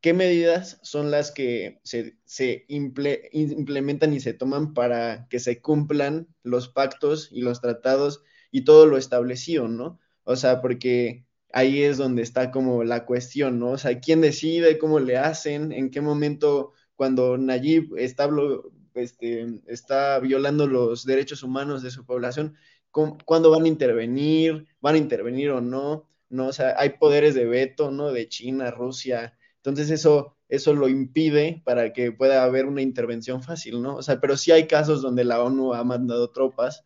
qué 0.00 0.12
medidas 0.14 0.78
son 0.82 1.10
las 1.10 1.30
que 1.32 1.80
se, 1.84 2.64
implementan 2.68 4.12
y 4.12 4.20
se 4.20 4.34
toman 4.34 4.74
para 4.74 5.26
que 5.28 5.40
se 5.40 5.60
cumplan 5.60 6.28
los 6.42 6.68
pactos 6.68 7.30
y 7.32 7.42
los 7.42 7.60
tratados 7.60 8.22
y 8.50 8.64
todo 8.64 8.86
lo 8.86 8.96
establecido, 8.96 9.68
¿no? 9.68 9.98
O 10.24 10.36
sea, 10.36 10.60
porque 10.60 11.26
ahí 11.52 11.82
es 11.82 11.96
donde 11.98 12.22
está 12.22 12.50
como 12.50 12.84
la 12.84 13.06
cuestión, 13.06 13.58
¿no? 13.58 13.70
O 13.72 13.78
sea, 13.78 14.00
¿quién 14.00 14.20
decide, 14.20 14.78
cómo 14.78 15.00
le 15.00 15.16
hacen, 15.18 15.72
en 15.72 15.90
qué 15.90 16.00
momento 16.00 16.72
cuando 16.96 17.38
Nayib 17.38 17.96
está, 17.96 18.28
este, 18.94 19.60
está 19.66 20.18
violando 20.20 20.66
los 20.66 21.04
derechos 21.04 21.42
humanos 21.42 21.82
de 21.82 21.90
su 21.90 22.04
población, 22.04 22.56
cuándo 22.90 23.50
van 23.50 23.64
a 23.64 23.68
intervenir, 23.68 24.66
van 24.80 24.96
a 24.96 24.98
intervenir 24.98 25.50
o 25.50 25.60
no, 25.60 26.08
¿no? 26.28 26.48
O 26.48 26.52
sea, 26.52 26.74
hay 26.78 26.90
poderes 26.98 27.34
de 27.34 27.46
veto, 27.46 27.90
¿no? 27.90 28.12
De 28.12 28.28
China, 28.28 28.70
Rusia. 28.70 29.37
Entonces 29.58 29.90
eso, 29.90 30.36
eso 30.48 30.74
lo 30.74 30.88
impide 30.88 31.62
para 31.64 31.92
que 31.92 32.12
pueda 32.12 32.44
haber 32.44 32.66
una 32.66 32.82
intervención 32.82 33.42
fácil, 33.42 33.82
¿no? 33.82 33.96
O 33.96 34.02
sea, 34.02 34.20
pero 34.20 34.36
sí 34.36 34.52
hay 34.52 34.66
casos 34.66 35.02
donde 35.02 35.24
la 35.24 35.42
ONU 35.42 35.74
ha 35.74 35.84
mandado 35.84 36.30
tropas 36.30 36.84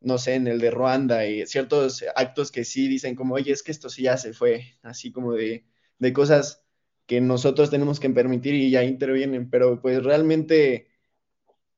no 0.00 0.18
sé, 0.18 0.34
en 0.34 0.46
el 0.46 0.60
de 0.60 0.70
Ruanda 0.70 1.26
y 1.26 1.46
ciertos 1.46 2.04
actos 2.14 2.52
que 2.52 2.64
sí 2.64 2.88
dicen 2.88 3.14
como, 3.16 3.34
oye, 3.34 3.52
es 3.52 3.62
que 3.62 3.72
esto 3.72 3.88
sí 3.88 4.02
ya 4.02 4.16
se 4.16 4.32
fue, 4.32 4.78
así 4.82 5.10
como 5.12 5.32
de, 5.32 5.66
de 5.98 6.12
cosas 6.12 6.62
que 7.06 7.20
nosotros 7.20 7.70
tenemos 7.70 8.00
que 8.00 8.10
permitir 8.10 8.54
y 8.54 8.70
ya 8.70 8.84
intervienen, 8.84 9.50
pero 9.50 9.80
pues 9.80 10.02
realmente, 10.04 10.88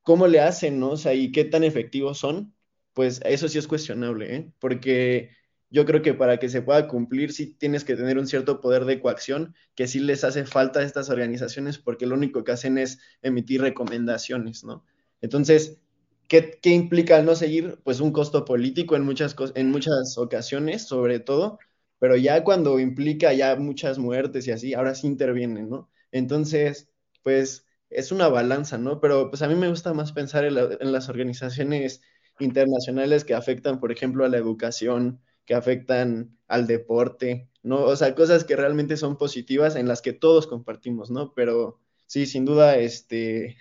¿cómo 0.03 0.27
le 0.27 0.41
hacen, 0.41 0.81
no? 0.81 0.93
O 0.93 0.97
sea, 0.97 1.15
y 1.15 1.33
qué 1.33 1.45
tan 1.45 1.65
efectivos 1.65 2.19
son, 2.19 2.55
pues 2.95 3.21
eso 3.25 3.49
sí 3.49 3.59
es 3.59 3.69
cuestionable, 3.69 4.37
¿eh? 4.37 4.53
Porque 4.59 5.31
yo 5.71 5.85
creo 5.85 6.03
que 6.03 6.15
para 6.15 6.39
que 6.39 6.49
se 6.49 6.63
pueda 6.63 6.89
cumplir 6.89 7.33
sí 7.33 7.55
tienes 7.55 7.85
que 7.85 7.97
tener 7.97 8.19
un 8.19 8.27
cierto 8.27 8.61
poder 8.61 8.85
de 8.85 9.01
coacción 9.01 9.55
que 9.75 9.87
sí 9.87 10.01
les 10.01 10.25
hace 10.25 10.45
falta 10.47 10.81
a 10.81 10.85
estas 10.85 11.11
organizaciones 11.11 11.79
porque 11.79 12.07
lo 12.07 12.15
único 12.15 12.45
que 12.45 12.53
hacen 12.53 12.79
es 12.79 12.99
emitir 13.23 13.61
recomendaciones, 13.61 14.65
¿no? 14.65 14.85
Entonces, 15.21 15.79
¿Qué, 16.29 16.61
implica 16.65 17.23
no 17.23 17.35
seguir? 17.35 17.81
Pues 17.85 18.01
un 18.01 18.13
costo 18.13 18.45
político 18.45 18.97
en 18.97 19.03
muchas, 19.03 19.35
en 19.55 19.71
muchas 19.71 20.19
ocasiones, 20.19 20.83
sobre 20.87 21.21
todo, 21.21 21.59
pero 21.99 22.17
ya 22.17 22.45
cuando 22.45 22.79
implica 22.79 23.33
ya 23.33 23.57
muchas 23.57 23.99
muertes 23.99 24.47
y 24.47 24.51
así, 24.51 24.75
ahora 24.75 24.95
sí 24.95 25.07
intervienen, 25.07 25.71
¿no? 25.71 25.89
Entonces, 26.13 26.91
pues 27.23 27.67
es 27.89 28.13
una 28.13 28.29
balanza, 28.29 28.77
¿no? 28.77 29.01
Pero 29.01 29.31
pues 29.31 29.41
a 29.41 29.49
mí 29.49 29.55
me 29.55 29.71
gusta 29.71 29.95
más 29.95 30.13
pensar 30.13 30.45
en, 30.45 30.59
en 30.59 30.93
las 30.93 31.09
organizaciones 31.09 32.03
internacionales 32.39 33.25
que 33.25 33.35
afectan, 33.35 33.81
por 33.81 33.91
ejemplo, 33.91 34.25
a 34.27 34.29
la 34.29 34.37
educación, 34.37 35.21
que 35.49 35.55
afectan 35.55 36.37
al 36.47 36.67
deporte, 36.67 37.49
¿no? 37.63 37.83
O 37.85 37.97
sea, 37.97 38.15
cosas 38.15 38.45
que 38.45 38.55
realmente 38.55 38.99
son 38.99 39.17
positivas 39.17 39.77
en 39.77 39.89
las 39.89 40.03
que 40.03 40.13
todos 40.13 40.47
compartimos, 40.47 41.11
¿no? 41.11 41.33
Pero 41.33 41.81
sí, 42.07 42.27
sin 42.27 42.45
duda, 42.45 42.77
este, 42.77 43.57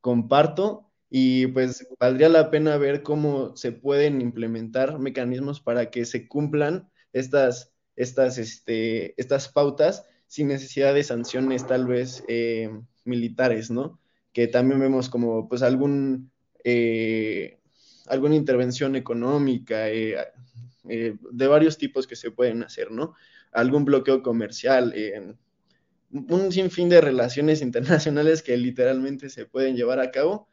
comparto 0.00 0.90
y 1.08 1.46
pues 1.46 1.86
valdría 2.00 2.28
la 2.28 2.50
pena 2.50 2.76
ver 2.76 3.04
cómo 3.04 3.56
se 3.56 3.70
pueden 3.70 4.20
implementar 4.20 4.98
mecanismos 4.98 5.60
para 5.60 5.92
que 5.92 6.04
se 6.04 6.26
cumplan 6.26 6.90
estas, 7.12 7.72
estas, 7.94 8.38
este, 8.38 9.14
estas 9.20 9.48
pautas 9.48 10.04
sin 10.26 10.48
necesidad 10.48 10.92
de 10.92 11.04
sanciones 11.04 11.68
tal 11.68 11.86
vez 11.86 12.24
eh, 12.26 12.68
militares, 13.04 13.70
¿no? 13.70 14.00
Que 14.32 14.48
también 14.48 14.80
vemos 14.80 15.08
como 15.08 15.48
pues 15.48 15.62
algún, 15.62 16.32
eh, 16.64 17.60
alguna 18.08 18.34
intervención 18.34 18.96
económica 18.96 19.88
eh, 19.88 20.16
de 20.90 21.46
varios 21.46 21.78
tipos 21.78 22.06
que 22.06 22.16
se 22.16 22.30
pueden 22.30 22.62
hacer, 22.62 22.90
¿no? 22.90 23.14
Algún 23.52 23.84
bloqueo 23.84 24.22
comercial, 24.22 24.94
un 26.10 26.52
sinfín 26.52 26.88
de 26.88 27.00
relaciones 27.00 27.62
internacionales 27.62 28.42
que 28.42 28.56
literalmente 28.56 29.28
se 29.28 29.46
pueden 29.46 29.76
llevar 29.76 30.00
a 30.00 30.10
cabo 30.10 30.50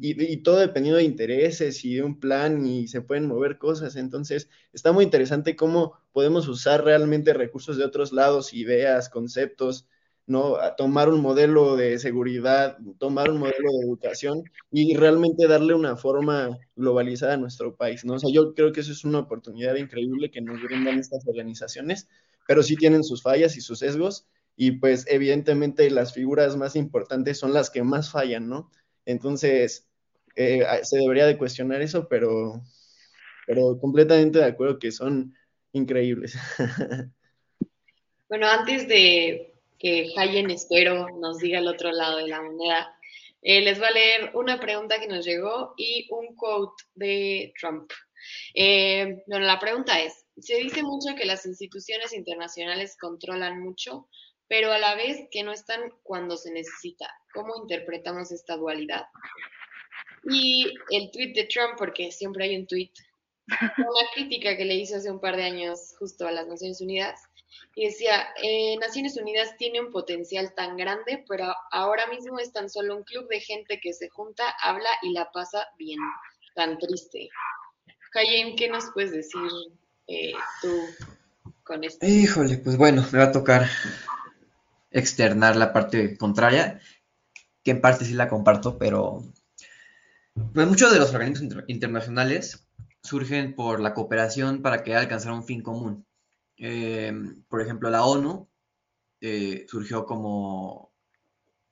y, 0.00 0.36
todo 0.38 0.58
dependiendo 0.58 0.98
de 0.98 1.04
intereses 1.04 1.84
y 1.84 1.96
de 1.96 2.02
un 2.02 2.20
plan 2.20 2.64
y 2.64 2.86
se 2.86 3.00
pueden 3.00 3.26
mover 3.26 3.58
cosas. 3.58 3.96
Entonces, 3.96 4.48
está 4.72 4.92
muy 4.92 5.04
interesante 5.04 5.56
cómo 5.56 5.98
podemos 6.12 6.46
usar 6.46 6.84
realmente 6.84 7.32
recursos 7.34 7.76
de 7.76 7.84
otros 7.84 8.12
lados, 8.12 8.54
ideas, 8.54 9.08
conceptos, 9.08 9.88
¿no? 10.26 10.56
tomar 10.76 11.08
un 11.08 11.20
modelo 11.20 11.76
de 11.76 11.98
seguridad, 11.98 12.76
tomar 12.98 13.30
un 13.30 13.38
modelo 13.38 13.70
de 13.72 13.86
educación 13.86 14.42
y 14.70 14.96
realmente 14.96 15.46
darle 15.46 15.74
una 15.74 15.96
forma 15.96 16.58
globalizada 16.74 17.34
a 17.34 17.38
nuestro 17.38 17.76
país, 17.76 18.04
¿no? 18.04 18.14
O 18.14 18.18
sea, 18.18 18.30
yo 18.32 18.52
creo 18.54 18.72
que 18.72 18.80
eso 18.80 18.92
es 18.92 19.04
una 19.04 19.20
oportunidad 19.20 19.76
increíble 19.76 20.30
que 20.30 20.40
nos 20.40 20.60
brindan 20.62 20.98
estas 20.98 21.26
organizaciones, 21.26 22.08
pero 22.46 22.62
sí 22.62 22.76
tienen 22.76 23.04
sus 23.04 23.22
fallas 23.22 23.56
y 23.56 23.60
sus 23.60 23.78
sesgos 23.78 24.26
y 24.56 24.72
pues 24.72 25.06
evidentemente 25.08 25.90
las 25.90 26.12
figuras 26.12 26.56
más 26.56 26.76
importantes 26.76 27.38
son 27.38 27.52
las 27.52 27.70
que 27.70 27.82
más 27.82 28.10
fallan, 28.10 28.48
¿no? 28.48 28.70
Entonces, 29.04 29.86
eh, 30.34 30.64
se 30.82 30.98
debería 30.98 31.26
de 31.26 31.38
cuestionar 31.38 31.82
eso, 31.82 32.08
pero, 32.08 32.62
pero 33.46 33.78
completamente 33.78 34.38
de 34.38 34.44
acuerdo 34.46 34.78
que 34.78 34.90
son 34.90 35.34
increíbles. 35.72 36.36
Bueno, 38.28 38.48
antes 38.48 38.88
de 38.88 39.55
que 39.78 40.12
Hayen 40.16 40.50
Espero 40.50 41.08
nos 41.20 41.38
diga 41.38 41.58
el 41.58 41.68
otro 41.68 41.90
lado 41.92 42.18
de 42.18 42.28
la 42.28 42.42
moneda, 42.42 42.96
eh, 43.42 43.60
les 43.60 43.78
voy 43.78 43.88
a 43.88 43.92
leer 43.92 44.30
una 44.34 44.58
pregunta 44.58 44.98
que 44.98 45.06
nos 45.06 45.24
llegó 45.24 45.74
y 45.76 46.08
un 46.10 46.34
quote 46.34 46.82
de 46.94 47.52
Trump. 47.58 47.90
Eh, 48.54 49.22
bueno, 49.26 49.46
la 49.46 49.60
pregunta 49.60 50.00
es, 50.00 50.26
se 50.38 50.56
dice 50.56 50.82
mucho 50.82 51.14
que 51.14 51.26
las 51.26 51.46
instituciones 51.46 52.12
internacionales 52.12 52.96
controlan 53.00 53.62
mucho, 53.62 54.08
pero 54.48 54.72
a 54.72 54.78
la 54.78 54.94
vez 54.94 55.28
que 55.30 55.42
no 55.42 55.52
están 55.52 55.80
cuando 56.02 56.36
se 56.36 56.52
necesita. 56.52 57.08
¿Cómo 57.32 57.54
interpretamos 57.56 58.32
esta 58.32 58.56
dualidad? 58.56 59.06
Y 60.30 60.74
el 60.90 61.10
tweet 61.12 61.32
de 61.34 61.44
Trump, 61.44 61.74
porque 61.78 62.10
siempre 62.10 62.46
hay 62.46 62.56
un 62.56 62.66
tweet, 62.66 62.90
una 63.78 64.08
crítica 64.14 64.56
que 64.56 64.64
le 64.64 64.74
hizo 64.74 64.96
hace 64.96 65.10
un 65.10 65.20
par 65.20 65.36
de 65.36 65.44
años 65.44 65.94
justo 65.98 66.26
a 66.26 66.32
las 66.32 66.48
Naciones 66.48 66.80
Unidas, 66.80 67.20
y 67.74 67.86
decía, 67.86 68.28
eh, 68.42 68.76
Naciones 68.78 69.16
Unidas 69.16 69.56
tiene 69.58 69.80
un 69.80 69.90
potencial 69.90 70.54
tan 70.54 70.76
grande, 70.76 71.24
pero 71.28 71.54
ahora 71.70 72.06
mismo 72.08 72.38
es 72.38 72.52
tan 72.52 72.70
solo 72.70 72.96
un 72.96 73.04
club 73.04 73.28
de 73.28 73.40
gente 73.40 73.80
que 73.80 73.92
se 73.92 74.08
junta, 74.08 74.44
habla 74.62 74.88
y 75.02 75.12
la 75.12 75.30
pasa 75.30 75.66
bien. 75.78 75.98
Tan 76.54 76.78
triste. 76.78 77.28
Cayen, 78.12 78.56
¿qué 78.56 78.68
nos 78.68 78.90
puedes 78.94 79.12
decir 79.12 79.42
eh, 80.06 80.32
tú 80.62 80.72
con 81.64 81.84
esto? 81.84 82.06
Híjole, 82.06 82.56
pues 82.56 82.78
bueno, 82.78 83.06
me 83.12 83.18
va 83.18 83.26
a 83.26 83.32
tocar 83.32 83.68
externar 84.90 85.56
la 85.56 85.74
parte 85.74 86.16
contraria, 86.16 86.80
que 87.62 87.72
en 87.72 87.82
parte 87.82 88.06
sí 88.06 88.14
la 88.14 88.30
comparto, 88.30 88.78
pero 88.78 89.22
pues 90.54 90.66
muchos 90.66 90.92
de 90.92 90.98
los 90.98 91.12
organismos 91.12 91.64
internacionales 91.66 92.66
surgen 93.02 93.54
por 93.54 93.80
la 93.80 93.92
cooperación 93.92 94.62
para 94.62 94.82
que 94.82 94.94
alcanzar 94.94 95.32
un 95.32 95.44
fin 95.44 95.62
común. 95.62 96.05
Eh, 96.56 97.12
por 97.48 97.60
ejemplo, 97.60 97.90
la 97.90 98.04
ONU 98.04 98.48
eh, 99.20 99.66
surgió 99.68 100.04
como 100.04 100.92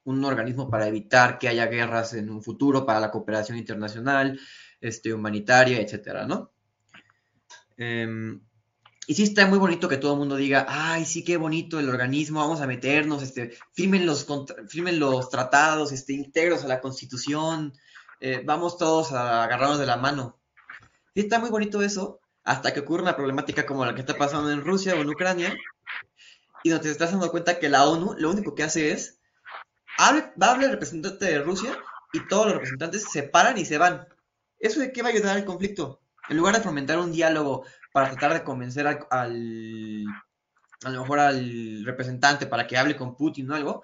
un 0.04 0.24
organismo 0.24 0.68
para 0.68 0.86
evitar 0.86 1.38
que 1.38 1.48
haya 1.48 1.66
guerras 1.66 2.14
en 2.14 2.30
un 2.30 2.42
futuro, 2.42 2.84
para 2.84 3.00
la 3.00 3.10
cooperación 3.10 3.58
internacional, 3.58 4.38
este, 4.80 5.12
humanitaria, 5.12 5.80
etcétera, 5.80 6.26
¿no? 6.26 6.52
Em, 7.76 8.40
y 9.06 9.14
sí 9.14 9.22
está 9.22 9.46
muy 9.46 9.58
bonito 9.58 9.88
que 9.88 9.96
todo 9.96 10.12
el 10.12 10.18
mundo 10.18 10.36
diga, 10.36 10.66
ay, 10.68 11.04
sí, 11.04 11.24
qué 11.24 11.36
bonito 11.36 11.78
el 11.78 11.88
organismo, 11.88 12.40
vamos 12.40 12.60
a 12.60 12.66
meternos, 12.66 13.22
este, 13.22 13.56
firmen 13.72 14.06
los, 14.06 14.26
firmen 14.68 14.98
los 14.98 15.28
tratados, 15.28 15.92
este, 15.92 16.14
integros 16.14 16.64
a 16.64 16.68
la 16.68 16.80
constitución, 16.80 17.74
eh, 18.20 18.42
vamos 18.44 18.78
todos 18.78 19.12
a 19.12 19.44
agarrarnos 19.44 19.78
de 19.78 19.86
la 19.86 19.96
mano. 19.96 20.38
Sí 21.14 21.20
está 21.20 21.38
muy 21.38 21.50
bonito 21.50 21.82
eso, 21.82 22.20
hasta 22.44 22.72
que 22.72 22.80
ocurre 22.80 23.02
una 23.02 23.16
problemática 23.16 23.66
como 23.66 23.84
la 23.84 23.94
que 23.94 24.00
está 24.00 24.14
pasando 24.14 24.52
en 24.52 24.64
Rusia 24.64 24.94
o 24.94 24.98
en 24.98 25.08
Ucrania, 25.08 25.56
y 26.62 26.70
donde 26.70 26.84
te 26.84 26.92
estás 26.92 27.12
dando 27.12 27.30
cuenta 27.30 27.58
que 27.58 27.68
la 27.68 27.86
ONU 27.86 28.14
lo 28.18 28.30
único 28.30 28.54
que 28.54 28.62
hace 28.62 28.92
es, 28.92 29.20
hable, 29.98 30.32
va 30.40 30.48
a 30.48 30.50
hablar 30.52 30.66
el 30.66 30.72
representante 30.72 31.24
de 31.24 31.40
Rusia 31.40 31.78
y 32.12 32.26
todos 32.26 32.46
los 32.46 32.54
representantes 32.54 33.10
se 33.10 33.22
paran 33.22 33.58
y 33.58 33.64
se 33.64 33.78
van. 33.78 34.06
¿Eso 34.58 34.80
de 34.80 34.92
qué 34.92 35.02
va 35.02 35.08
a 35.08 35.12
ayudar 35.12 35.36
al 35.36 35.44
conflicto? 35.44 36.00
En 36.28 36.36
lugar 36.36 36.54
de 36.54 36.62
fomentar 36.62 36.98
un 36.98 37.12
diálogo 37.12 37.66
para 37.92 38.10
tratar 38.10 38.32
de 38.32 38.44
convencer 38.44 38.86
al, 38.86 40.06
a 40.84 40.90
lo 40.90 41.00
mejor 41.00 41.20
al 41.20 41.84
representante 41.84 42.46
para 42.46 42.66
que 42.66 42.78
hable 42.78 42.96
con 42.96 43.16
Putin 43.16 43.50
o 43.50 43.54
algo, 43.54 43.82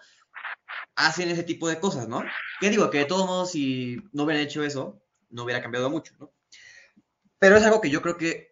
hacen 0.97 1.29
ese 1.31 1.43
tipo 1.43 1.69
de 1.69 1.79
cosas, 1.79 2.09
¿no? 2.09 2.23
¿Qué 2.61 2.71
digo? 2.71 2.91
Que 2.91 2.99
de 2.99 3.05
todos 3.05 3.27
modos, 3.27 3.51
si 3.51 3.99
no 4.13 4.25
hubieran 4.25 4.45
hecho 4.45 4.63
eso, 4.63 5.03
no 5.31 5.45
hubiera 5.45 5.63
cambiado 5.63 5.91
mucho, 5.91 6.15
¿no? 6.19 6.33
Pero 7.39 7.57
es 7.57 7.65
algo 7.65 7.81
que 7.81 7.91
yo 7.91 8.03
creo 8.03 8.17
que 8.17 8.50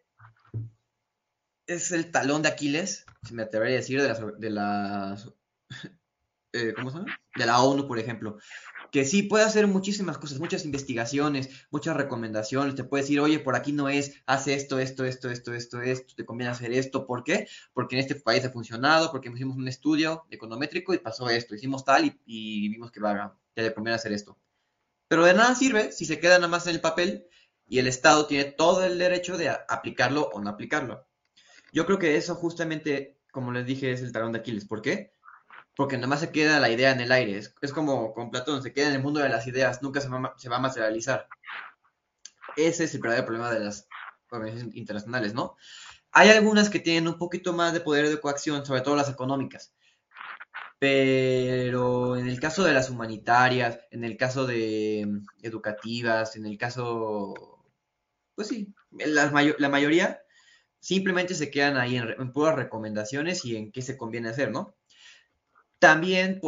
es 1.69 1.93
el 1.93 2.11
talón 2.11 2.43
de 2.43 2.49
Aquiles, 2.49 3.07
si 3.23 3.35
me 3.35 3.45
atrevería 3.45 3.77
a 3.77 3.81
decir, 3.81 4.03
de 4.03 4.09
la, 4.09 4.14
de 4.14 4.51
la, 4.51 5.16
eh, 6.53 6.73
¿cómo 6.75 6.91
se 6.91 6.99
llama? 6.99 7.21
De 7.37 7.47
la 7.47 7.62
ONU, 7.62 7.87
por 7.87 7.99
ejemplo 7.99 8.39
que 8.91 9.05
sí 9.05 9.23
puede 9.23 9.45
hacer 9.45 9.66
muchísimas 9.66 10.19
cosas, 10.19 10.39
muchas 10.39 10.64
investigaciones, 10.64 11.51
muchas 11.71 11.97
recomendaciones, 11.97 12.75
te 12.75 12.85
puede 12.85 13.03
decir, 13.03 13.21
oye, 13.21 13.39
por 13.39 13.57
aquí 13.57 13.73
no 13.73 13.89
es, 13.89 14.23
hace 14.27 14.55
esto, 14.55 14.79
esto, 14.79 15.05
esto, 15.05 15.31
esto, 15.31 15.53
esto, 15.53 15.83
esto, 15.83 16.14
te 16.16 16.25
conviene 16.25 16.53
hacer 16.53 16.73
esto, 16.73 17.07
¿por 17.07 17.25
qué? 17.25 17.49
Porque 17.73 17.97
en 17.97 18.01
este 18.01 18.14
país 18.14 18.45
ha 18.45 18.51
funcionado, 18.51 19.11
porque 19.11 19.29
hicimos 19.29 19.57
un 19.57 19.69
estudio 19.69 20.27
econométrico 20.31 20.95
y 20.95 20.99
pasó 20.99 21.29
esto, 21.29 21.55
hicimos 21.55 21.85
tal 21.85 22.16
y, 22.25 22.69
vimos 22.69 22.91
que 22.91 23.01
va, 23.01 23.37
que 23.55 23.62
le 23.62 23.75
conviene 23.75 23.97
hacer 23.97 24.12
esto. 24.12 24.39
Pero 25.09 25.25
de 25.25 25.35
nada 25.35 25.55
sirve 25.55 25.93
si 25.93 26.05
se 26.05 26.21
queda 26.21 26.37
nada 26.37 26.49
más 26.49 26.66
en 26.66 26.75
el 26.75 26.81
papel 26.81 27.27
y 27.66 27.79
el 27.79 27.87
Estado 27.87 28.27
tiene 28.27 28.45
todo 28.53 28.85
el 28.85 28.99
derecho 28.99 29.37
de 29.37 29.51
aplicarlo 29.51 30.31
o 30.33 30.41
no 30.41 30.51
aplicarlo. 30.51 31.08
Yo 31.73 31.87
creo 31.87 31.99
que 31.99 32.16
eso 32.16 32.35
justamente, 32.35 33.19
como 33.31 33.53
les 33.53 33.66
dije, 33.66 33.93
es 33.93 34.03
el 34.03 34.12
talón 34.12 34.33
de 34.33 34.39
Aquiles. 34.41 34.64
¿Por 34.64 34.83
qué? 34.83 35.12
porque 35.79 35.95
nada 35.97 36.09
más 36.09 36.19
se 36.19 36.33
queda 36.33 36.59
la 36.59 36.71
idea 36.71 36.91
en 36.91 37.01
el 37.01 37.12
aire. 37.12 37.39
Es, 37.39 37.73
como 37.73 38.12
con 38.12 38.33
Platón, 38.33 38.64
se 38.64 38.73
queda 38.73 38.89
en 38.89 38.95
el 38.95 39.03
mundo 39.03 39.21
de 39.21 39.29
las 39.29 39.47
ideas, 39.47 39.81
nunca 39.81 40.01
se 40.01 40.09
va, 40.09 40.35
se 40.37 40.49
va 40.49 40.57
a 40.57 40.61
materializar. 40.61 41.29
Ese 42.57 42.83
es 42.83 42.95
el 42.97 43.01
verdadero 43.01 43.27
problema 43.27 43.53
de 43.53 43.61
las 43.61 43.87
organizaciones 44.29 44.77
internacionales, 44.77 45.35
¿no? 45.35 45.57
Hay 46.11 46.31
algunas 46.31 46.69
que 46.69 46.81
tienen 46.81 47.07
un 47.07 47.16
poquito 47.16 47.53
más 47.53 47.73
de 47.73 47.81
poder 47.81 48.09
de 48.09 48.21
coacción, 48.21 48.66
sobre 48.66 48.81
todo 48.81 48.97
las 48.97 49.09
económicas. 49.09 49.73
Pero 50.81 52.16
en 52.16 52.27
el 52.27 52.41
caso 52.41 52.64
de 52.64 52.73
las 52.73 52.91
humanitarias, 52.91 53.79
en 53.93 54.03
el 54.03 54.16
caso 54.16 54.49
de 54.49 55.07
mm, 55.07 55.27
educativas, 55.47 56.35
en 56.35 56.45
el 56.45 56.59
caso, 56.59 57.62
pues 58.35 58.49
sí, 58.49 58.75
la, 58.91 59.31
la 59.59 59.69
mayoría 59.69 60.23
simplemente 60.81 61.35
se 61.35 61.51
quedan 61.51 61.76
ahí 61.76 61.97
en, 61.97 62.09
en 62.09 62.33
puras 62.33 62.57
recomendaciones 62.57 63.45
y 63.45 63.57
en 63.57 63.72
qué 63.72 63.83
se 63.83 63.97
conviene 63.97 64.31
hacer, 64.31 64.51
¿no? 64.51 64.76
También, 65.79 66.41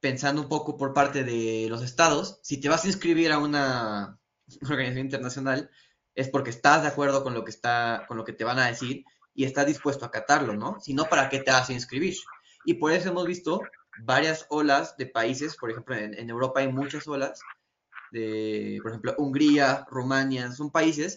pensando 0.00 0.42
un 0.42 0.48
poco 0.48 0.76
por 0.76 0.92
parte 0.92 1.24
de 1.24 1.66
los 1.68 1.82
estados, 1.82 2.40
si 2.42 2.60
te 2.60 2.68
vas 2.68 2.84
a 2.84 2.88
inscribir 2.88 3.32
a 3.32 3.38
una 3.38 4.18
organización 4.70 5.06
internacional, 5.06 5.70
es 6.14 6.28
porque 6.28 6.50
estás 6.50 6.82
de 6.82 6.88
acuerdo 6.88 7.22
con 7.22 7.34
lo 7.34 7.44
que 7.44 7.50
está, 7.50 8.04
con 8.08 8.16
lo 8.16 8.24
que 8.24 8.32
te 8.32 8.44
van 8.44 8.58
a 8.58 8.66
decir 8.66 9.04
y 9.34 9.44
estás 9.44 9.66
dispuesto 9.66 10.04
a 10.04 10.08
acatarlo, 10.08 10.54
¿no? 10.54 10.80
Si 10.80 10.94
no, 10.94 11.04
¿para 11.04 11.28
qué 11.28 11.40
te 11.40 11.50
vas 11.50 11.68
a 11.68 11.74
inscribir? 11.74 12.16
Y 12.64 12.74
por 12.74 12.92
eso 12.92 13.10
hemos 13.10 13.26
visto 13.26 13.60
varias 14.02 14.46
olas 14.48 14.96
de 14.96 15.06
países, 15.06 15.56
por 15.56 15.70
ejemplo, 15.70 15.94
en, 15.94 16.14
en 16.14 16.30
Europa 16.30 16.60
hay 16.60 16.72
muchas 16.72 17.06
olas, 17.06 17.40
de, 18.12 18.78
por 18.82 18.92
ejemplo, 18.92 19.14
Hungría, 19.18 19.84
Rumania, 19.90 20.50
son 20.52 20.70
países 20.70 21.16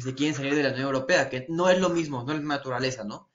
que 0.00 0.10
se 0.10 0.14
quieren 0.14 0.34
salir 0.34 0.54
de 0.54 0.62
la 0.62 0.70
Unión 0.70 0.86
Europea, 0.86 1.28
que 1.28 1.46
no 1.48 1.68
es 1.68 1.78
lo 1.78 1.90
mismo, 1.90 2.24
no 2.24 2.32
es 2.32 2.42
naturaleza, 2.42 3.04
¿no? 3.04 3.30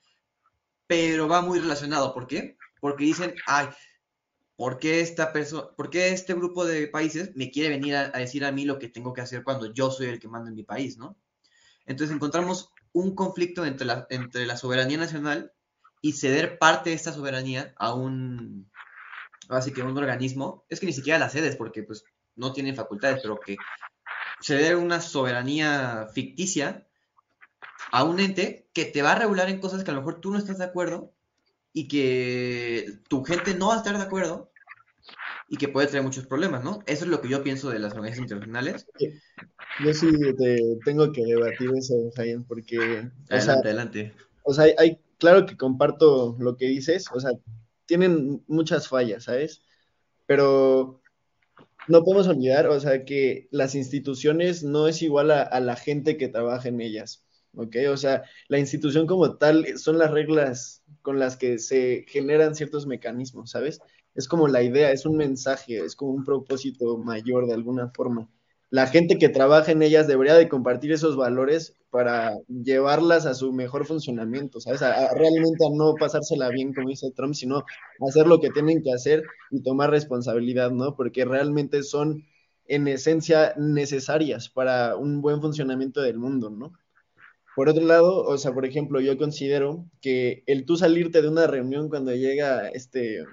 Pero 0.88 1.28
va 1.28 1.42
muy 1.42 1.60
relacionado, 1.60 2.14
¿por 2.14 2.28
qué? 2.28 2.58
porque 2.86 3.04
dicen, 3.04 3.34
ay, 3.48 3.70
¿por 4.56 4.78
qué 4.78 5.02
esta 5.02 5.34
persona, 5.34 5.70
por 5.76 5.90
qué 5.90 6.10
este 6.10 6.36
grupo 6.36 6.66
de 6.66 6.88
países 6.88 7.36
me 7.36 7.50
quiere 7.50 7.70
venir 7.70 7.96
a, 7.96 8.10
decir 8.12 8.46
a 8.46 8.52
mí 8.52 8.64
lo 8.64 8.78
que 8.78 8.90
tengo 8.90 9.12
que 9.12 9.22
hacer 9.22 9.44
cuando 9.44 9.74
yo 9.74 9.90
soy 9.90 10.06
el 10.06 10.20
que 10.20 10.28
manda 10.28 10.50
en 10.50 10.56
mi 10.56 10.62
país, 10.62 10.96
¿no? 11.00 11.18
Entonces 11.88 12.16
encontramos 12.16 12.70
un 12.94 13.16
conflicto 13.16 13.66
entre 13.66 13.88
la, 13.88 14.06
entre 14.12 14.46
la 14.46 14.56
soberanía 14.56 15.00
nacional 15.00 15.52
y 16.00 16.14
ceder 16.14 16.60
parte 16.60 16.92
de 16.92 16.96
esta 16.96 17.12
soberanía 17.12 17.74
a 17.78 17.96
un, 17.96 18.70
así 19.50 19.74
que 19.74 19.82
un 19.82 19.98
organismo, 19.98 20.64
es 20.70 20.80
que 20.80 20.86
ni 20.86 20.94
siquiera 20.94 21.18
la 21.18 21.30
cedes 21.30 21.56
porque 21.56 21.82
pues 21.82 22.04
no 22.36 22.54
tienen 22.54 22.76
facultades, 22.76 23.20
pero 23.24 23.40
que 23.40 23.58
ceder 24.42 24.76
una 24.76 25.02
soberanía 25.02 26.08
ficticia 26.14 26.88
a 27.92 28.04
un 28.04 28.20
ente 28.20 28.68
que 28.74 28.86
te 28.86 29.02
va 29.02 29.14
a 29.14 29.20
regular 29.20 29.50
en 29.50 29.60
cosas 29.60 29.84
que 29.84 29.92
a 29.92 29.94
lo 29.94 30.02
mejor 30.02 30.22
tú 30.22 30.32
no 30.32 30.38
estás 30.38 30.58
de 30.58 30.66
acuerdo 30.66 31.14
y 31.74 31.88
que 31.88 33.00
tu 33.10 33.24
gente 33.24 33.54
no 33.54 33.68
va 33.68 33.76
a 33.76 33.78
estar 33.78 33.98
de 33.98 34.04
acuerdo 34.04 34.52
y 35.48 35.58
que 35.58 35.68
puede 35.68 35.88
traer 35.88 36.04
muchos 36.04 36.26
problemas, 36.26 36.64
¿no? 36.64 36.80
Eso 36.86 37.06
es 37.06 37.12
lo 37.12 37.22
que 37.22 37.30
yo 37.30 37.44
pienso 37.44 37.70
de 37.70 37.80
las 37.80 37.94
organizaciones 37.94 38.32
internacionales. 38.32 38.88
Yo 39.84 39.94
sí 39.94 40.10
te 40.38 40.58
tengo 40.84 41.12
que 41.12 41.24
debatir 41.24 41.70
eso, 41.76 41.96
Jaime, 42.16 42.44
porque... 42.48 43.10
Adelante, 43.30 43.68
adelante. 43.68 44.14
O 44.44 44.54
sea, 44.54 44.66
hay, 44.78 45.00
claro 45.20 45.46
que 45.46 45.58
comparto 45.58 46.36
lo 46.40 46.56
que 46.58 46.66
dices, 46.66 47.06
o 47.14 47.20
sea, 47.20 47.32
tienen 47.86 48.44
muchas 48.48 48.88
fallas, 48.88 49.26
¿sabes? 49.26 49.62
Pero 50.26 51.02
no 51.88 52.04
podemos 52.04 52.28
olvidar, 52.28 52.68
o 52.68 52.80
sea, 52.80 53.06
que 53.06 53.48
las 53.52 53.76
instituciones 53.76 54.64
no 54.64 54.88
es 54.88 55.02
igual 55.02 55.32
a, 55.32 55.60
la 55.60 55.76
gente 55.76 56.18
que 56.18 56.28
trabaja 56.28 56.70
en 56.70 56.82
ellas, 56.82 57.24
¿ok? 57.56 57.76
O 57.92 57.98
sea, 57.98 58.24
la 58.48 58.60
institución 58.60 59.08
como 59.08 59.38
tal 59.38 59.78
son 59.78 59.98
las 59.98 60.12
reglas 60.12 60.84
con 61.02 61.20
las 61.20 61.38
que 61.38 61.60
se 61.60 62.06
generan 62.08 62.56
ciertos 62.56 62.88
mecanismos, 62.88 63.52
¿sabes? 63.52 63.80
Es 64.16 64.28
como 64.28 64.48
la 64.48 64.64
idea, 64.64 64.92
es 64.92 65.06
un 65.06 65.18
mensaje, 65.18 65.78
es 65.78 65.96
como 65.96 66.12
un 66.12 66.24
propósito 66.24 66.98
mayor 66.98 67.48
de 67.48 67.54
alguna 67.54 67.90
forma. 67.90 68.30
La 68.76 68.88
gente 68.88 69.18
que 69.18 69.30
trabaja 69.30 69.72
en 69.72 69.82
ellas 69.82 70.06
debería 70.06 70.34
de 70.34 70.50
compartir 70.50 70.92
esos 70.92 71.16
valores 71.16 71.78
para 71.92 72.34
llevarlas 72.50 73.26
a 73.26 73.34
su 73.34 73.54
mejor 73.54 73.86
funcionamiento, 73.86 74.60
¿sabes? 74.60 74.82
A, 74.82 75.14
realmente 75.14 75.66
a 75.66 75.70
no 75.74 75.94
pasársela 75.98 76.50
bien, 76.50 76.74
como 76.74 76.90
dice 76.90 77.10
Trump, 77.16 77.36
sino 77.36 77.64
hacer 78.06 78.28
lo 78.28 78.42
que 78.42 78.50
tienen 78.50 78.84
que 78.84 78.92
hacer 78.92 79.24
y 79.50 79.64
tomar 79.64 79.92
responsabilidad, 79.92 80.72
¿no? 80.72 80.94
Porque 80.98 81.24
realmente 81.24 81.84
son 81.84 82.26
en 82.66 82.90
esencia 82.90 83.54
necesarias 83.56 84.50
para 84.50 84.98
un 84.98 85.22
buen 85.22 85.40
funcionamiento 85.40 86.02
del 86.02 86.18
mundo, 86.18 86.50
¿no? 86.50 86.74
Por 87.56 87.70
otro 87.70 87.86
lado, 87.86 88.24
o 88.26 88.38
sea, 88.38 88.52
por 88.52 88.66
ejemplo, 88.66 89.00
yo 89.00 89.18
considero 89.18 89.86
que 90.02 90.44
el 90.48 90.66
tú 90.66 90.76
salirte 90.76 91.22
de 91.22 91.30
una 91.30 91.48
reunión 91.48 91.88
cuando 91.88 92.14
llega 92.14 92.68
este, 92.68 93.24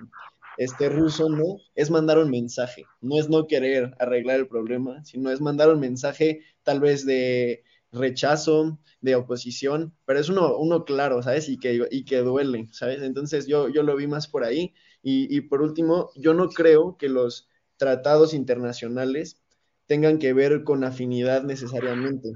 este 0.56 0.88
ruso, 0.88 1.28
¿no? 1.28 1.58
Es 1.74 1.90
mandar 1.90 2.18
un 2.18 2.30
mensaje, 2.30 2.84
no 3.00 3.18
es 3.18 3.28
no 3.28 3.46
querer 3.46 3.94
arreglar 3.98 4.38
el 4.40 4.48
problema, 4.48 5.04
sino 5.04 5.30
es 5.30 5.40
mandar 5.40 5.70
un 5.70 5.80
mensaje 5.80 6.40
tal 6.62 6.80
vez 6.80 7.06
de 7.06 7.64
rechazo, 7.92 8.78
de 9.00 9.16
oposición, 9.16 9.94
pero 10.04 10.18
es 10.18 10.28
uno, 10.28 10.56
uno 10.58 10.84
claro, 10.84 11.22
¿sabes? 11.22 11.48
Y 11.48 11.58
que, 11.58 11.86
y 11.90 12.04
que 12.04 12.18
duele, 12.18 12.68
¿sabes? 12.72 13.02
Entonces 13.02 13.46
yo, 13.46 13.68
yo 13.68 13.82
lo 13.82 13.96
vi 13.96 14.06
más 14.06 14.28
por 14.28 14.44
ahí. 14.44 14.74
Y, 15.02 15.34
y 15.34 15.42
por 15.42 15.62
último, 15.62 16.10
yo 16.16 16.34
no 16.34 16.48
creo 16.50 16.96
que 16.96 17.08
los 17.08 17.48
tratados 17.76 18.32
internacionales 18.34 19.42
tengan 19.86 20.18
que 20.18 20.32
ver 20.32 20.64
con 20.64 20.84
afinidad 20.84 21.42
necesariamente. 21.44 22.32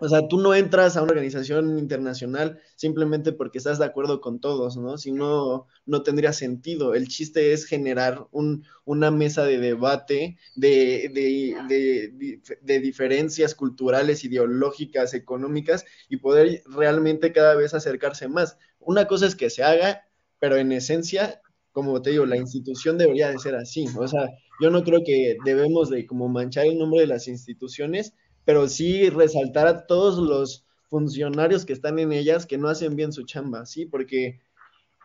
O 0.00 0.08
sea, 0.08 0.28
tú 0.28 0.38
no 0.40 0.54
entras 0.54 0.96
a 0.96 1.02
una 1.02 1.12
organización 1.12 1.78
internacional 1.78 2.60
simplemente 2.74 3.32
porque 3.32 3.58
estás 3.58 3.78
de 3.78 3.84
acuerdo 3.84 4.20
con 4.20 4.40
todos, 4.40 4.76
¿no? 4.76 4.96
Si 4.96 5.12
no, 5.12 5.66
no 5.84 6.02
tendría 6.02 6.32
sentido. 6.32 6.94
El 6.94 7.08
chiste 7.08 7.52
es 7.52 7.66
generar 7.66 8.26
un, 8.32 8.64
una 8.84 9.10
mesa 9.10 9.44
de 9.44 9.58
debate 9.58 10.38
de, 10.56 11.10
de, 11.12 12.40
de, 12.62 12.80
diferencias 12.80 13.54
culturales, 13.54 14.24
ideológicas, 14.24 15.12
económicas 15.12 15.84
y 16.08 16.16
poder 16.16 16.62
realmente 16.66 17.32
cada 17.32 17.54
vez 17.54 17.74
acercarse 17.74 18.26
más. 18.28 18.56
Una 18.78 19.06
cosa 19.06 19.26
es 19.26 19.36
que 19.36 19.50
se 19.50 19.62
haga, 19.62 20.08
pero 20.38 20.56
en 20.56 20.72
esencia 20.72 21.42
como 21.72 22.02
te 22.02 22.10
digo, 22.10 22.26
la 22.26 22.36
institución 22.36 22.98
debería 22.98 23.30
de 23.30 23.38
ser 23.38 23.54
así. 23.54 23.86
O 23.96 24.08
sea, 24.08 24.28
yo 24.60 24.70
no 24.70 24.82
creo 24.82 25.02
que 25.04 25.36
debemos 25.44 25.88
de 25.88 26.06
como 26.06 26.28
manchar 26.28 26.66
el 26.66 26.78
nombre 26.78 27.00
de 27.00 27.06
las 27.06 27.28
instituciones, 27.28 28.12
pero 28.44 28.68
sí 28.68 29.10
resaltar 29.10 29.66
a 29.66 29.86
todos 29.86 30.18
los 30.18 30.64
funcionarios 30.88 31.64
que 31.64 31.72
están 31.72 31.98
en 31.98 32.12
ellas 32.12 32.46
que 32.46 32.58
no 32.58 32.68
hacen 32.68 32.96
bien 32.96 33.12
su 33.12 33.24
chamba, 33.24 33.64
¿sí? 33.66 33.86
Porque 33.86 34.40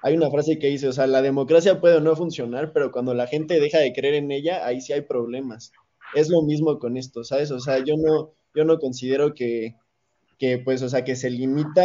hay 0.01 0.15
una 0.15 0.29
frase 0.29 0.59
que 0.59 0.67
dice, 0.67 0.87
o 0.87 0.93
sea, 0.93 1.07
la 1.07 1.21
democracia 1.21 1.79
puede 1.79 1.97
o 1.97 2.01
no 2.01 2.15
funcionar, 2.15 2.73
pero 2.73 2.91
cuando 2.91 3.13
la 3.13 3.27
gente 3.27 3.59
deja 3.59 3.79
de 3.79 3.93
creer 3.93 4.15
en 4.15 4.31
ella, 4.31 4.65
ahí 4.65 4.81
sí 4.81 4.93
hay 4.93 5.01
problemas. 5.01 5.71
Es 6.13 6.29
lo 6.29 6.41
mismo 6.43 6.79
con 6.79 6.97
esto, 6.97 7.23
¿sabes? 7.23 7.51
O 7.51 7.59
sea, 7.59 7.79
yo 7.83 7.95
no, 7.97 8.31
yo 8.53 8.65
no 8.65 8.79
considero 8.79 9.33
que, 9.33 9.75
que 10.37 10.57
pues, 10.59 10.81
o 10.81 10.89
sea, 10.89 11.03
que 11.03 11.15
se 11.15 11.29
limita 11.29 11.83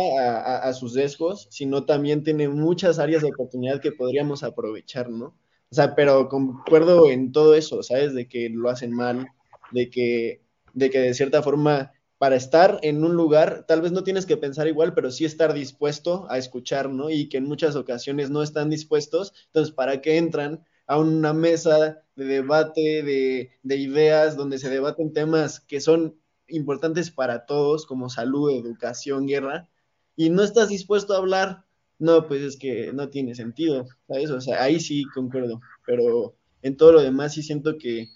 a, 0.63 0.73
sus 0.73 0.95
sesgos, 0.95 1.47
sino 1.51 1.85
también 1.85 2.25
tiene 2.25 2.49
muchas 2.49 2.99
áreas 2.99 3.23
de 3.23 3.31
oportunidad 3.31 3.81
que 3.81 3.93
podríamos 3.93 4.43
aprovechar, 4.43 5.09
¿no? 5.09 5.35
O 5.71 5.75
sea, 5.75 5.95
pero 5.95 6.29
concuerdo 6.29 7.09
en 7.11 7.33
todo 7.33 7.55
eso, 7.55 7.83
¿sabes? 7.83 8.15
De 8.15 8.29
que 8.29 8.49
lo 8.51 8.69
hacen 8.69 8.93
mal, 8.93 9.29
de 9.71 9.89
que, 9.89 10.43
de 10.75 10.91
que 10.91 10.99
de 10.99 11.15
cierta 11.15 11.43
forma, 11.43 11.93
para 12.19 12.37
estar 12.37 12.79
en 12.83 13.05
un 13.05 13.15
lugar, 13.15 13.65
tal 13.67 13.81
vez 13.81 13.93
no 13.93 14.05
tienes 14.05 14.27
que 14.27 14.37
pensar 14.37 14.69
igual, 14.69 14.95
pero 14.95 15.11
sí 15.11 15.25
estar 15.25 15.55
dispuesto 15.55 16.27
a 16.29 16.39
escuchar, 16.39 16.91
¿no? 16.91 17.11
Y 17.11 17.29
que 17.29 17.39
en 17.39 17.45
muchas 17.45 17.77
ocasiones 17.77 18.31
no 18.31 18.43
están 18.43 18.71
dispuestos, 18.71 19.33
entonces, 19.47 19.75
¿para 19.75 20.01
qué 20.01 20.19
entran 20.19 20.65
a 20.87 20.99
una 20.99 21.33
mesa 21.33 22.03
de 22.17 22.25
debate, 22.25 23.03
de, 23.03 23.51
de 23.63 23.77
ideas, 23.77 24.37
donde 24.37 24.59
se 24.59 24.69
debaten 24.69 25.13
temas 25.13 25.61
que 25.61 25.81
son 25.81 26.21
importantes 26.49 27.11
para 27.11 27.47
todos, 27.47 27.87
como 27.87 28.11
salud, 28.11 28.51
educación, 28.51 29.27
guerra, 29.27 29.69
y 30.17 30.31
no 30.31 30.43
estás 30.43 30.69
dispuesto 30.69 31.15
a 31.15 31.19
hablar, 31.19 31.65
no, 31.99 32.27
pues 32.27 32.43
es 32.43 32.57
que 32.57 32.93
no 32.93 33.09
tiene 33.09 33.35
sentido, 33.35 33.87
¿sabes? 34.09 34.31
O 34.31 34.41
sea, 34.41 34.63
ahí 34.63 34.81
sí 34.81 35.05
concuerdo, 35.15 35.61
pero 35.87 36.35
en 36.63 36.77
todo 36.77 36.93
lo 36.93 37.03
demás 37.03 37.35
sí 37.35 37.43
siento 37.43 37.79
que, 37.79 38.09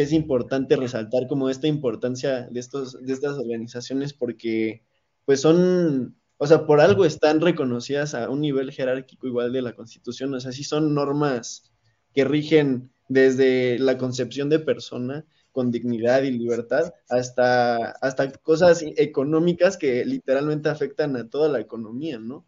que 0.00 0.04
es 0.04 0.14
importante 0.14 0.76
resaltar 0.76 1.26
como 1.28 1.50
esta 1.50 1.66
importancia 1.66 2.48
de, 2.50 2.58
estos, 2.58 3.04
de 3.04 3.12
estas 3.12 3.36
organizaciones 3.36 4.14
porque 4.14 4.82
pues 5.26 5.42
son, 5.42 6.16
o 6.38 6.46
sea, 6.46 6.64
por 6.64 6.80
algo 6.80 7.04
están 7.04 7.42
reconocidas 7.42 8.14
a 8.14 8.30
un 8.30 8.40
nivel 8.40 8.72
jerárquico 8.72 9.26
igual 9.26 9.52
de 9.52 9.60
la 9.60 9.74
Constitución, 9.74 10.32
o 10.32 10.40
sea, 10.40 10.52
sí 10.52 10.64
son 10.64 10.94
normas 10.94 11.70
que 12.14 12.24
rigen 12.24 12.90
desde 13.10 13.78
la 13.78 13.98
concepción 13.98 14.48
de 14.48 14.60
persona 14.60 15.26
con 15.52 15.70
dignidad 15.70 16.22
y 16.22 16.30
libertad, 16.30 16.94
hasta, 17.10 17.90
hasta 17.90 18.32
cosas 18.32 18.82
económicas 18.96 19.76
que 19.76 20.06
literalmente 20.06 20.70
afectan 20.70 21.14
a 21.16 21.28
toda 21.28 21.50
la 21.50 21.60
economía, 21.60 22.18
¿no? 22.18 22.46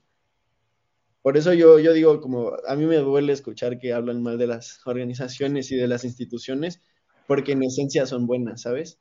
Por 1.21 1.37
eso 1.37 1.53
yo, 1.53 1.79
yo 1.79 1.93
digo, 1.93 2.19
como 2.23 2.53
a 2.67 2.77
mí 2.77 2.87
me 2.87 2.97
duele 2.97 3.35
escuchar 3.35 3.79
que 3.79 3.93
hablan 3.93 4.23
mal 4.23 4.39
de 4.39 4.47
las 4.47 4.81
organizaciones 4.87 5.71
y 5.71 5.77
de 5.77 5.87
las 5.87 6.05
instituciones, 6.05 6.81
porque 7.33 7.53
en 7.53 7.63
esencia 7.63 8.05
son 8.05 8.27
buenas, 8.27 8.61
¿sabes? 8.63 8.99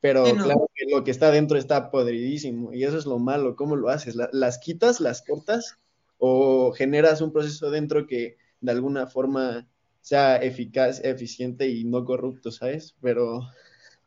Pero 0.00 0.26
Sí, 0.26 0.32
no. 0.32 0.42
claro 0.44 0.70
que 0.74 0.86
lo 0.90 1.04
que 1.04 1.12
está 1.12 1.30
dentro 1.30 1.56
está 1.58 1.90
podridísimo 1.92 2.72
y 2.72 2.82
eso 2.82 2.98
es 2.98 3.06
lo 3.06 3.18
malo. 3.20 3.54
¿Cómo 3.54 3.76
lo 3.76 3.88
haces? 3.88 4.16
¿La- 4.16 4.28
¿Las 4.32 4.58
quitas, 4.58 5.00
las 5.00 5.22
cortas 5.22 5.76
o 6.18 6.72
generas 6.72 7.20
un 7.20 7.32
proceso 7.32 7.70
dentro 7.70 8.06
que 8.08 8.36
de 8.60 8.72
alguna 8.72 9.06
forma 9.06 9.68
sea 10.00 10.36
eficaz, 10.36 11.00
eficiente 11.04 11.68
y 11.68 11.84
no 11.84 12.04
corrupto, 12.04 12.50
¿sabes? 12.50 12.96
Pero 13.00 13.42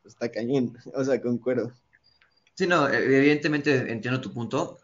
está 0.06 0.30
cañón, 0.30 0.76
o 0.94 1.04
sea, 1.06 1.22
concuerdo. 1.22 1.72
Sí, 2.56 2.68
no, 2.68 2.90
e- 2.90 3.18
evidentemente 3.18 3.92
entiendo 3.92 4.20
tu 4.20 4.34
punto. 4.34 4.80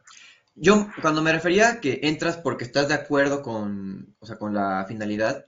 Yo, 0.56 0.88
cuando 1.02 1.22
me 1.22 1.34
refería 1.34 1.70
a 1.72 1.82
que 1.82 2.00
entras 2.04 2.38
porque 2.38 2.64
estás 2.64 2.88
de 2.88 2.96
acuerdo 2.96 3.42
con, 3.42 4.16
o 4.20 4.26
sea, 4.26 4.38
con 4.38 4.54
la 4.54 4.86
finalidad, 4.88 5.46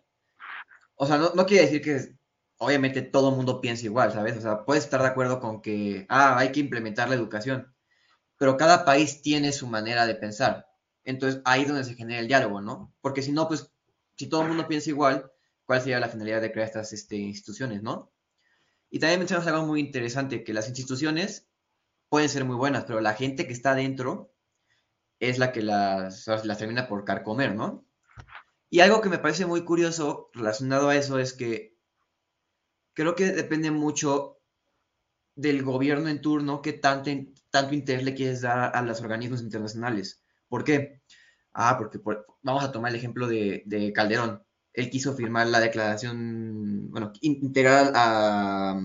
o 0.96 1.06
sea, 1.08 1.18
no, 1.18 1.32
no 1.34 1.46
quiere 1.46 1.66
decir 1.66 1.82
que 1.82 2.19
obviamente 2.60 3.02
todo 3.02 3.30
el 3.30 3.36
mundo 3.36 3.62
piense 3.62 3.86
igual, 3.86 4.12
¿sabes? 4.12 4.38
O 4.38 4.42
sea, 4.42 4.66
puedes 4.66 4.84
estar 4.84 5.02
de 5.02 5.08
acuerdo 5.08 5.40
con 5.40 5.62
que, 5.62 6.06
ah, 6.10 6.38
hay 6.38 6.52
que 6.52 6.60
implementar 6.60 7.10
la 7.10 7.16
educación, 7.16 7.74
pero 8.38 8.58
cada 8.58 8.86
país 8.86 9.22
tiene 9.22 9.52
su 9.52 9.68
manera 9.68 10.06
de 10.06 10.16
pensar. 10.16 10.68
Entonces, 11.04 11.42
ahí 11.46 11.64
es 11.64 11.68
donde 11.70 11.86
se 11.86 11.96
genera 11.96 12.20
el 12.20 12.28
diálogo, 12.28 12.62
¿no? 12.62 12.94
Porque 13.02 13.22
si 13.22 13.32
no, 13.32 13.48
pues, 13.48 13.72
si 14.18 14.28
todo 14.28 14.44
el 14.44 14.50
mundo 14.50 14.68
piensa 14.68 14.90
igual, 14.90 15.32
¿cuál 15.66 15.80
sería 15.80 16.00
la 16.00 16.10
finalidad 16.10 16.42
de 16.42 16.52
crear 16.52 16.68
estas 16.68 16.94
este, 16.94 17.16
instituciones, 17.16 17.82
¿no? 17.82 18.12
Y 18.90 19.00
también 19.00 19.20
mencionas 19.20 19.48
algo 19.48 19.66
muy 19.66 19.80
interesante, 19.80 20.44
que 20.44 20.54
las 20.54 20.68
instituciones 20.68 21.48
pueden 22.10 22.28
ser 22.30 22.44
muy 22.44 22.58
buenas, 22.58 22.84
pero 22.86 23.00
la 23.02 23.14
gente 23.14 23.48
que 23.48 23.54
está 23.54 23.74
dentro 23.74 24.34
es 25.20 25.38
la 25.38 25.52
que 25.52 25.62
las, 25.62 26.28
las 26.28 26.58
termina 26.58 26.88
por 26.88 27.06
carcomer, 27.06 27.56
¿no? 27.56 27.86
Y 28.70 28.82
algo 28.82 29.02
que 29.02 29.10
me 29.10 29.20
parece 29.20 29.46
muy 29.46 29.64
curioso 29.64 30.30
relacionado 30.34 30.90
a 30.90 30.96
eso 30.96 31.20
es 31.20 31.34
que 31.34 31.69
creo 33.00 33.16
que 33.16 33.32
depende 33.32 33.72
mucho 33.72 34.40
del 35.36 35.64
gobierno 35.64 36.10
en 36.10 36.22
turno 36.22 36.62
que 36.62 36.74
tanto, 36.74 37.12
tanto 37.50 37.74
interés 37.76 38.04
le 38.04 38.16
quieres 38.16 38.42
dar 38.42 38.76
a 38.76 38.82
los 38.82 39.02
organismos 39.02 39.42
internacionales. 39.42 40.22
¿Por 40.48 40.64
qué? 40.64 41.02
Ah, 41.54 41.78
porque 41.78 42.00
por- 42.00 42.26
vamos 42.44 42.64
a 42.64 42.72
tomar 42.72 42.92
el 42.92 42.98
ejemplo 42.98 43.28
de, 43.28 43.64
de 43.66 43.94
Calderón. 43.94 44.44
Él 44.74 44.90
quiso 44.90 45.16
firmar 45.16 45.48
la 45.48 45.60
declaración, 45.60 46.90
bueno, 46.92 47.14
in- 47.22 47.40
integrar 47.44 47.92
a, 47.96 48.82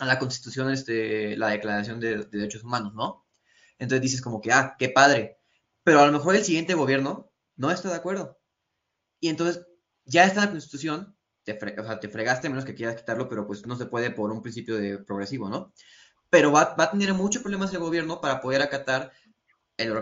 la 0.00 0.18
Constitución 0.18 0.70
este, 0.70 1.36
la 1.36 1.48
Declaración 1.48 2.00
de, 2.00 2.18
de 2.18 2.24
Derechos 2.26 2.64
Humanos, 2.64 2.94
¿no? 2.94 3.26
Entonces 3.78 4.02
dices 4.02 4.22
como 4.22 4.40
que, 4.40 4.52
ah, 4.52 4.76
qué 4.78 4.88
padre. 4.90 5.38
Pero 5.84 6.00
a 6.00 6.06
lo 6.06 6.12
mejor 6.12 6.36
el 6.36 6.44
siguiente 6.44 6.74
gobierno 6.74 7.32
no 7.56 7.70
está 7.70 7.90
de 7.90 7.96
acuerdo. 7.96 8.38
Y 9.20 9.28
entonces 9.28 9.66
ya 10.04 10.24
está 10.24 10.42
la 10.46 10.50
Constitución, 10.50 11.13
te, 11.44 11.58
fre- 11.58 11.78
o 11.80 11.84
fregaste 12.10 12.48
menos 12.48 12.64
que 12.64 12.74
quieras 12.74 12.96
quitarlo, 12.96 13.28
pero 13.28 13.46
pues 13.46 13.66
no 13.66 13.76
se 13.76 13.86
puede 13.86 14.10
por 14.10 14.32
un 14.32 14.42
principio 14.42 14.76
de 14.76 14.98
progresivo, 14.98 15.48
¿no? 15.48 15.72
Pero 16.30 16.52
va, 16.52 16.74
va 16.76 16.84
a 16.84 16.90
tener 16.92 17.14
muchos 17.14 17.42
problemas 17.42 17.72
el 17.74 17.80
gobierno 17.80 18.20
para 18.20 18.40
poder 18.40 18.62
acatar 18.62 19.12
el 19.78 19.92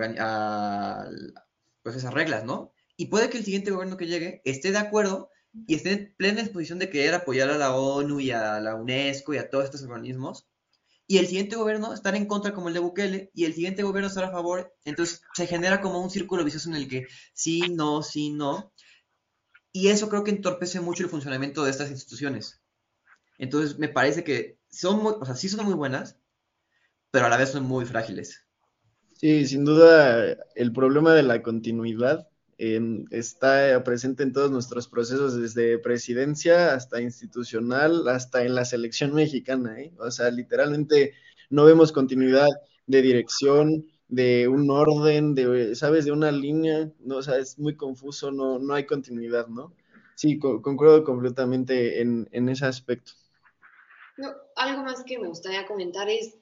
pues 1.82 1.96
esas 1.96 2.14
reglas, 2.14 2.44
¿no? 2.44 2.72
Y 2.96 3.06
puede 3.06 3.30
que 3.30 3.38
el 3.38 3.44
siguiente 3.44 3.70
gobierno 3.70 3.96
que 3.96 4.06
llegue 4.06 4.42
esté 4.44 4.70
de 4.72 4.78
acuerdo 4.78 5.30
y 5.66 5.74
esté 5.74 5.92
en 5.92 6.14
plena 6.16 6.42
disposición 6.42 6.78
de 6.78 6.90
querer 6.90 7.14
apoyar 7.14 7.50
a 7.50 7.58
la 7.58 7.74
ONU 7.74 8.20
y 8.20 8.30
a 8.30 8.60
la 8.60 8.74
UNESCO 8.76 9.34
y 9.34 9.38
a 9.38 9.50
todos 9.50 9.64
estos 9.66 9.82
organismos. 9.82 10.46
Y 11.06 11.18
el 11.18 11.26
siguiente 11.26 11.56
gobierno 11.56 11.94
estar 11.94 12.16
en 12.16 12.26
contra 12.26 12.54
como 12.54 12.68
el 12.68 12.74
de 12.74 12.80
Bukele 12.80 13.30
y 13.34 13.44
el 13.44 13.54
siguiente 13.54 13.82
gobierno 13.82 14.08
estar 14.08 14.24
a 14.24 14.32
favor. 14.32 14.74
Entonces 14.84 15.22
se 15.34 15.46
genera 15.46 15.80
como 15.80 16.02
un 16.02 16.10
círculo 16.10 16.44
vicioso 16.44 16.70
en 16.70 16.76
el 16.76 16.88
que 16.88 17.06
sí, 17.34 17.60
no, 17.70 18.02
sí, 18.02 18.30
no. 18.30 18.72
Y 19.72 19.88
eso 19.88 20.08
creo 20.08 20.22
que 20.22 20.30
entorpece 20.30 20.80
mucho 20.80 21.02
el 21.02 21.08
funcionamiento 21.10 21.64
de 21.64 21.70
estas 21.70 21.90
instituciones. 21.90 22.62
Entonces 23.38 23.78
me 23.78 23.88
parece 23.88 24.22
que 24.22 24.58
son 24.70 25.02
muy, 25.02 25.14
o 25.18 25.24
sea, 25.24 25.34
sí 25.34 25.48
son 25.48 25.64
muy 25.64 25.74
buenas, 25.74 26.18
pero 27.10 27.26
a 27.26 27.28
la 27.28 27.38
vez 27.38 27.50
son 27.50 27.64
muy 27.64 27.84
frágiles. 27.84 28.46
Sí, 29.14 29.46
sin 29.46 29.64
duda 29.64 30.36
el 30.54 30.72
problema 30.72 31.14
de 31.14 31.22
la 31.22 31.42
continuidad 31.42 32.28
está 33.10 33.82
presente 33.82 34.22
en 34.22 34.32
todos 34.32 34.50
nuestros 34.52 34.86
procesos, 34.86 35.34
desde 35.34 35.78
presidencia 35.78 36.74
hasta 36.74 37.00
institucional, 37.00 38.06
hasta 38.06 38.44
en 38.44 38.54
la 38.54 38.64
selección 38.64 39.14
mexicana, 39.14 39.80
¿eh? 39.80 39.92
O 39.98 40.12
sea, 40.12 40.30
literalmente 40.30 41.14
no 41.50 41.64
vemos 41.64 41.90
continuidad 41.90 42.48
de 42.86 43.02
dirección, 43.02 43.86
de 44.12 44.48
un 44.48 44.70
orden, 44.70 45.34
de, 45.34 45.74
¿sabes? 45.76 46.04
De 46.04 46.12
una 46.12 46.30
línea, 46.32 46.90
no, 47.00 47.16
o 47.18 47.22
sea, 47.22 47.38
es 47.38 47.58
muy 47.58 47.76
confuso, 47.76 48.30
no, 48.32 48.58
no 48.60 48.74
hay 48.74 48.86
continuidad, 48.86 49.48
¿no? 49.48 49.74
Sí, 50.14 50.38
co- 50.38 50.62
concuerdo 50.62 51.04
completamente 51.04 52.00
en, 52.02 52.28
en 52.32 52.48
ese 52.50 52.66
aspecto. 52.66 53.12
No, 54.16 54.32
algo 54.56 54.82
más 54.82 55.04
que 55.04 55.18
me 55.18 55.28
gustaría 55.28 55.66
comentar 55.66 56.08
es 56.08 56.36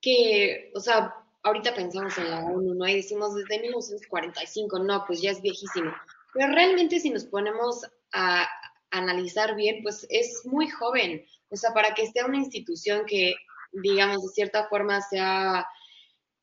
que, 0.00 0.70
o 0.74 0.80
sea, 0.80 1.14
ahorita 1.42 1.74
pensamos 1.74 2.16
en 2.18 2.30
la 2.30 2.40
ONU, 2.44 2.74
¿no? 2.74 2.86
Y 2.88 2.94
decimos 2.96 3.34
desde 3.34 3.60
1945, 3.60 4.78
no, 4.78 5.04
pues 5.06 5.20
ya 5.20 5.30
es 5.32 5.42
viejísimo. 5.42 5.92
Pero 6.32 6.52
realmente 6.52 7.00
si 7.00 7.10
nos 7.10 7.24
ponemos 7.24 7.82
a 8.12 8.46
analizar 8.90 9.56
bien, 9.56 9.82
pues 9.82 10.06
es 10.10 10.42
muy 10.46 10.68
joven. 10.68 11.24
O 11.50 11.56
sea, 11.56 11.72
para 11.74 11.94
que 11.94 12.02
esté 12.04 12.24
una 12.24 12.38
institución 12.38 13.04
que, 13.06 13.34
digamos, 13.72 14.22
de 14.22 14.28
cierta 14.34 14.68
forma 14.68 15.00
sea 15.02 15.66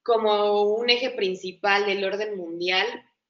como 0.05 0.61
un 0.75 0.89
eje 0.91 1.09
principal 1.09 1.87
del 1.87 2.05
orden 2.05 2.37
mundial, 2.37 2.85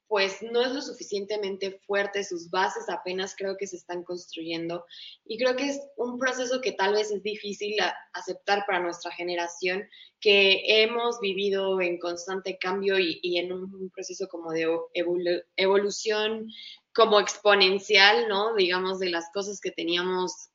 pues 0.07 0.43
no 0.43 0.61
es 0.61 0.71
lo 0.73 0.81
suficientemente 0.81 1.79
fuerte, 1.87 2.23
sus 2.23 2.49
bases 2.49 2.89
apenas 2.89 3.33
creo 3.35 3.55
que 3.57 3.65
se 3.65 3.77
están 3.77 4.03
construyendo 4.03 4.85
y 5.23 5.37
creo 5.37 5.55
que 5.55 5.69
es 5.69 5.81
un 5.95 6.19
proceso 6.19 6.61
que 6.61 6.73
tal 6.73 6.93
vez 6.93 7.11
es 7.11 7.23
difícil 7.23 7.75
aceptar 8.13 8.65
para 8.67 8.81
nuestra 8.81 9.11
generación, 9.11 9.87
que 10.19 10.63
hemos 10.83 11.19
vivido 11.21 11.79
en 11.79 11.97
constante 11.97 12.57
cambio 12.59 12.99
y, 12.99 13.37
en 13.37 13.53
un 13.53 13.89
proceso 13.89 14.27
como 14.27 14.51
de 14.51 14.67
evolu- 14.67 15.43
evolución 15.55 16.49
como 16.93 17.19
exponencial, 17.19 18.27
¿no? 18.27 18.53
Digamos, 18.53 18.99
de 18.99 19.09
las 19.09 19.31
cosas 19.33 19.59
que 19.61 19.71
teníamos, 19.71 20.49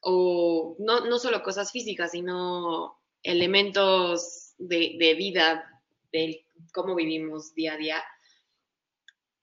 o 0.00 0.76
no, 0.78 1.00
no 1.06 1.18
solo 1.18 1.42
cosas 1.42 1.72
físicas, 1.72 2.12
sino 2.12 3.00
elementos 3.22 4.35
de, 4.58 5.14
vida, 5.16 5.82
de 6.12 6.44
cómo 6.72 6.94
vivimos 6.94 7.54
día 7.54 7.74
a 7.74 7.76
día. 7.76 8.04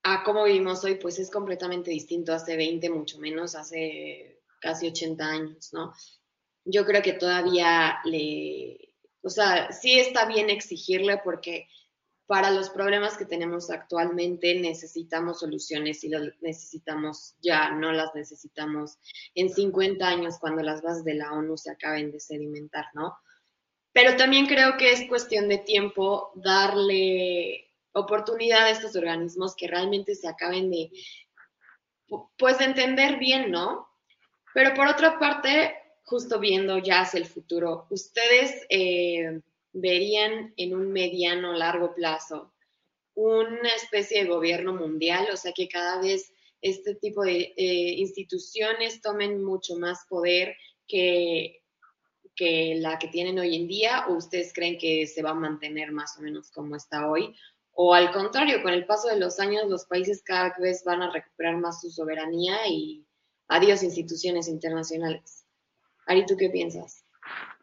a 0.04 0.24
cómo 0.24 0.44
vivimos 0.44 0.84
hoy, 0.84 0.96
pues 0.96 1.20
es 1.20 1.32
completamente 1.32 1.92
distinto 1.92 2.34
hace 2.34 2.58
20, 2.58 2.90
mucho 2.90 3.20
menos, 3.20 3.56
hace 3.56 4.42
casi 4.60 4.88
80 4.88 5.26
años, 5.26 5.74
¿no? 5.74 5.94
Yo 6.66 6.86
creo 6.86 7.02
que 7.02 7.14
todavía 7.14 8.00
le, 8.06 8.94
o 9.22 9.30
sea, 9.30 9.72
sí 9.72 10.00
está 10.00 10.26
bien 10.26 10.50
exigirle 10.50 11.20
porque 11.24 11.68
para 12.26 12.52
los 12.52 12.70
problemas 12.70 13.18
que 13.18 13.26
tenemos 13.26 13.70
actualmente 13.70 14.60
necesitamos 14.60 15.40
soluciones 15.40 16.04
y 16.04 16.10
las 16.10 16.42
necesitamos 16.42 17.36
ya, 17.42 17.72
no 17.72 17.92
las 17.92 18.16
necesitamos 18.16 18.98
en 19.36 19.50
50 19.50 20.08
años 20.08 20.40
cuando 20.40 20.64
las 20.64 20.82
bases 20.82 21.04
de 21.04 21.16
la 21.16 21.34
ONU 21.34 21.58
se 21.58 21.72
acaben 21.72 22.12
de 22.12 22.20
sedimentar, 22.20 22.86
¿no? 22.94 23.18
Pero 23.94 24.16
también 24.16 24.48
creo 24.48 24.76
que 24.76 24.92
es 24.92 25.08
cuestión 25.08 25.48
de 25.48 25.60
tiempo 25.60 26.32
darle 26.36 27.70
oportunidad 27.94 28.66
a 28.66 28.72
estos 28.72 28.96
organismos 28.96 29.56
que 29.56 29.68
realmente 29.68 30.16
se 30.16 30.28
acaben 30.28 30.72
de, 30.72 30.90
pues, 32.38 32.58
de 32.58 32.66
entender 32.66 33.20
bien, 33.20 33.52
¿no? 33.52 33.88
Pero 34.54 34.74
por 34.74 34.88
otra 34.88 35.20
parte, 35.20 35.76
justo 36.04 36.40
viendo 36.40 36.80
ya 36.80 37.02
hacia 37.02 37.20
el 37.20 37.26
futuro, 37.26 37.86
¿ustedes 37.92 38.66
eh, 38.70 39.42
verían 39.72 40.54
en 40.58 40.76
un 40.76 40.92
mediano 40.92 41.54
largo 41.54 41.94
plazo 41.94 42.52
una 43.16 43.70
especie 43.76 44.24
de 44.24 44.30
gobierno 44.30 44.74
mundial? 44.74 45.28
O 45.32 45.38
sea, 45.38 45.54
que 45.54 45.68
cada 45.68 46.02
vez 46.02 46.32
este 46.62 46.96
tipo 46.96 47.24
de 47.24 47.54
eh, 47.58 47.96
instituciones 47.98 49.02
tomen 49.02 49.44
mucho 49.44 49.76
más 49.76 50.06
poder 50.10 50.56
que, 50.88 51.63
que 52.36 52.76
la 52.80 52.98
que 53.00 53.08
tienen 53.08 53.40
hoy 53.40 53.56
en 53.56 53.68
día, 53.68 54.06
o 54.08 54.14
ustedes 54.14 54.54
creen 54.54 54.78
que 54.78 55.08
se 55.08 55.22
va 55.22 55.32
a 55.32 55.36
mantener 55.36 55.92
más 55.92 56.18
o 56.18 56.22
menos 56.22 56.52
como 56.52 56.76
está 56.76 57.10
hoy, 57.10 57.36
o 57.72 57.94
al 57.94 58.12
contrario, 58.12 58.62
con 58.62 58.72
el 58.74 58.86
paso 58.86 59.08
de 59.08 59.20
los 59.20 59.40
años 59.40 59.68
los 59.68 59.86
países 59.86 60.22
cada 60.24 60.54
vez 60.60 60.84
van 60.86 61.02
a 61.02 61.12
recuperar 61.12 61.58
más 61.58 61.82
su 61.82 61.90
soberanía 61.90 62.68
y 62.68 63.06
adiós 63.48 63.82
instituciones 63.82 64.48
internacionales. 64.48 65.48
Ari, 66.06 66.26
¿tú 66.26 66.36
qué 66.38 66.50
piensas? 66.50 67.04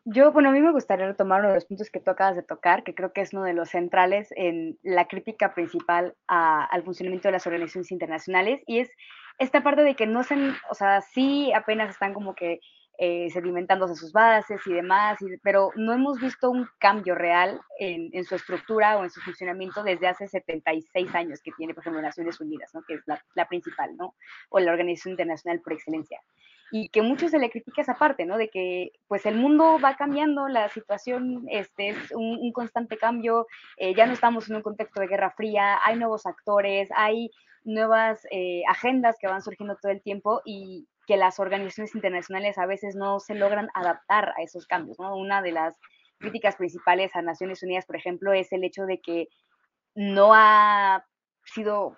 Yo, 0.05 0.33
bueno, 0.33 0.49
a 0.49 0.53
mí 0.53 0.61
me 0.61 0.73
gustaría 0.73 1.07
retomar 1.07 1.41
uno 1.41 1.51
de 1.51 1.57
los 1.57 1.67
puntos 1.67 1.91
que 1.91 2.01
tú 2.01 2.11
acabas 2.11 2.35
de 2.35 2.43
tocar, 2.43 2.85
que 2.85 2.95
creo 2.95 3.13
que 3.13 3.21
es 3.21 3.33
uno 3.35 3.45
de 3.45 3.53
los 3.53 3.69
centrales 3.69 4.29
en 4.35 4.79
la 4.83 5.07
crítica 5.07 5.55
principal 5.55 6.17
al 6.27 6.83
funcionamiento 6.83 7.29
de 7.29 7.33
las 7.33 7.47
organizaciones 7.47 7.93
internacionales, 7.93 8.63
y 8.67 8.79
es 8.81 8.91
esta 9.39 9.63
parte 9.63 9.83
de 9.83 9.95
que 9.95 10.07
no 10.07 10.25
se, 10.25 10.35
o 10.71 10.75
sea, 10.75 11.03
sí 11.03 11.53
apenas 11.53 11.91
están 11.91 12.15
como 12.15 12.35
que 12.35 12.61
eh, 13.03 13.31
sedimentándose 13.31 13.95
sus 13.95 14.13
bases 14.13 14.61
y 14.67 14.75
demás, 14.75 15.17
pero 15.43 15.71
no 15.75 15.95
hemos 15.95 16.21
visto 16.21 16.51
un 16.51 16.69
cambio 16.79 17.15
real 17.15 17.59
en, 17.79 18.25
su 18.27 18.35
estructura 18.35 18.99
o 18.99 19.05
en 19.05 19.11
su 19.11 19.23
funcionamiento 19.23 19.83
desde 19.83 20.07
hace 20.07 20.29
76 20.29 21.15
años 21.15 21.41
que 21.43 21.51
tiene, 21.53 21.73
por 21.73 21.83
ejemplo, 21.83 22.03
Naciones 22.03 22.39
Unidas, 22.43 22.75
¿no? 22.75 22.83
que 22.83 22.93
es 22.93 23.01
la, 23.07 23.49
principal, 23.49 23.97
¿no? 23.97 24.13
o 24.51 24.61
la 24.61 24.73
organización 24.73 25.13
internacional 25.13 25.63
por 25.63 25.73
excelencia. 25.73 26.21
Y 26.73 26.91
que 26.91 27.01
mucho 27.01 27.29
se 27.29 27.39
le 27.39 27.49
critica 27.49 27.81
esa 27.81 27.95
parte, 27.95 28.27
¿no? 28.27 28.37
De 28.37 28.51
que 28.51 28.93
pues 29.09 29.25
el 29.25 29.35
mundo 29.35 29.79
va 29.83 29.97
cambiando, 29.97 30.47
la 30.47 30.69
situación 30.69 31.47
este, 31.49 31.89
es 31.89 32.13
un, 32.13 32.53
constante 32.53 32.99
cambio, 32.99 33.47
eh, 33.79 33.95
ya 33.95 34.05
no 34.05 34.13
estamos 34.13 34.51
en 34.51 34.57
un 34.57 34.63
contexto 34.63 35.01
de 35.01 35.09
guerra 35.09 35.31
fría, 35.31 35.79
hay 35.83 35.97
nuevos 35.97 36.27
actores, 36.27 36.91
hay 36.95 37.31
nuevas 37.65 38.27
eh, 38.31 38.63
agendas 38.69 39.17
que 39.19 39.27
van 39.27 39.43
surgiendo 39.43 39.77
todo 39.77 39.91
el 39.91 40.03
tiempo 40.03 40.43
y, 40.45 40.87
que 41.11 41.17
las 41.17 41.41
organizaciones 41.41 41.93
internacionales 41.97 42.57
a 42.57 42.67
veces 42.67 42.95
no 42.95 43.19
se 43.19 43.35
logran 43.35 43.69
adaptar 43.75 44.29
a 44.39 44.43
esos 44.45 44.69
cambios. 44.69 44.97
¿no? 45.01 45.17
Una 45.17 45.43
de 45.43 45.51
las 45.51 45.75
críticas 46.19 46.55
principales 46.55 47.17
a 47.17 47.23
Naciones 47.23 47.65
Unidas, 47.65 47.85
por 47.85 47.97
ejemplo, 47.97 48.33
es 48.33 48.53
el 48.53 48.63
hecho 48.63 48.87
de 48.87 49.01
que 49.01 49.27
no 49.97 50.31
ha 50.33 51.05
sido, 51.43 51.97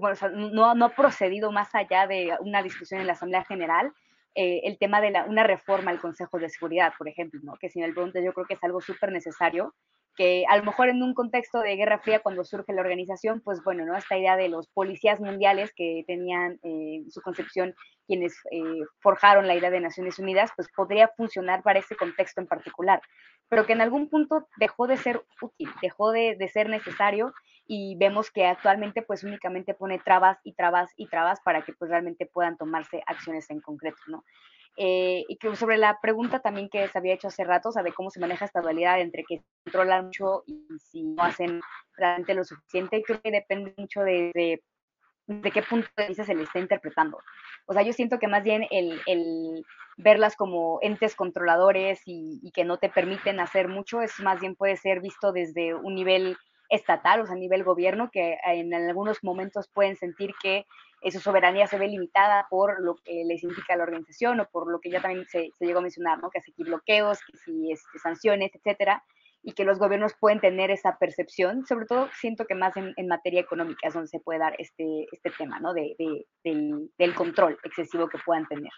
bueno, 0.00 0.16
no, 0.54 0.74
no, 0.74 0.86
ha 0.86 0.94
procedido 0.94 1.52
más 1.52 1.74
allá 1.74 2.06
de 2.06 2.34
una 2.40 2.62
discusión 2.62 3.02
en 3.02 3.08
la 3.08 3.12
Asamblea 3.12 3.44
General. 3.44 3.92
Eh, 4.34 4.62
el 4.64 4.78
tema 4.78 5.02
de 5.02 5.10
la, 5.10 5.26
una 5.26 5.42
reforma 5.42 5.90
al 5.90 6.00
Consejo 6.00 6.38
de 6.38 6.48
Seguridad, 6.48 6.94
por 6.96 7.08
ejemplo, 7.08 7.38
¿no? 7.42 7.58
que 7.60 7.68
si 7.68 7.78
me 7.78 7.92
preguntas 7.92 8.24
yo 8.24 8.32
creo 8.32 8.46
que 8.46 8.54
es 8.54 8.64
algo 8.64 8.80
súper 8.80 9.12
necesario 9.12 9.74
que 10.16 10.44
a 10.48 10.56
lo 10.56 10.64
mejor 10.64 10.88
en 10.88 11.02
un 11.02 11.14
contexto 11.14 11.60
de 11.60 11.76
Guerra 11.76 11.98
Fría, 11.98 12.20
cuando 12.20 12.44
surge 12.44 12.72
la 12.72 12.80
organización, 12.80 13.40
pues 13.40 13.62
bueno, 13.62 13.84
¿no? 13.84 13.96
Esta 13.96 14.16
idea 14.16 14.36
de 14.36 14.48
los 14.48 14.68
policías 14.68 15.20
mundiales 15.20 15.72
que 15.74 16.04
tenían 16.06 16.58
eh, 16.62 17.04
su 17.10 17.20
concepción 17.20 17.74
quienes 18.06 18.34
eh, 18.50 18.62
forjaron 19.00 19.46
la 19.46 19.54
idea 19.54 19.70
de 19.70 19.80
Naciones 19.80 20.18
Unidas, 20.18 20.50
pues 20.56 20.68
podría 20.74 21.08
funcionar 21.16 21.62
para 21.62 21.78
ese 21.80 21.96
contexto 21.96 22.40
en 22.40 22.46
particular, 22.46 23.00
pero 23.48 23.66
que 23.66 23.72
en 23.74 23.80
algún 23.80 24.08
punto 24.08 24.48
dejó 24.56 24.86
de 24.86 24.96
ser 24.96 25.22
útil, 25.40 25.68
dejó 25.82 26.12
de, 26.12 26.36
de 26.36 26.48
ser 26.48 26.68
necesario 26.68 27.32
y 27.66 27.96
vemos 27.98 28.30
que 28.30 28.46
actualmente 28.46 29.02
pues 29.02 29.24
únicamente 29.24 29.74
pone 29.74 29.98
trabas 29.98 30.38
y 30.44 30.52
trabas 30.52 30.92
y 30.96 31.08
trabas 31.08 31.40
para 31.40 31.62
que 31.62 31.72
pues 31.72 31.90
realmente 31.90 32.26
puedan 32.26 32.56
tomarse 32.56 33.02
acciones 33.06 33.50
en 33.50 33.60
concreto, 33.60 34.00
¿no? 34.06 34.24
Eh, 34.78 35.24
y 35.28 35.36
que 35.38 35.56
sobre 35.56 35.78
la 35.78 35.98
pregunta 36.02 36.40
también 36.40 36.68
que 36.68 36.86
se 36.88 36.98
había 36.98 37.14
hecho 37.14 37.28
hace 37.28 37.44
rato, 37.44 37.70
o 37.70 37.72
sea, 37.72 37.82
de 37.82 37.94
cómo 37.94 38.10
se 38.10 38.20
maneja 38.20 38.44
esta 38.44 38.60
dualidad 38.60 39.00
entre 39.00 39.24
que 39.24 39.42
controlan 39.64 40.06
mucho 40.06 40.42
y 40.46 40.66
si 40.78 41.02
no 41.02 41.22
hacen 41.22 41.62
realmente 41.96 42.34
lo 42.34 42.44
suficiente, 42.44 43.02
creo 43.02 43.22
que 43.22 43.30
depende 43.30 43.72
mucho 43.78 44.02
de, 44.02 44.60
de, 45.26 45.50
qué 45.50 45.62
punto 45.62 45.88
de 45.96 46.08
vista 46.08 46.24
se 46.24 46.34
le 46.34 46.42
está 46.42 46.58
interpretando. 46.58 47.18
O 47.66 47.72
sea, 47.72 47.82
yo 47.82 47.94
siento 47.94 48.18
que 48.18 48.28
más 48.28 48.42
bien 48.42 48.66
el, 48.70 49.00
el 49.06 49.64
verlas 49.96 50.36
como 50.36 50.78
entes 50.82 51.16
controladores 51.16 52.02
y, 52.04 52.38
y, 52.42 52.50
que 52.50 52.64
no 52.64 52.76
te 52.76 52.90
permiten 52.90 53.40
hacer 53.40 53.68
mucho, 53.68 54.02
es 54.02 54.20
más 54.20 54.40
bien 54.40 54.56
puede 54.56 54.76
ser 54.76 55.00
visto 55.00 55.32
desde 55.32 55.74
un 55.74 55.94
nivel 55.94 56.36
estatal, 56.68 57.20
o 57.20 57.26
sea, 57.26 57.34
a 57.34 57.38
nivel 57.38 57.64
gobierno, 57.64 58.10
que 58.10 58.38
en 58.44 58.72
algunos 58.74 59.22
momentos 59.22 59.68
pueden 59.68 59.96
sentir 59.96 60.32
que 60.42 60.66
su 61.10 61.20
soberanía 61.20 61.66
se 61.66 61.78
ve 61.78 61.88
limitada 61.88 62.46
por 62.50 62.82
lo 62.82 62.96
que 62.96 63.24
les 63.24 63.42
indica 63.42 63.76
la 63.76 63.84
organización 63.84 64.40
o 64.40 64.48
por 64.48 64.70
lo 64.70 64.80
que 64.80 64.90
ya 64.90 65.00
también 65.00 65.26
se, 65.26 65.50
llegó 65.60 65.78
a 65.78 65.82
mencionar, 65.82 66.18
¿no? 66.20 66.30
Que 66.30 66.40
si 66.40 66.52
bloqueos, 66.56 67.20
que 67.24 67.36
si 67.38 67.70
este, 67.70 67.98
sanciones, 67.98 68.50
etcétera, 68.54 69.04
y 69.42 69.52
que 69.52 69.64
los 69.64 69.78
gobiernos 69.78 70.14
pueden 70.18 70.40
tener 70.40 70.70
esa 70.70 70.98
percepción, 70.98 71.64
sobre 71.66 71.86
todo 71.86 72.08
siento 72.18 72.46
que 72.46 72.56
más 72.56 72.76
en, 72.76 72.94
materia 73.06 73.40
económica 73.40 73.86
es 73.86 73.94
donde 73.94 74.08
se 74.08 74.18
puede 74.18 74.40
dar 74.40 74.56
este, 74.58 75.06
este 75.12 75.30
tema, 75.30 75.60
¿no? 75.60 75.72
De, 75.72 75.94
del, 76.42 76.90
del 76.98 77.14
control 77.14 77.58
excesivo 77.62 78.08
que 78.08 78.18
puedan 78.18 78.46
tener 78.46 78.72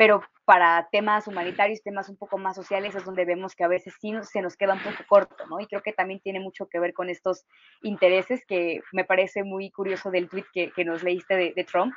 pero 0.00 0.22
para 0.46 0.88
temas 0.90 1.28
humanitarios, 1.28 1.82
temas 1.82 2.08
un 2.08 2.16
poco 2.16 2.38
más 2.38 2.56
sociales, 2.56 2.94
es 2.94 3.04
donde 3.04 3.26
vemos 3.26 3.54
que 3.54 3.64
a 3.64 3.68
veces 3.68 3.92
sí 4.00 4.14
se 4.22 4.40
nos 4.40 4.56
queda 4.56 4.72
un 4.72 4.82
poco 4.82 5.04
corto, 5.06 5.46
¿no? 5.46 5.60
Y 5.60 5.66
creo 5.66 5.82
que 5.82 5.92
también 5.92 6.20
tiene 6.20 6.40
mucho 6.40 6.68
que 6.68 6.80
ver 6.80 6.94
con 6.94 7.10
estos 7.10 7.44
intereses, 7.82 8.42
que 8.46 8.80
me 8.92 9.04
parece 9.04 9.44
muy 9.44 9.70
curioso 9.70 10.10
del 10.10 10.30
tweet 10.30 10.46
que, 10.54 10.70
que 10.70 10.86
nos 10.86 11.02
leíste 11.02 11.36
de, 11.36 11.52
de, 11.54 11.64
Trump, 11.64 11.92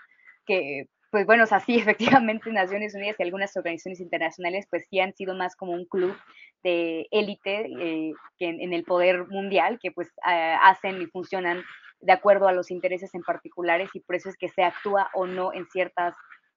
que, 0.45 0.89
pues 1.11 1.25
bueno, 1.25 1.45
o 1.45 1.47
sea, 1.47 1.61
sí, 1.61 1.77
efectivamente 1.79 2.51
Naciones 2.51 2.93
Unidas 2.93 3.15
y 3.17 3.23
algunas 3.23 3.55
organizaciones 3.55 4.01
internacionales, 4.01 4.67
pues 4.69 4.85
sí 4.89 4.99
han 4.99 5.13
sido 5.13 5.33
más 5.33 5.55
como 5.55 5.71
un 5.71 5.85
club 5.85 6.13
de 6.61 7.07
élite 7.09 7.67
eh, 7.79 8.11
que 8.37 8.49
en, 8.49 8.73
el 8.73 8.83
poder 8.83 9.27
mundial, 9.29 9.79
que 9.81 9.91
pues 9.91 10.09
eh, 10.29 10.57
hacen 10.61 11.01
y 11.01 11.05
funcionan 11.05 11.63
de 12.01 12.11
acuerdo 12.11 12.49
a 12.49 12.51
los 12.51 12.69
intereses 12.69 13.15
en 13.15 13.21
particulares 13.21 13.91
y 13.93 14.01
por 14.01 14.17
eso 14.17 14.27
es 14.27 14.35
que 14.35 14.49
se 14.49 14.63
actúa 14.63 15.09
o 15.13 15.25
no 15.25 15.53
en 15.53 15.65
ciertas 15.67 16.13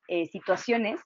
eh, 0.09 0.27
situaciones 0.27 1.01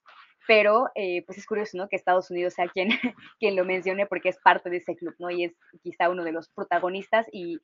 pero 0.47 0.91
eh, 0.95 1.22
pues 1.26 1.38
es 1.38 1.47
curioso, 1.47 1.76
¿no? 1.76 1.88
Que 1.88 1.97
Estados 1.97 2.30
Unidos 2.30 2.55
sea 2.55 2.68
quien, 2.68 2.88
quien 3.38 3.57
lo 3.57 3.64
mencione 3.64 4.07
porque 4.07 4.30
es 4.30 4.38
parte 4.38 4.70
de 4.70 4.78
ese 4.78 4.97
club, 4.97 5.14
¿no? 5.18 5.30
Y 5.30 5.45
es 5.45 5.53
quizá 5.82 6.09
uno 6.11 6.24
de 6.24 6.32
los 6.32 6.49
protagonistas 6.49 7.26
y 7.32 7.59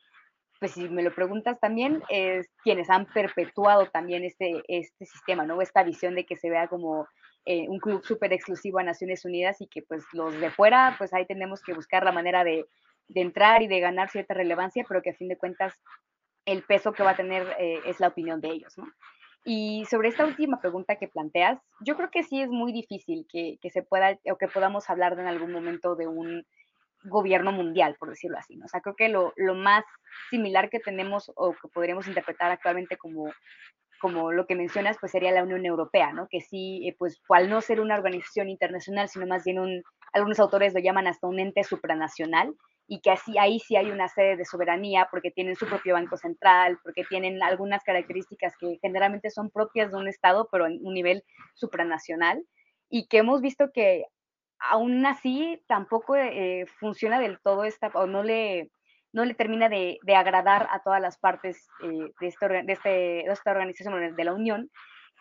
pues 0.58 0.72
si 0.72 0.88
me 0.88 1.02
lo 1.02 1.14
preguntas 1.14 1.60
también, 1.60 2.02
es 2.08 2.48
quienes 2.62 2.88
han 2.88 3.06
perpetuado 3.06 3.86
también 3.90 4.24
este, 4.24 4.62
este 4.68 5.04
sistema, 5.04 5.44
¿no? 5.44 5.60
Esta 5.60 5.82
visión 5.82 6.14
de 6.14 6.24
que 6.24 6.36
se 6.36 6.48
vea 6.48 6.68
como 6.68 7.06
eh, 7.44 7.68
un 7.68 7.78
club 7.78 8.02
súper 8.04 8.32
exclusivo 8.32 8.78
a 8.78 8.82
Naciones 8.82 9.24
Unidas 9.24 9.60
y 9.60 9.66
que 9.66 9.82
pues 9.82 10.04
los 10.12 10.38
de 10.40 10.50
fuera, 10.50 10.94
pues 10.98 11.12
ahí 11.12 11.26
tenemos 11.26 11.62
que 11.62 11.74
buscar 11.74 12.04
la 12.04 12.12
manera 12.12 12.42
de, 12.42 12.66
de 13.08 13.20
entrar 13.20 13.62
y 13.62 13.68
de 13.68 13.80
ganar 13.80 14.10
cierta 14.10 14.34
relevancia, 14.34 14.84
pero 14.88 15.02
que 15.02 15.10
a 15.10 15.14
fin 15.14 15.28
de 15.28 15.36
cuentas 15.36 15.74
el 16.44 16.62
peso 16.62 16.92
que 16.92 17.02
va 17.02 17.10
a 17.10 17.16
tener 17.16 17.46
eh, 17.58 17.80
es 17.84 18.00
la 18.00 18.08
opinión 18.08 18.40
de 18.40 18.48
ellos, 18.48 18.78
¿no? 18.78 18.86
Y 19.48 19.84
sobre 19.88 20.08
esta 20.08 20.26
última 20.26 20.60
pregunta 20.60 20.96
que 20.96 21.06
planteas, 21.06 21.60
yo 21.80 21.96
creo 21.96 22.10
que 22.10 22.24
sí 22.24 22.42
es 22.42 22.48
muy 22.48 22.72
difícil 22.72 23.26
que, 23.30 23.58
que, 23.62 23.70
se 23.70 23.82
pueda 23.82 24.18
o 24.30 24.36
que 24.36 24.48
podamos 24.48 24.90
hablar 24.90 25.14
de 25.14 25.22
en 25.22 25.28
algún 25.28 25.52
momento 25.52 25.94
de 25.94 26.08
un 26.08 26.44
gobierno 27.04 27.52
mundial, 27.52 27.94
por 27.96 28.10
decirlo 28.10 28.38
así. 28.38 28.56
¿no? 28.56 28.64
O 28.64 28.68
sea, 28.68 28.80
creo 28.80 28.96
que 28.96 29.08
lo, 29.08 29.32
lo, 29.36 29.54
más 29.54 29.84
similar 30.30 30.68
que 30.68 30.80
tenemos 30.80 31.30
o 31.36 31.52
que 31.52 31.68
podríamos 31.72 32.08
interpretar 32.08 32.50
actualmente 32.50 32.96
como, 32.96 33.30
como 34.00 34.32
lo 34.32 34.46
que 34.46 34.56
mencionas, 34.56 34.96
pues 35.00 35.12
sería 35.12 35.30
la 35.30 35.44
Unión 35.44 35.64
Europea, 35.64 36.12
¿no? 36.12 36.26
Que 36.28 36.40
sí, 36.40 36.86
eh, 36.88 36.96
pues 36.98 37.20
al 37.28 37.48
no 37.48 37.60
ser 37.60 37.80
una 37.80 37.94
organización 37.94 38.48
internacional, 38.48 39.08
sino 39.08 39.28
más 39.28 39.44
bien 39.44 39.60
un, 39.60 39.84
algunos 40.12 40.40
autores 40.40 40.74
lo 40.74 40.80
llaman 40.80 41.06
hasta 41.06 41.28
un 41.28 41.38
ente 41.38 41.62
supranacional, 41.62 42.52
y 42.86 43.00
que 43.00 43.10
así 43.10 43.36
ahí 43.38 43.58
sí 43.58 43.76
hay 43.76 43.90
una 43.90 44.08
sede 44.08 44.36
de 44.36 44.44
soberanía 44.44 45.08
porque 45.10 45.30
tienen 45.30 45.56
su 45.56 45.66
propio 45.66 45.94
banco 45.94 46.16
central, 46.16 46.78
porque 46.82 47.04
tienen 47.04 47.42
algunas 47.42 47.82
características 47.82 48.56
que 48.58 48.78
generalmente 48.80 49.30
son 49.30 49.50
propias 49.50 49.90
de 49.90 49.96
un 49.96 50.08
Estado, 50.08 50.48
pero 50.50 50.66
en 50.66 50.78
un 50.84 50.94
nivel 50.94 51.24
supranacional, 51.54 52.44
y 52.88 53.08
que 53.08 53.18
hemos 53.18 53.40
visto 53.40 53.72
que 53.72 54.04
aún 54.58 55.04
así 55.04 55.62
tampoco 55.66 56.16
eh, 56.16 56.66
funciona 56.78 57.18
del 57.20 57.40
todo 57.40 57.64
esta, 57.64 57.88
o 57.94 58.06
no 58.06 58.22
le, 58.22 58.70
no 59.12 59.24
le 59.24 59.34
termina 59.34 59.68
de, 59.68 59.98
agradar 60.14 60.68
a 60.70 60.82
todas 60.82 61.00
las 61.00 61.18
partes 61.18 61.68
eh, 61.82 62.12
de, 62.20 62.26
este, 62.26 62.48
de, 62.48 62.72
este, 62.72 62.88
de, 62.88 63.24
esta 63.28 63.50
organización 63.50 64.14
de 64.14 64.24
la 64.24 64.32
Unión 64.32 64.70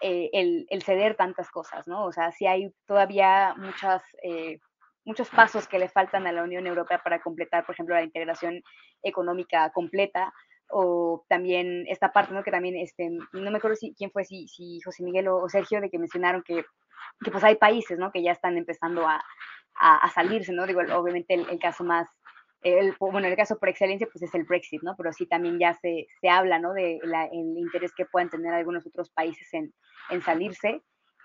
eh, 0.01 0.29
el, 0.33 0.65
el, 0.69 0.83
ceder 0.83 1.15
tantas 1.15 1.49
cosas, 1.49 1.87
¿no? 1.87 2.03
O 2.03 2.11
sea, 2.11 2.31
sí 2.31 2.45
hay 2.45 2.69
todavía 2.85 3.55
muchas, 3.55 4.03
eh, 4.23 4.59
muchos 5.05 5.29
pasos 5.29 5.67
que 5.67 5.79
le 5.79 5.89
faltan 5.89 6.27
a 6.27 6.31
la 6.31 6.43
Unión 6.43 6.67
Europea 6.67 7.01
para 7.03 7.21
completar, 7.21 7.65
por 7.65 7.73
ejemplo, 7.73 7.95
la 7.95 8.03
integración 8.03 8.61
económica 9.03 9.69
completa 9.71 10.33
o 10.69 11.23
también 11.29 11.85
esta 11.87 12.11
parte, 12.11 12.33
¿no? 12.33 12.43
Que 12.43 12.51
también, 12.51 12.75
este, 12.75 13.09
no 13.09 13.51
me 13.51 13.57
acuerdo 13.57 13.75
si, 13.75 13.93
quién 13.95 14.11
fue, 14.11 14.25
si, 14.25 14.47
si 14.47 14.79
José 14.83 15.03
Miguel 15.03 15.27
o, 15.27 15.47
Sergio, 15.47 15.79
de 15.79 15.89
que 15.89 15.99
mencionaron 15.99 16.41
que, 16.43 16.65
que, 17.23 17.31
pues 17.31 17.43
hay 17.43 17.55
países, 17.55 17.99
¿no? 17.99 18.11
Que 18.11 18.23
ya 18.23 18.31
están 18.31 18.57
empezando 18.57 19.07
a, 19.07 19.23
a, 19.75 20.09
salirse, 20.09 20.53
¿no? 20.53 20.65
Digo, 20.65 20.81
obviamente 20.95 21.35
el, 21.35 21.47
el 21.49 21.59
caso 21.59 21.83
más 21.83 22.09
el, 22.65 22.95
bueno, 22.99 23.27
el 23.27 23.35
caso 23.35 23.59
por 23.59 23.69
excelencia 23.69 24.07
pues 24.11 24.23
es 24.23 24.33
el 24.33 24.43
Brexit, 24.43 24.81
¿no? 24.81 24.95
Pero 24.97 25.13
sí 25.13 25.27
también 25.27 25.59
ya 25.59 25.75
se, 25.75 26.07
se 26.19 26.29
habla, 26.29 26.57
¿no? 26.57 26.73
De 26.73 26.95
el 26.97 27.57
interés 27.57 27.93
que 27.93 28.05
puedan 28.05 28.29
tener 28.29 28.53
algunos 28.53 28.87
otros 28.87 29.11
países 29.11 29.47
en, 29.53 29.71
en 30.09 30.21
salirse. 30.23 30.81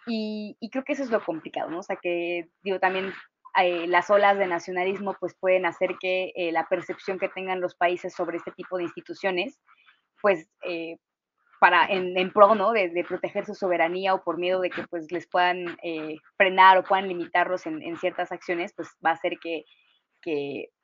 Y, 0.07 0.57
y, 0.61 0.71
creo 0.71 0.85
que 0.85 0.93
eso 0.93 1.03
es 1.03 1.11
lo 1.11 1.25
complicado, 1.25 1.71
¿no? 1.71 1.79
O 1.79 1.83
sea, 1.83 1.97
que 1.97 2.49
digo, 2.63 2.79
también 2.79 3.13
eh, 3.59 3.87
las 3.87 4.11
olas 4.11 4.39
de 4.39 4.47
nacionalismo 4.47 5.17
pues 5.19 5.35
pueden 5.35 5.67
hacer 5.67 5.97
que 6.01 6.33
eh, 6.35 6.53
la 6.53 6.67
percepción 6.69 7.19
que 7.19 7.29
tengan 7.29 7.61
los 7.61 7.75
países 7.75 8.15
sobre 8.15 8.37
este 8.37 8.53
tipo 8.53 8.77
de 8.77 8.85
instituciones, 8.85 9.59
pues 10.23 10.49
eh, 10.65 10.97
para 11.61 11.87
en, 11.87 12.17
en, 12.17 12.33
pro, 12.33 12.55
¿no? 12.55 12.73
De, 12.73 13.05
proteger 13.07 13.45
su 13.45 13.55
soberanía 13.55 14.15
o 14.15 14.23
por 14.23 14.39
miedo 14.39 14.61
de 14.61 14.71
que 14.71 14.87
pues 14.89 15.11
les 15.13 15.27
puedan 15.29 15.77
frenar 16.39 16.79
o 16.79 16.85
puedan 16.85 17.09
limitarlos 17.09 17.67
en, 17.67 17.83
en, 17.83 17.99
ciertas 17.99 18.33
acciones, 18.33 18.73
pues 18.75 18.89
va 19.05 19.11
a 19.11 19.15
hacer 19.15 19.39
que 19.39 19.65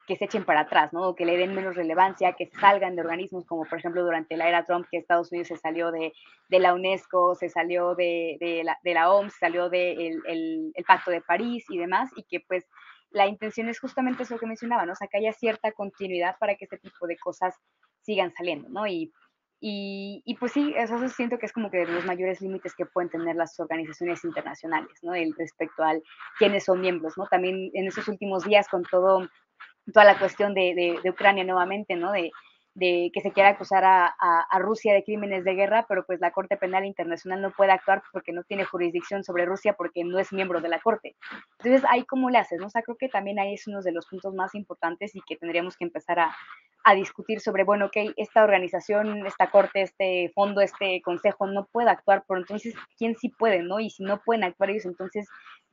que 0.06 0.16
se 0.16 0.26
echen 0.26 0.44
para 0.44 0.60
atrás, 0.60 0.92
¿no? 0.92 1.14
Que 1.14 1.26
le 1.26 1.36
den 1.36 1.54
menos 1.54 1.74
relevancia, 1.74 2.34
que 2.34 2.46
salgan 2.60 2.94
de 2.94 3.02
organismos 3.02 3.44
como 3.44 3.64
por 3.64 3.78
ejemplo 3.78 4.04
durante 4.04 4.36
la 4.36 4.48
era 4.48 4.64
Trump, 4.64 4.86
que 4.90 4.98
Estados 4.98 5.32
Unidos 5.32 5.48
se 5.48 5.56
salió 5.56 5.90
de, 5.90 6.12
de 6.48 6.58
la 6.60 6.74
UNESCO, 6.74 7.34
se 7.34 7.48
salió 7.48 7.94
de, 7.94 8.36
de, 8.40 8.62
la, 8.64 8.78
de 8.82 8.94
la, 8.94 9.10
OMS, 9.10 9.34
salió 9.38 9.68
del 9.68 9.96
de 9.96 10.06
el, 10.26 10.72
el, 10.74 10.84
Pacto 10.84 11.10
de 11.10 11.20
París 11.20 11.64
y 11.68 11.78
demás, 11.78 12.10
y 12.16 12.22
que 12.22 12.40
pues 12.40 12.64
la 13.10 13.26
intención 13.26 13.68
es 13.68 13.80
justamente 13.80 14.22
eso 14.22 14.38
que 14.38 14.46
mencionaba, 14.46 14.86
¿no? 14.86 14.92
O 14.92 14.96
sea, 14.96 15.08
que 15.08 15.18
haya 15.18 15.32
cierta 15.32 15.72
continuidad 15.72 16.36
para 16.38 16.54
que 16.54 16.64
este 16.64 16.78
tipo 16.78 17.06
de 17.06 17.16
cosas 17.16 17.54
sigan 18.02 18.32
saliendo, 18.32 18.68
¿no? 18.68 18.86
Y, 18.86 19.12
y, 19.58 20.22
y, 20.24 20.34
pues 20.36 20.52
sí, 20.52 20.74
eso 20.76 20.96
siento 21.08 21.38
que 21.38 21.46
es 21.46 21.52
como 21.52 21.70
que 21.70 21.78
de 21.78 21.86
los 21.86 22.04
mayores 22.04 22.40
límites 22.42 22.74
que 22.74 22.84
pueden 22.84 23.08
tener 23.08 23.36
las 23.36 23.58
organizaciones 23.58 24.22
internacionales, 24.24 24.98
¿no? 25.02 25.14
El 25.14 25.34
respecto 25.36 25.82
al 25.82 26.02
quiénes 26.38 26.64
son 26.64 26.80
miembros, 26.80 27.14
¿no? 27.16 27.26
También 27.26 27.70
en 27.72 27.86
esos 27.86 28.06
últimos 28.06 28.44
días 28.44 28.68
con 28.68 28.82
todo 28.82 29.26
toda 29.92 30.04
la 30.04 30.18
cuestión 30.18 30.54
de, 30.54 30.98
de, 31.02 31.10
Ucrania 31.10 31.44
nuevamente, 31.44 31.96
¿no? 31.96 32.12
De, 32.12 32.32
de 32.74 33.10
que 33.14 33.22
se 33.22 33.32
quiera 33.32 33.50
acusar 33.50 33.84
a, 33.84 34.14
a, 34.18 34.58
Rusia 34.58 34.92
de 34.92 35.02
crímenes 35.02 35.44
de 35.44 35.54
guerra, 35.54 35.86
pero 35.88 36.04
pues 36.04 36.20
la 36.20 36.30
Corte 36.30 36.58
Penal 36.58 36.84
Internacional 36.84 37.40
no 37.40 37.50
puede 37.50 37.72
actuar 37.72 38.02
porque 38.12 38.32
no 38.32 38.42
tiene 38.44 38.64
jurisdicción 38.64 39.24
sobre 39.24 39.46
Rusia 39.46 39.72
porque 39.72 40.04
no 40.04 40.18
es 40.18 40.30
miembro 40.32 40.60
de 40.60 40.68
la 40.68 40.80
Corte. 40.80 41.16
Entonces, 41.58 41.88
ahí 41.88 42.04
cómo 42.04 42.28
le 42.28 42.38
haces, 42.38 42.60
¿no? 42.60 42.66
O 42.66 42.70
sea, 42.70 42.82
creo 42.82 42.98
que 42.98 43.08
también 43.08 43.38
ahí 43.38 43.54
es 43.54 43.66
uno 43.66 43.80
de 43.80 43.92
los 43.92 44.06
puntos 44.06 44.34
más 44.34 44.54
importantes 44.54 45.16
y 45.16 45.22
que 45.22 45.36
tendríamos 45.36 45.76
que 45.76 45.84
empezar 45.84 46.18
a, 46.18 46.36
a 46.86 46.94
discutir 46.94 47.40
sobre, 47.40 47.64
bueno, 47.64 47.86
ok, 47.86 47.96
esta 48.16 48.44
organización, 48.44 49.26
esta 49.26 49.50
Corte, 49.50 49.82
este 49.82 50.30
fondo, 50.36 50.60
este 50.60 51.02
consejo 51.02 51.48
no 51.48 51.66
puede 51.72 51.90
actuar, 51.90 52.24
pero 52.28 52.38
entonces, 52.38 52.74
¿quién 52.96 53.16
sí 53.16 53.28
puede, 53.28 53.62
no? 53.62 53.80
Y 53.80 53.90
si 53.90 54.04
no 54.04 54.20
pueden 54.22 54.44
actuar 54.44 54.70
ellos, 54.70 54.84
entonces, 54.84 55.26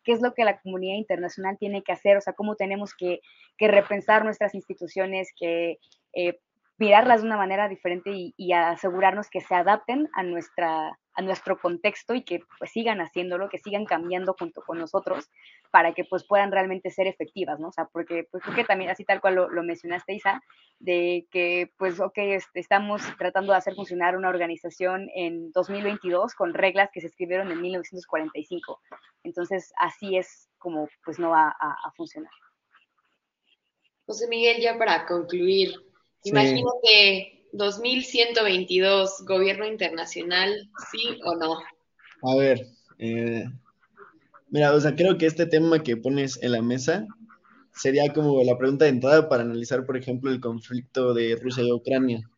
qué 0.04 0.14
es 0.14 0.22
lo 0.22 0.34
que 0.34 0.45
la 0.45 0.60
comunidad 0.60 0.95
internacional 0.95 1.58
tiene 1.58 1.84
que 1.84 1.91
hacer, 1.91 2.18
o 2.18 2.22
sea, 2.22 2.34
cómo 2.34 2.56
tenemos 2.56 2.93
que, 2.93 3.22
que 3.58 3.68
repensar 3.68 4.24
nuestras 4.24 4.56
instituciones, 4.56 5.30
que 5.38 5.80
eh, 6.14 6.39
mirarlas 6.78 7.21
de 7.21 7.28
una 7.28 7.38
manera 7.38 7.69
diferente 7.69 8.11
y, 8.11 8.34
y, 8.36 8.53
asegurarnos 8.53 9.30
que 9.30 9.41
se 9.41 9.53
adapten 9.53 10.09
a, 10.13 10.24
nuestra, 10.24 10.97
a 11.13 11.21
nuestro 11.21 11.59
contexto 11.59 12.15
y 12.15 12.24
que 12.24 12.41
pues 12.57 12.71
sigan 12.71 12.99
haciéndolo, 12.99 13.49
que 13.49 13.59
sigan 13.59 13.86
cambiando 13.86 14.36
junto 14.38 14.61
con 14.63 14.80
nosotros 14.80 15.30
para 15.71 15.93
que 15.93 16.03
pues 16.03 16.26
puedan 16.26 16.51
realmente 16.51 16.89
ser 16.89 17.07
efectivas, 17.07 17.59
¿no? 17.59 17.67
O 17.67 17.71
sea, 17.71 17.86
porque 17.86 18.28
pues 18.32 18.43
creo 18.43 18.55
que 18.55 18.63
también 18.63 18.89
así 18.89 19.05
tal 19.05 19.21
cual 19.21 19.36
lo, 19.36 19.49
lo 19.49 19.63
mencionaste, 19.63 20.13
Isa, 20.15 20.41
de 20.80 21.28
que 21.30 21.71
pues, 21.78 21.99
ok, 21.99 22.17
este, 22.17 22.59
estamos 22.59 23.01
tratando 23.17 23.53
de 23.53 23.59
hacer 23.59 23.76
funcionar 23.76 24.17
una 24.17 24.30
organización 24.30 25.09
en 25.15 25.51
2022 25.51 26.34
con 26.34 26.53
reglas 26.53 26.89
que 26.91 27.01
se 27.01 27.07
escribieron 27.07 27.51
en 27.51 27.61
1945. 27.61 28.82
Entonces, 29.24 29.71
así 29.78 30.17
es 30.17 30.49
como 30.57 30.89
pues 31.05 31.19
no 31.19 31.30
va 31.30 31.49
a, 31.49 31.69
a 31.86 31.91
funcionar. 31.95 32.32
José 34.05 34.28
Miguel, 34.28 34.61
ya 34.61 34.78
para 34.78 35.05
concluir, 35.05 35.74
Imagínate 36.24 37.45
2122, 37.53 39.26
gobierno 39.26 39.65
internacional, 39.67 40.69
¿sí 40.91 41.19
o 41.24 41.36
no? 41.36 41.59
A 42.24 42.36
ver, 42.38 42.67
eh, 42.97 43.45
mira, 44.49 44.74
o 44.74 44.80
sea, 44.80 44.95
creo 44.95 45.17
que 45.17 45.26
este 45.26 45.45
tema 45.45 45.84
que 45.84 45.97
pones 45.97 46.41
en 46.41 46.53
la 46.53 46.61
mesa 46.61 47.05
sería 47.76 48.11
como 48.13 48.43
la 48.43 48.57
pregunta 48.57 48.86
de 48.86 48.91
entrada 48.91 49.28
para 49.28 49.43
analizar, 49.43 49.86
por 49.86 49.97
ejemplo, 49.97 50.32
el 50.32 50.39
conflicto 50.39 51.13
de 51.13 51.36
Rusia 51.36 51.63
y 51.63 51.71
Ucrania. 51.71 52.30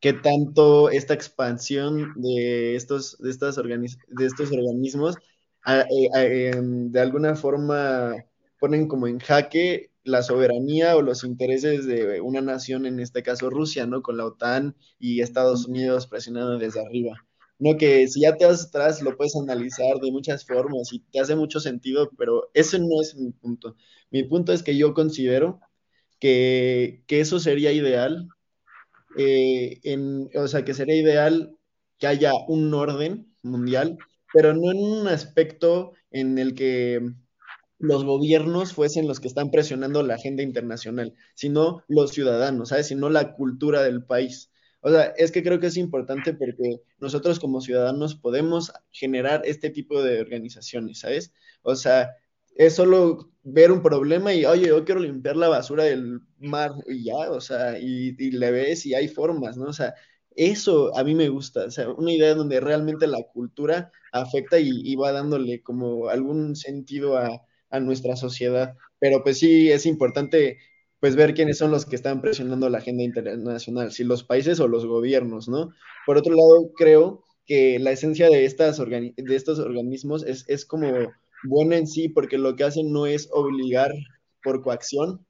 ¿Qué 0.00 0.14
tanto 0.14 0.88
esta 0.90 1.12
expansión 1.12 2.14
de 2.16 2.74
estos, 2.74 3.18
de 3.18 3.30
estas 3.30 3.56
de 3.56 4.26
estos 4.26 4.50
organismos 4.52 5.16
a, 5.62 5.80
eh, 5.80 6.50
em, 6.50 6.90
de 6.90 7.00
alguna 7.00 7.34
forma 7.36 8.14
ponen 8.58 8.88
como 8.88 9.06
en 9.06 9.18
jaque 9.18 9.89
la 10.04 10.22
soberanía 10.22 10.96
o 10.96 11.02
los 11.02 11.24
intereses 11.24 11.86
de 11.86 12.20
una 12.20 12.40
nación, 12.40 12.86
en 12.86 13.00
este 13.00 13.22
caso 13.22 13.50
Rusia, 13.50 13.86
¿no? 13.86 14.02
Con 14.02 14.16
la 14.16 14.26
OTAN 14.26 14.76
y 14.98 15.20
Estados 15.20 15.66
Unidos 15.66 16.06
presionando 16.06 16.58
desde 16.58 16.80
arriba. 16.80 17.26
No 17.58 17.76
que 17.76 18.08
si 18.08 18.22
ya 18.22 18.36
te 18.36 18.46
vas 18.46 18.64
atrás 18.66 19.02
lo 19.02 19.16
puedes 19.16 19.36
analizar 19.36 19.98
de 20.00 20.10
muchas 20.10 20.46
formas 20.46 20.92
y 20.92 21.00
te 21.00 21.20
hace 21.20 21.36
mucho 21.36 21.60
sentido, 21.60 22.10
pero 22.16 22.50
ese 22.54 22.78
no 22.78 23.00
es 23.02 23.14
mi 23.16 23.32
punto. 23.32 23.76
Mi 24.10 24.24
punto 24.24 24.52
es 24.52 24.62
que 24.62 24.76
yo 24.76 24.94
considero 24.94 25.60
que, 26.20 27.04
que 27.06 27.20
eso 27.20 27.40
sería 27.40 27.72
ideal, 27.72 28.28
eh, 29.16 29.80
en, 29.84 30.30
o 30.34 30.48
sea, 30.48 30.64
que 30.64 30.74
sería 30.74 30.96
ideal 30.96 31.56
que 31.98 32.06
haya 32.06 32.32
un 32.48 32.72
orden 32.74 33.34
mundial, 33.42 33.98
pero 34.32 34.54
no 34.54 34.70
en 34.72 34.78
un 34.78 35.08
aspecto 35.08 35.92
en 36.10 36.38
el 36.38 36.54
que 36.54 37.00
los 37.80 38.04
gobiernos 38.04 38.74
fuesen 38.74 39.08
los 39.08 39.20
que 39.20 39.28
están 39.28 39.50
presionando 39.50 40.02
la 40.02 40.14
agenda 40.14 40.42
internacional, 40.42 41.14
sino 41.34 41.82
los 41.88 42.12
ciudadanos, 42.12 42.68
¿sabes? 42.68 42.88
Sino 42.88 43.08
la 43.08 43.32
cultura 43.32 43.82
del 43.82 44.04
país. 44.04 44.50
O 44.82 44.90
sea, 44.90 45.04
es 45.16 45.32
que 45.32 45.42
creo 45.42 45.60
que 45.60 45.68
es 45.68 45.78
importante 45.78 46.34
porque 46.34 46.82
nosotros 46.98 47.40
como 47.40 47.62
ciudadanos 47.62 48.16
podemos 48.16 48.72
generar 48.92 49.42
este 49.46 49.70
tipo 49.70 50.02
de 50.02 50.20
organizaciones, 50.20 51.00
¿sabes? 51.00 51.32
O 51.62 51.74
sea, 51.74 52.10
es 52.54 52.74
solo 52.74 53.30
ver 53.42 53.72
un 53.72 53.82
problema 53.82 54.34
y, 54.34 54.44
oye, 54.44 54.68
yo 54.68 54.84
quiero 54.84 55.00
limpiar 55.00 55.36
la 55.36 55.48
basura 55.48 55.84
del 55.84 56.20
mar 56.38 56.72
y 56.86 57.04
ya, 57.04 57.30
o 57.30 57.40
sea, 57.40 57.78
y, 57.78 58.12
le 58.12 58.50
ves 58.50 58.84
y 58.84 58.94
hay 58.94 59.08
formas, 59.08 59.56
¿no? 59.56 59.66
O 59.66 59.72
sea, 59.72 59.94
eso 60.36 60.94
a 60.96 61.04
mí 61.04 61.14
me 61.14 61.30
gusta, 61.30 61.64
o 61.64 61.70
sea, 61.70 61.90
una 61.90 62.12
idea 62.12 62.34
donde 62.34 62.60
realmente 62.60 63.06
la 63.06 63.22
cultura 63.32 63.90
afecta 64.12 64.58
y, 64.60 64.70
y 64.70 64.96
va 64.96 65.12
dándole 65.12 65.62
como 65.62 66.08
algún 66.08 66.56
sentido 66.56 67.16
a, 67.18 67.42
a 67.70 67.80
nuestra 67.80 68.16
sociedad. 68.16 68.76
Pero 68.98 69.22
pues 69.22 69.38
sí 69.38 69.70
es 69.70 69.86
importante 69.86 70.58
pues 71.00 71.16
ver 71.16 71.34
quiénes 71.34 71.58
son 71.58 71.70
los 71.70 71.86
que 71.86 71.96
están 71.96 72.20
presionando 72.20 72.68
la 72.68 72.78
agenda 72.78 73.02
internacional, 73.02 73.90
si 73.90 74.04
los 74.04 74.22
países 74.22 74.60
o 74.60 74.68
los 74.68 74.84
gobiernos, 74.86 75.48
¿no? 75.48 75.70
Por 76.06 76.18
otro 76.18 76.34
lado, 76.34 76.72
creo 76.76 77.24
que 77.46 77.78
la 77.78 77.90
esencia 77.90 78.28
de, 78.28 78.44
estas 78.44 78.78
de 78.78 79.36
estos 79.36 79.58
organismos 79.58 80.24
es, 80.24 80.44
es 80.46 80.66
como 80.66 80.92
buena 81.44 81.78
en 81.78 81.86
sí, 81.86 82.08
porque 82.08 82.38
lo 82.38 82.54
que 82.54 82.64
hacen 82.64 82.92
no 82.92 83.06
es 83.06 83.28
obligar 83.32 83.92
por 84.42 84.62
coacción, 84.62 85.26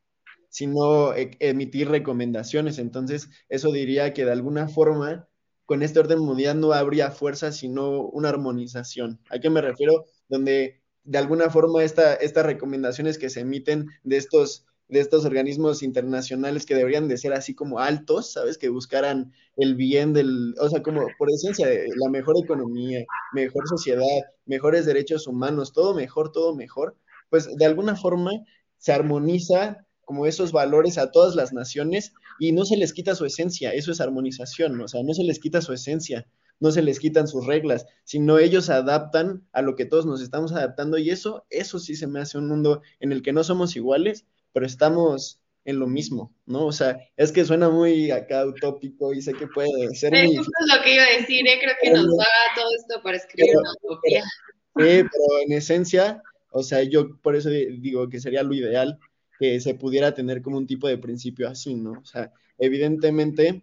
sino 0.49 1.15
e 1.15 1.37
emitir 1.41 1.89
recomendaciones. 1.89 2.79
Entonces, 2.79 3.31
eso 3.49 3.73
diría 3.73 4.13
que 4.13 4.25
de 4.25 4.33
alguna 4.33 4.69
forma, 4.69 5.29
con 5.67 5.83
este 5.83 6.01
orden 6.01 6.19
mundial 6.19 6.61
no 6.61 6.73
habría 6.73 7.13
fuerza, 7.13 7.53
sino 7.53 8.03
una 8.09 8.29
armonización. 8.31 9.21
¿A 9.31 9.39
qué 9.39 9.51
me 9.51 9.61
refiero? 9.63 10.05
Donde 10.29 10.80
de 11.05 11.19
alguna 11.19 11.51
forma 11.51 11.83
esta, 11.83 12.15
estas 12.15 12.47
recomendaciones 12.47 13.19
que 13.19 13.31
se 13.31 13.41
emiten 13.41 13.89
de 14.05 14.17
estos, 14.17 14.67
de 14.89 15.01
estos 15.01 15.25
organismos 15.25 15.83
internacionales 15.83 16.67
que 16.67 16.75
deberían 16.75 17.09
de 17.09 17.17
ser 17.17 17.33
así 17.33 17.55
como 17.55 17.79
altos, 17.79 18.33
¿sabes? 18.33 18.59
Que 18.59 18.69
buscaran 18.69 19.33
el 19.57 19.75
bien 19.75 20.13
del, 20.13 20.55
o 20.61 20.69
sea, 20.69 20.83
como 20.83 21.07
por 21.19 21.31
esencia, 21.31 21.67
la 21.97 22.11
mejor 22.11 22.37
economía, 22.43 23.05
mejor 23.33 23.67
sociedad, 23.69 24.05
mejores 24.47 24.87
derechos 24.87 25.27
humanos, 25.27 25.73
todo 25.73 25.95
mejor, 25.95 26.33
todo 26.33 26.55
mejor, 26.55 26.97
pues 27.31 27.57
de 27.57 27.65
alguna 27.65 27.97
forma 27.97 28.33
se 28.79 28.93
armoniza 28.93 29.87
como 30.11 30.27
esos 30.27 30.51
valores 30.51 30.99
a 30.99 31.13
todas 31.13 31.37
las 31.37 31.53
naciones 31.53 32.13
y 32.41 32.51
no 32.51 32.65
se 32.65 32.77
les 32.77 32.93
quita 32.93 33.15
su 33.15 33.25
esencia, 33.25 33.73
eso 33.73 33.93
es 33.93 34.01
armonización, 34.01 34.81
o 34.81 34.89
sea, 34.89 35.05
no 35.05 35.15
se 35.15 35.23
les 35.23 35.39
quita 35.39 35.61
su 35.61 35.73
esencia, 35.73 36.27
no 36.61 36.71
se 36.71 36.83
les 36.83 37.01
quitan 37.01 37.27
sus 37.27 37.47
reglas, 37.47 37.87
sino 38.05 38.39
ellos 38.39 38.67
se 38.67 38.73
adaptan 38.75 39.47
a 39.53 39.63
lo 39.63 39.75
que 39.77 39.87
todos 39.87 40.07
nos 40.07 40.21
estamos 40.23 40.53
adaptando 40.53 40.99
y 40.99 41.11
eso, 41.11 41.45
eso 41.51 41.79
sí 41.79 41.97
se 41.97 42.07
me 42.07 42.21
hace 42.21 42.39
un 42.39 42.49
mundo 42.49 42.83
en 43.01 43.13
el 43.13 43.23
que 43.23 43.33
no 43.33 43.43
somos 43.45 43.75
iguales, 43.77 44.27
pero 44.53 44.67
estamos 44.67 45.41
en 45.65 45.79
lo 45.79 45.87
mismo, 45.87 46.33
¿no? 46.47 46.65
O 46.67 46.73
sea, 46.73 46.99
es 47.17 47.33
que 47.33 47.45
suena 47.45 47.69
muy 47.69 48.11
acá 48.11 48.47
utópico 48.47 49.13
y 49.13 49.21
sé 49.23 49.33
que 49.35 49.47
puede 49.47 49.95
ser 49.95 50.15
Es 50.15 50.27
muy 50.27 50.37
justo 50.37 50.53
lo 50.75 50.83
que 50.83 50.95
iba 50.95 51.05
a 51.05 51.19
decir, 51.21 51.47
¿eh? 51.47 51.59
creo 51.61 51.75
que 51.83 51.91
nos 51.91 52.07
da 52.17 52.25
todo 52.57 52.67
esto 52.79 53.03
para 53.03 53.17
escribir 53.17 53.51
Pero- 53.53 53.61
una 53.61 53.71
utopía. 53.83 54.23
Sí, 54.23 54.29
pero 54.77 55.43
en 55.47 55.53
esencia, 55.53 56.23
o 56.53 56.63
sea, 56.63 56.83
yo 56.83 57.17
por 57.21 57.37
eso 57.37 57.51
di- 57.51 57.79
digo 57.81 58.09
que 58.09 58.21
sería 58.21 58.43
lo 58.43 58.55
ideal 58.55 58.99
que 59.39 59.61
se 59.61 59.75
pudiera 59.75 60.15
tener 60.15 60.41
como 60.43 60.57
un 60.59 60.67
tipo 60.67 60.89
de 60.89 60.97
principio 60.99 61.49
así, 61.49 61.75
¿no? 61.75 61.93
O 61.93 62.05
sea, 62.05 62.33
evidentemente, 62.59 63.63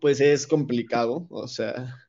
pues 0.00 0.20
es 0.20 0.46
complicado, 0.46 1.26
o 1.30 1.46
sea, 1.48 2.01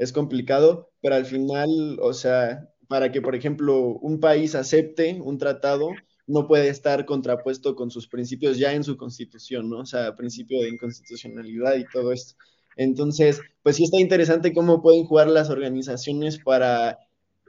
es 0.00 0.12
complicado, 0.12 0.88
pero 1.02 1.14
al 1.14 1.26
final, 1.26 1.98
o 2.00 2.14
sea, 2.14 2.70
para 2.88 3.12
que, 3.12 3.20
por 3.20 3.34
ejemplo, 3.34 3.80
un 4.00 4.18
país 4.18 4.54
acepte 4.54 5.20
un 5.22 5.36
tratado, 5.36 5.90
no 6.26 6.46
puede 6.48 6.70
estar 6.70 7.04
contrapuesto 7.04 7.76
con 7.76 7.90
sus 7.90 8.08
principios 8.08 8.56
ya 8.56 8.72
en 8.72 8.82
su 8.82 8.96
constitución, 8.96 9.68
¿no? 9.68 9.80
O 9.80 9.86
sea, 9.86 10.16
principio 10.16 10.62
de 10.62 10.70
inconstitucionalidad 10.70 11.76
y 11.76 11.84
todo 11.92 12.12
esto. 12.12 12.34
Entonces, 12.76 13.42
pues 13.62 13.76
sí 13.76 13.84
está 13.84 14.00
interesante 14.00 14.54
cómo 14.54 14.80
pueden 14.80 15.04
jugar 15.04 15.28
las 15.28 15.50
organizaciones 15.50 16.38
para, 16.38 16.98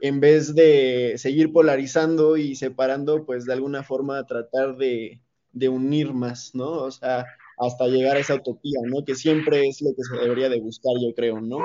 en 0.02 0.20
vez 0.20 0.54
de 0.54 1.14
seguir 1.16 1.54
polarizando 1.54 2.36
y 2.36 2.54
separando, 2.54 3.24
pues 3.24 3.46
de 3.46 3.54
alguna 3.54 3.82
forma 3.82 4.26
tratar 4.26 4.76
de, 4.76 5.22
unir 5.54 6.12
más, 6.12 6.54
¿no? 6.54 6.70
O 6.70 6.90
sea, 6.90 7.24
hasta 7.56 7.86
llegar 7.86 8.18
a 8.18 8.20
esa 8.20 8.34
utopía, 8.34 8.80
¿no? 8.84 9.06
Que 9.06 9.14
siempre 9.14 9.66
es 9.66 9.80
lo 9.80 9.94
que 9.96 10.02
se 10.02 10.22
debería 10.22 10.50
de 10.50 10.60
buscar, 10.60 10.92
yo 11.00 11.14
creo, 11.14 11.40
¿no? 11.40 11.60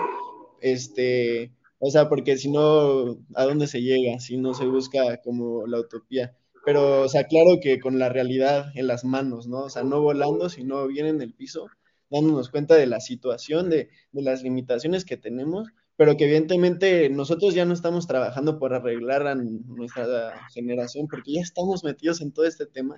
Este, 0.62 1.52
o 1.80 1.90
sea, 1.92 2.10
porque 2.10 2.38
si 2.38 2.50
no, 2.50 3.20
¿a 3.36 3.46
dónde 3.46 3.68
se 3.68 3.82
llega? 3.82 4.20
Si 4.20 4.38
no 4.38 4.54
se 4.54 4.66
busca 4.66 5.18
como 5.22 5.68
la 5.68 5.80
utopía. 5.80 6.36
Pero, 6.66 7.04
o 7.04 7.10
sea, 7.10 7.26
claro 7.26 7.60
que 7.62 7.80
con 7.80 8.00
la 8.00 8.10
realidad 8.10 8.72
en 8.76 8.88
las 8.88 9.06
manos, 9.06 9.48
¿no? 9.48 9.60
O 9.66 9.70
sea, 9.70 9.84
no 9.84 10.02
volando, 10.02 10.50
sino 10.50 10.88
bien 10.88 11.06
en 11.06 11.22
el 11.22 11.34
piso, 11.34 11.68
dándonos 12.10 12.50
cuenta 12.50 12.76
de 12.76 12.88
la 12.88 13.00
situación, 13.00 13.70
de, 13.70 13.90
de 14.12 14.22
las 14.22 14.44
limitaciones 14.44 15.06
que 15.06 15.18
tenemos, 15.18 15.70
pero 15.96 16.16
que 16.16 16.26
evidentemente 16.26 17.10
nosotros 17.10 17.54
ya 17.54 17.66
no 17.66 17.74
estamos 17.74 18.08
trabajando 18.08 18.60
por 18.60 18.74
arreglar 18.74 19.28
a 19.28 19.36
nuestra 19.36 20.48
generación, 20.54 21.08
porque 21.08 21.34
ya 21.34 21.42
estamos 21.42 21.84
metidos 21.84 22.22
en 22.22 22.32
todo 22.34 22.46
este 22.46 22.66
tema, 22.66 22.96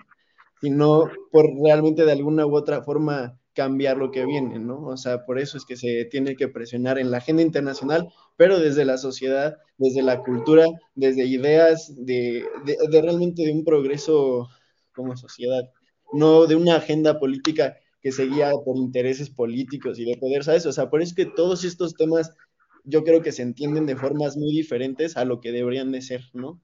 sino 0.62 1.10
por 1.32 1.46
realmente 1.64 2.06
de 2.06 2.12
alguna 2.12 2.46
u 2.46 2.56
otra 2.56 2.84
forma 2.84 3.39
cambiar 3.60 3.98
lo 3.98 4.10
que 4.10 4.26
viene, 4.26 4.58
¿no? 4.58 4.88
O 4.88 4.96
sea, 4.96 5.26
por 5.26 5.38
eso 5.38 5.58
es 5.58 5.66
que 5.66 5.76
se 5.76 6.06
tiene 6.06 6.38
que 6.38 6.48
presionar 6.48 6.98
en 6.98 7.12
la 7.12 7.18
agenda 7.18 7.44
internacional, 7.44 8.08
pero 8.38 8.58
desde 8.58 8.86
la 8.86 8.98
sociedad, 8.98 9.58
desde 9.78 10.02
la 10.02 10.24
cultura, 10.24 10.66
desde 10.96 11.26
ideas 11.26 11.94
de, 11.94 12.46
de, 12.66 12.78
de 12.90 13.02
realmente 13.02 13.44
de 13.44 13.52
un 13.52 13.66
progreso 13.66 14.48
como 14.94 15.18
sociedad, 15.18 15.70
no 16.14 16.48
de 16.48 16.56
una 16.56 16.78
agenda 16.78 17.20
política 17.20 17.76
que 18.02 18.14
se 18.14 18.28
guía 18.28 18.52
por 18.64 18.78
intereses 18.78 19.30
políticos 19.30 20.00
y 20.00 20.06
de 20.06 20.16
poder, 20.16 20.46
¿sabes? 20.46 20.66
O 20.66 20.72
sea, 20.72 20.90
por 20.90 21.02
eso 21.02 21.10
es 21.10 21.16
que 21.18 21.26
todos 21.26 21.66
estos 21.66 21.96
temas 21.96 22.32
yo 22.86 23.04
creo 23.04 23.22
que 23.22 23.34
se 23.34 23.42
entienden 23.42 23.86
de 23.88 23.98
formas 23.98 24.38
muy 24.38 24.52
diferentes 24.52 25.18
a 25.18 25.26
lo 25.26 25.42
que 25.42 25.52
deberían 25.52 25.92
de 25.92 26.02
ser, 26.02 26.22
¿no? 26.32 26.62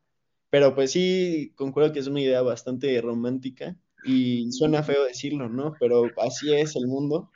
Pero 0.49 0.73
pues 0.75 0.91
sí, 0.93 1.51
concuerdo 1.57 1.91
que 1.91 1.99
es 1.99 2.07
una 2.07 2.21
idea 2.21 2.41
bastante 2.41 3.01
romántica 3.01 3.75
y 4.05 4.51
suena 4.51 4.83
feo 4.83 5.05
decirlo, 5.05 5.49
¿no? 5.49 5.73
Pero 5.79 6.09
así 6.17 6.53
es 6.53 6.75
el 6.75 6.87
mundo. 6.87 7.31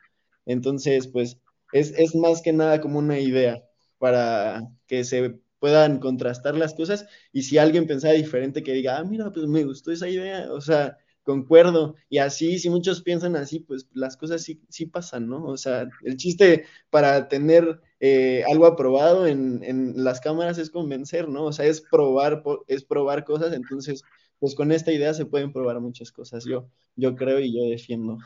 Entonces, 0.46 1.08
pues 1.08 1.38
es, 1.74 1.94
es 1.98 2.16
más 2.16 2.42
que 2.42 2.54
nada 2.54 2.82
como 2.82 3.00
una 3.00 3.20
idea 3.20 3.64
para 3.98 4.64
que 4.88 5.04
se 5.04 5.40
puedan 5.60 6.00
contrastar 6.00 6.56
las 6.56 6.74
cosas 6.74 7.06
y 7.34 7.44
si 7.44 7.58
alguien 7.58 7.86
pensaba 7.88 8.14
diferente 8.14 8.64
que 8.64 8.74
diga, 8.74 8.98
ah, 8.98 9.04
mira, 9.04 9.32
pues 9.32 9.46
me 9.48 9.64
gustó 9.66 9.92
esa 9.92 10.08
idea, 10.08 10.52
o 10.52 10.62
sea, 10.62 10.98
concuerdo. 11.24 11.96
Y 12.10 12.18
así, 12.18 12.58
si 12.60 12.70
muchos 12.70 13.02
piensan 13.04 13.36
así, 13.36 13.60
pues 13.60 13.88
las 13.94 14.18
cosas 14.18 14.42
sí, 14.42 14.62
sí 14.70 14.86
pasan, 14.88 15.28
¿no? 15.28 15.46
O 15.46 15.58
sea, 15.58 15.88
el 16.04 16.18
chiste 16.18 16.66
para 16.90 17.28
tener 17.28 17.82
eh, 18.00 18.44
algo 18.50 18.66
aprobado 18.66 19.28
en, 19.28 19.64
en, 19.64 20.04
las 20.04 20.22
cámaras 20.22 20.58
es 20.58 20.72
convencer, 20.72 21.28
¿no? 21.28 21.46
O 21.46 21.52
sea, 21.52 21.66
es 21.66 21.82
probar, 21.82 22.42
es 22.68 22.84
probar 22.84 23.26
cosas, 23.26 23.54
entonces, 23.54 24.04
pues 24.40 24.56
con 24.56 24.72
esta 24.72 24.92
idea 24.92 25.14
se 25.14 25.26
pueden 25.26 25.52
probar 25.52 25.80
muchas 25.80 26.12
cosas, 26.12 26.46
yo, 26.46 26.70
yo 26.96 27.16
creo 27.16 27.40
y 27.40 27.56
yo 27.56 27.70
defiendo. 27.70 28.18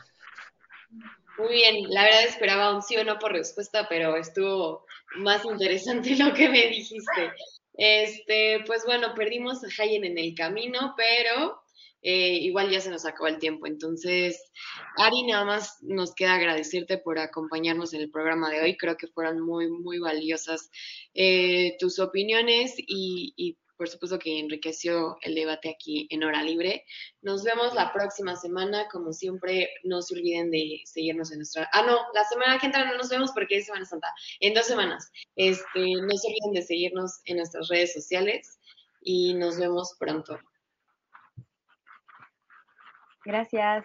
Muy 1.38 1.52
bien, 1.52 1.90
la 1.90 2.04
verdad 2.04 2.24
esperaba 2.24 2.74
un 2.74 2.82
sí 2.82 2.96
o 2.96 3.04
no 3.04 3.18
por 3.18 3.32
respuesta, 3.32 3.86
pero 3.88 4.16
estuvo 4.16 4.86
más 5.16 5.44
interesante 5.44 6.16
lo 6.16 6.32
que 6.32 6.48
me 6.48 6.68
dijiste. 6.68 7.32
Este, 7.76 8.62
pues 8.66 8.84
bueno, 8.86 9.14
perdimos 9.14 9.64
a 9.64 9.82
Hayen 9.82 10.04
en 10.04 10.16
el 10.16 10.34
camino, 10.34 10.94
pero 10.96 11.60
eh, 12.02 12.36
igual 12.42 12.70
ya 12.70 12.80
se 12.80 12.90
nos 12.90 13.06
acabó 13.06 13.26
el 13.28 13.38
tiempo. 13.38 13.66
Entonces, 13.66 14.38
Ari, 14.98 15.22
nada 15.24 15.44
más 15.44 15.78
nos 15.82 16.14
queda 16.14 16.34
agradecerte 16.34 16.98
por 16.98 17.18
acompañarnos 17.18 17.94
en 17.94 18.02
el 18.02 18.10
programa 18.10 18.50
de 18.50 18.60
hoy. 18.60 18.76
Creo 18.76 18.96
que 18.96 19.08
fueron 19.08 19.40
muy, 19.40 19.68
muy 19.70 19.98
valiosas 19.98 20.70
eh, 21.14 21.76
tus 21.80 21.98
opiniones 21.98 22.74
y, 22.76 23.32
y, 23.36 23.58
por 23.76 23.88
supuesto 23.88 24.18
que 24.18 24.38
enriqueció 24.38 25.16
el 25.22 25.34
debate 25.34 25.70
aquí 25.70 26.06
en 26.10 26.24
Hora 26.24 26.42
Libre. 26.42 26.84
Nos 27.22 27.42
vemos 27.42 27.74
la 27.74 27.92
próxima 27.92 28.36
semana. 28.36 28.88
Como 28.90 29.12
siempre, 29.12 29.68
no 29.82 30.02
se 30.02 30.14
olviden 30.14 30.50
de 30.50 30.82
seguirnos 30.84 31.32
en 31.32 31.38
nuestra... 31.38 31.68
Ah, 31.72 31.82
no, 31.82 31.98
la 32.14 32.24
semana 32.24 32.58
que 32.58 32.66
entra 32.66 32.84
no 32.84 32.96
nos 32.96 33.08
vemos 33.08 33.32
porque 33.32 33.58
es 33.58 33.66
Semana 33.66 33.84
Santa. 33.84 34.08
En 34.40 34.54
dos 34.54 34.66
semanas. 34.66 35.10
Este, 35.36 35.80
no 35.80 36.16
se 36.16 36.28
olviden 36.28 36.52
de 36.54 36.62
seguirnos 36.62 37.20
en 37.24 37.38
nuestras 37.38 37.68
redes 37.68 37.92
sociales 37.92 38.58
y 39.00 39.34
nos 39.34 39.58
vemos 39.58 39.94
pronto. 39.98 40.38
Gracias. 43.24 43.84